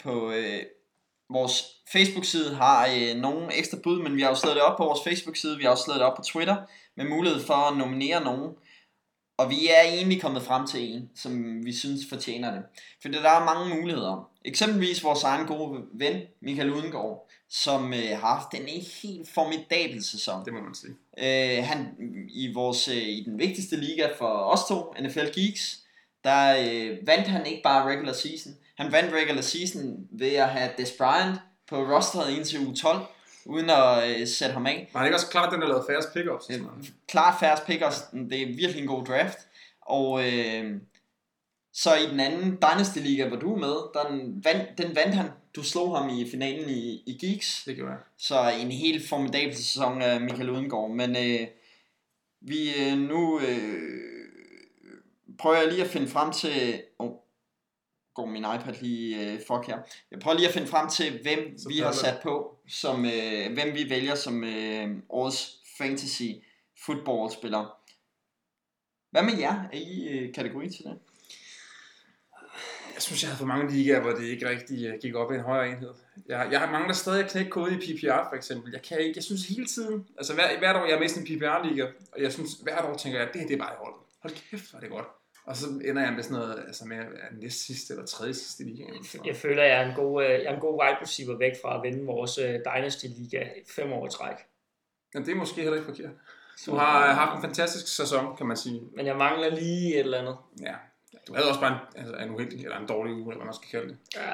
[0.03, 0.63] på øh,
[1.31, 4.77] vores Facebook side har øh, nogle ekstra bud, men vi har jo slået det op
[4.77, 6.57] på vores Facebook side, vi har også slået det op på Twitter
[6.97, 8.53] med mulighed for at nominere nogen.
[9.39, 12.63] Og vi er egentlig kommet frem til en, som vi synes fortjener det.
[13.03, 14.31] For der er mange muligheder.
[14.45, 18.69] Eksempelvis vores egen gode ven, Michael Udengård, som øh, har haft en
[19.03, 20.45] helt formidabel sæson.
[20.45, 20.95] Det må man sige.
[21.19, 21.87] Øh, han
[22.31, 25.79] i vores øh, i den vigtigste liga for os to, NFL Geeks,
[26.25, 28.53] der øh, vandt han ikke bare regular season.
[28.77, 32.99] Han vandt regular season ved at have Des Bryant på rosteret indtil uge 12,
[33.45, 34.91] uden at øh, sætte ham af.
[34.93, 36.51] Var han ikke også klart, at den har lavet færre pickups?
[36.51, 36.61] Øh?
[37.09, 39.39] Klart færre pickers, det er virkelig en god draft.
[39.81, 40.81] Og øh,
[41.73, 45.27] så i den anden Dynasty Liga, hvor du er med, den vandt, den vandt han.
[45.57, 47.65] Du slog ham i finalen i, i Geeks.
[47.65, 48.01] Det gjorde jeg.
[48.19, 50.91] Så en helt formidabel sæson af Michael Udengård.
[50.91, 51.47] Men øh,
[52.41, 53.81] vi øh, nu øh,
[55.39, 56.83] prøver jeg lige at finde frem til...
[56.99, 57.11] Oh,
[58.19, 59.79] går min iPad lige øh, fuck her.
[60.11, 63.53] Jeg prøver lige at finde frem til, hvem Så vi har sat på, som øh,
[63.55, 66.31] hvem vi vælger som øh, årets fantasy
[66.85, 67.63] football spiller.
[69.11, 69.55] Hvad med jer?
[69.73, 70.99] Er I øh, kategori til det?
[72.95, 75.35] Jeg synes, jeg har for mange ligaer, hvor det ikke rigtig uh, gik op i
[75.35, 75.95] en højere enhed.
[76.29, 78.73] Jeg, jeg har mange, der stadig har knækket kode i PPR, for eksempel.
[78.73, 81.39] Jeg, kan ikke, jeg synes hele tiden, altså hver, hvert år, jeg er sådan en
[81.39, 84.01] PPR-liga, og jeg synes, hvert år tænker jeg, det her det er bare i holdet.
[84.23, 85.07] Hold kæft, hvor er det godt.
[85.49, 88.35] Og så ender jeg med sådan noget, altså med at være næst sidste eller tredje
[88.35, 88.91] sidste i ligaen.
[88.91, 91.39] eller sådan Jeg føler, jeg er en god, øh, jeg er en god wide receiver
[91.39, 93.43] væk fra at vinde vores øh, Dynasty Liga
[93.77, 94.37] fem år i træk.
[95.15, 96.11] Men det er måske heller ikke forkert.
[96.67, 98.81] Du har øh, haft en fantastisk sæson, kan man sige.
[98.97, 100.37] Men jeg mangler lige et eller andet.
[100.63, 100.75] Ja,
[101.29, 103.55] Du havde også bare en, altså, en uheldig, eller en dårlig uge, eller hvad man
[103.55, 103.99] skal kalde det.
[104.17, 104.31] Ja,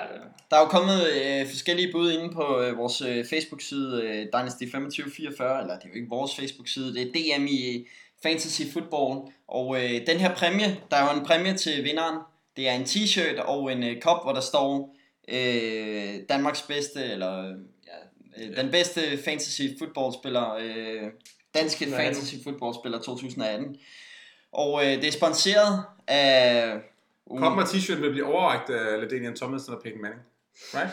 [0.50, 4.64] Der er jo kommet øh, forskellige bud inde på øh, vores øh, Facebook-side, øh, Dynasty
[4.64, 7.88] 2544, eller det er jo ikke vores Facebook-side, det er DM i
[8.24, 9.32] Fantasy Football.
[9.48, 12.18] Og øh, den her præmie, der er jo en præmie til vinderen.
[12.56, 14.96] Det er en t-shirt og en øh, kop, hvor der står
[15.28, 17.44] øh, Danmarks bedste, eller
[17.86, 21.02] ja, øh, den bedste fantasy footballspiller, øh,
[21.54, 22.14] danske 2018.
[22.14, 23.76] fantasy footballspiller 2018.
[24.52, 26.72] Og øh, det er sponsoreret af...
[27.38, 30.22] Kom med t-shirt vil blive overrækt af Ladanian Thomas og Peyton Manning.
[30.74, 30.90] Right?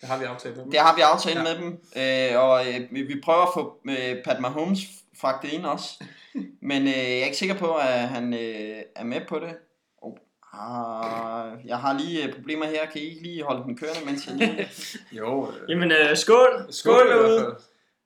[0.00, 0.70] Det har vi aftalt med dem.
[0.70, 1.42] Det har vi aftalt Ja.
[1.42, 4.80] med dem, øh, og øh, vi vi prøver at få øh, Pat Mahomes
[5.20, 6.04] fragtet ind også.
[6.70, 9.56] Men øh, jeg er ikke sikker på, at han øh, er med på det.
[10.02, 10.16] Oh,
[10.52, 12.86] ah, jeg har lige øh, problemer her.
[12.86, 14.68] Kan I ikke lige holde den kørende, mens jeg lige...
[15.18, 16.48] Jo, øh, Jamen, øh, skål!
[16.70, 17.40] Skål, skål derude!
[17.40, 17.56] fald.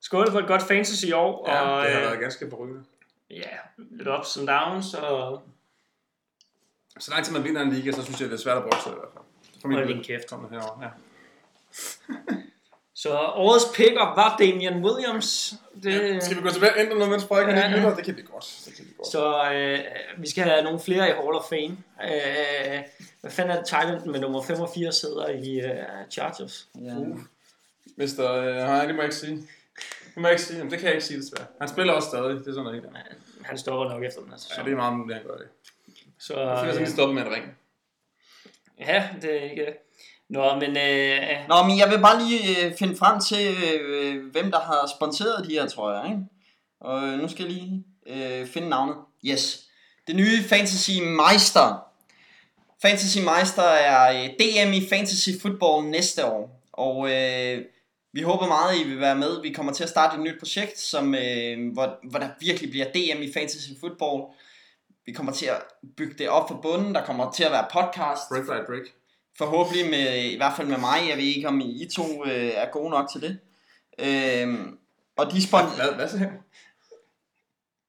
[0.01, 1.49] Skål for et godt fantasy i år.
[1.49, 2.83] Ja, og, det har øh, været ganske forrygende.
[3.29, 5.43] ja, lidt ups and downs, og
[6.99, 8.89] Så lang tid man vinder en liga, så synes jeg, det er svært at brokse
[8.89, 9.73] i hvert fald.
[9.73, 10.29] Hold din kæft.
[10.29, 10.89] Kommer herovre, ja.
[13.03, 15.53] Så årets pick-up var Damian Williams.
[15.83, 17.81] Det, Skal vi gå tilbage og ændre noget, mens Frederik Ja, ja, ja.
[17.89, 17.95] ja.
[17.95, 18.61] Det kan vi godt.
[18.65, 19.07] Det kan vi godt.
[19.07, 19.79] så øh,
[20.21, 21.77] vi skal have nogle flere i Hall of Fame.
[22.03, 22.81] Øh,
[23.21, 26.67] hvad fanden er det Thailand med nummer 85 sidder i øh, Chargers?
[26.81, 26.93] Ja.
[27.95, 29.35] Mister, øh, nej, det må jeg ikke sige.
[29.35, 30.57] Det må jeg ikke sige.
[30.57, 31.45] Jamen, det kan jeg ikke sige, desværre.
[31.59, 32.29] Han spiller også stadig.
[32.29, 33.17] Det er sådan noget helt andet.
[33.41, 34.65] Han stopper nok efter den her Ja, sæson.
[34.65, 35.47] det er meget muligt, han gør det.
[36.19, 37.57] Så, Jeg sådan, øh, at stoppe med en ring.
[38.79, 39.65] ja, det er ikke...
[40.29, 41.19] Nå, men øh,
[41.49, 45.47] Nå, men jeg vil bare lige øh, finde frem til, øh, hvem der har sponsoreret
[45.47, 46.05] de her, tror jeg.
[46.05, 46.21] Ikke?
[46.79, 48.95] Og øh, nu skal jeg lige øh, finde navnet.
[49.25, 49.63] Yes.
[50.07, 51.83] Det nye Fantasy Meister.
[52.81, 56.63] Fantasy Meister er øh, DM i Fantasy Football næste år.
[56.73, 57.61] Og øh,
[58.13, 59.41] vi håber meget, I vil være med.
[59.41, 62.85] Vi kommer til at starte et nyt projekt, som, øh, hvor, hvor der virkelig bliver
[62.85, 64.23] DM i Fantasy Football.
[65.05, 65.61] Vi kommer til at
[65.97, 66.95] bygge det op fra bunden.
[66.95, 68.21] Der kommer til at være podcast.
[68.29, 68.87] Break by break.
[69.37, 70.99] Forhåbentlig med, i hvert fald med mig.
[71.09, 73.39] Jeg ved ikke, om I to øh, er gode nok til det.
[73.99, 74.77] Øhm,
[75.17, 75.61] og de spon...
[75.75, 76.29] Hvad, hvad så her?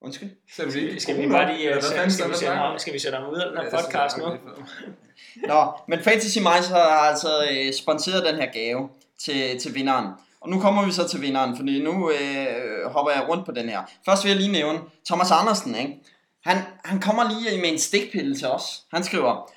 [0.01, 0.29] Undskyld.
[0.55, 1.69] Så vi ikke skal vi bare lige...
[1.69, 3.45] Eller Øh, hvad skal, fanden skal, vi sætte ham, skal vi sætte ham ud af
[3.49, 4.29] den her Ja, podcast det nu?
[4.29, 5.47] er.
[5.47, 8.89] Nå, men Fantasy Meister har altså øh, sponsoreret den her gave
[9.19, 10.07] til, til vinderen.
[10.41, 13.69] Og nu kommer vi så til vinderen, fordi nu øh, hopper jeg rundt på den
[13.69, 13.81] her.
[14.05, 15.95] Først vil jeg lige nævne Thomas Andersen, ikke?
[16.43, 18.63] Han, han kommer lige med en stikpille til os.
[18.93, 19.51] Han skriver,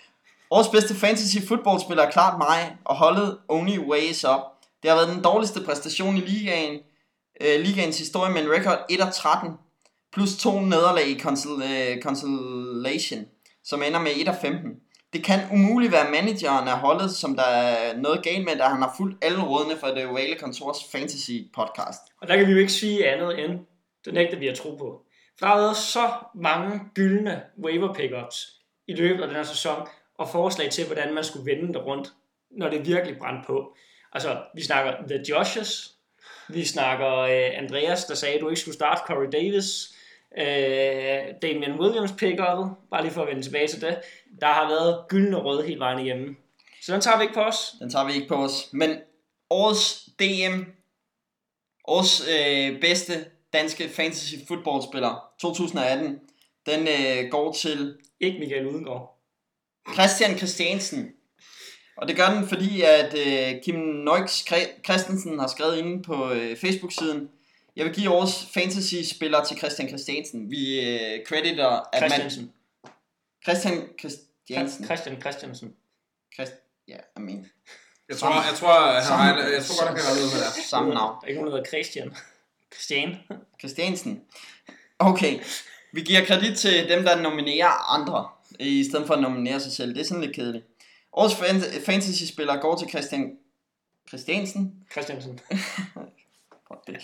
[0.55, 4.40] Årets bedste fantasy fodboldspiller er klart mig, og holdet only ways up.
[4.82, 6.80] Det har været den dårligste præstation i ligaen,
[7.40, 9.59] øh, ligaens historie med en record 1-13,
[10.12, 13.24] plus to nederlag i consul, øh, consolation,
[13.64, 14.80] som ender med 1-15.
[15.12, 18.82] Det kan umuligt være manageren af holdet, som der er noget galt med, da han
[18.82, 22.03] har fulgt alle rådene for det Ovale Kontors Fantasy podcast.
[22.20, 23.59] Og der kan vi jo ikke sige andet end,
[24.05, 25.03] det nægter vi at tro på.
[25.38, 28.36] For der har været så mange gyldne waiver pickups
[28.88, 29.88] i løbet af den her sæson,
[30.22, 32.12] og forslag til, hvordan man skulle vende det rundt,
[32.50, 33.76] når det virkelig brændte på.
[34.12, 35.94] Altså, vi snakker The Joshes,
[36.48, 39.94] vi snakker øh, Andreas, der sagde, at du ikke skulle starte Corey Davis,
[40.38, 43.98] øh, Damian Williams pickup'et, bare lige for at vende tilbage til det.
[44.40, 46.36] Der har været gyldne røde hele vejen igennem.
[46.82, 47.74] Så den tager vi ikke på os.
[47.80, 48.68] Den tager vi ikke på os.
[48.72, 48.96] Men
[49.50, 50.62] årets DM,
[51.84, 56.20] årets øh, bedste danske fantasy fodboldspiller 2018,
[56.66, 59.21] den øh, går til Ikke Michael Udengård.
[59.94, 61.12] Christian Christiansen.
[61.96, 64.44] Og det gør den, fordi at øh, Kim Nøjks
[64.84, 67.28] Christensen har skrevet inde på øh, Facebook-siden,
[67.76, 70.50] jeg vil give årets fantasy-spiller til Christian Christiansen.
[70.50, 72.10] Vi øh, crediter, at man...
[72.10, 72.52] Christiansen.
[73.44, 74.84] Christian Christiansen.
[74.84, 75.72] Christian Christiansen.
[76.34, 76.52] Christ...
[76.88, 77.46] Ja, I mean,
[78.08, 80.64] Jeg tror, jeg tror, han Samme- har, jeg tror godt, han kan noget med det.
[80.70, 81.14] samme navn.
[81.20, 82.16] Der er ikke nogen, der hedder Christian.
[82.74, 83.16] Christian.
[83.60, 84.20] Christiansen.
[84.98, 85.40] Okay,
[85.92, 88.28] vi giver kredit til dem, der nominerer andre,
[88.62, 89.94] i stedet for at nominere sig selv.
[89.94, 90.64] Det er sådan lidt kedeligt.
[91.12, 93.30] Årets fan- fantasy-spiller går til Christian
[94.09, 95.40] Christiansen, Christiansen.
[96.86, 96.97] Det.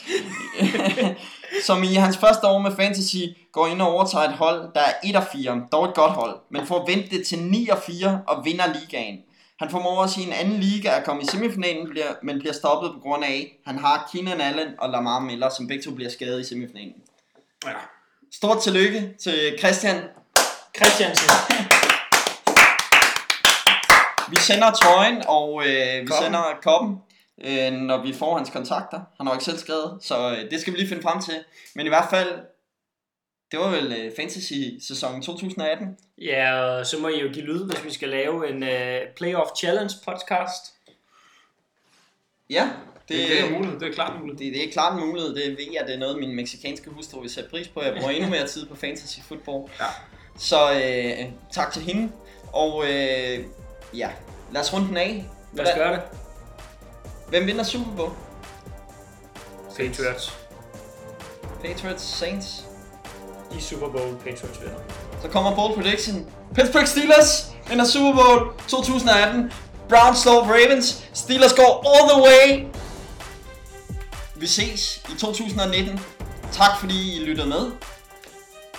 [1.67, 3.17] som i hans første år med fantasy
[3.53, 6.41] går ind og overtager et hold, der er 1 og 4, dog et godt hold,
[6.51, 9.19] men får vendt det til 9 og 4 og vinder ligaen.
[9.59, 11.89] Han formår også i en anden liga at komme i semifinalen,
[12.23, 15.67] men bliver stoppet på grund af, at han har Keenan Allen og Lamar Miller, som
[15.67, 16.95] begge to bliver skadet i semifinalen.
[17.67, 17.73] Ja.
[18.33, 20.03] Stort tillykke til Christian.
[20.77, 21.29] Christiansen.
[24.31, 26.25] Vi sender trøjen, og øh, vi Koppen.
[26.25, 26.97] sender koppen,
[27.45, 29.01] øh, når vi får hans kontakter.
[29.17, 31.45] Han har jo ikke selv skrevet, så øh, det skal vi lige finde frem til.
[31.75, 32.33] Men i hvert fald,
[33.53, 35.97] det var vel øh, fantasy-sæsonen 2018.
[36.19, 39.51] Ja, og så må I jo give lyd, hvis vi skal lave en uh, Playoff
[39.59, 40.75] Challenge podcast.
[42.51, 42.69] Ja,
[43.09, 43.81] Det, det, det er en mulighed.
[43.81, 44.39] Det er klart en mulighed.
[44.47, 45.35] det, det er klart en mulighed.
[45.35, 47.83] Det ved jeg, det er noget, min meksikanske hustru vil sætte pris på.
[47.83, 49.71] Jeg bruger endnu mere tid på fantasy football.
[49.81, 49.85] Ja.
[50.39, 52.13] Så øh, tak til hende.
[52.53, 53.45] Og øh,
[53.95, 54.09] ja,
[54.53, 55.25] lad os runde den af.
[55.53, 56.03] Lad os gøre det.
[57.29, 58.13] Hvem vinder Super Bowl?
[59.77, 60.39] Patriots.
[61.65, 62.65] Patriots, Saints.
[63.59, 64.75] I Super Bowl Patriots vinder.
[65.23, 66.27] Så kommer bold prediction.
[66.55, 69.53] Pittsburgh Steelers vinder Super Bowl 2018.
[69.89, 71.09] Browns slår Ravens.
[71.15, 72.67] Steelers går all the way.
[74.37, 76.01] Vi ses i 2019.
[76.53, 77.71] Tak fordi I lyttede med.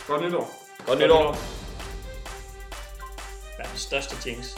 [0.08, 0.59] Godt nytår.
[0.90, 1.38] Godt nytår.
[3.58, 4.56] Verdens største jinx.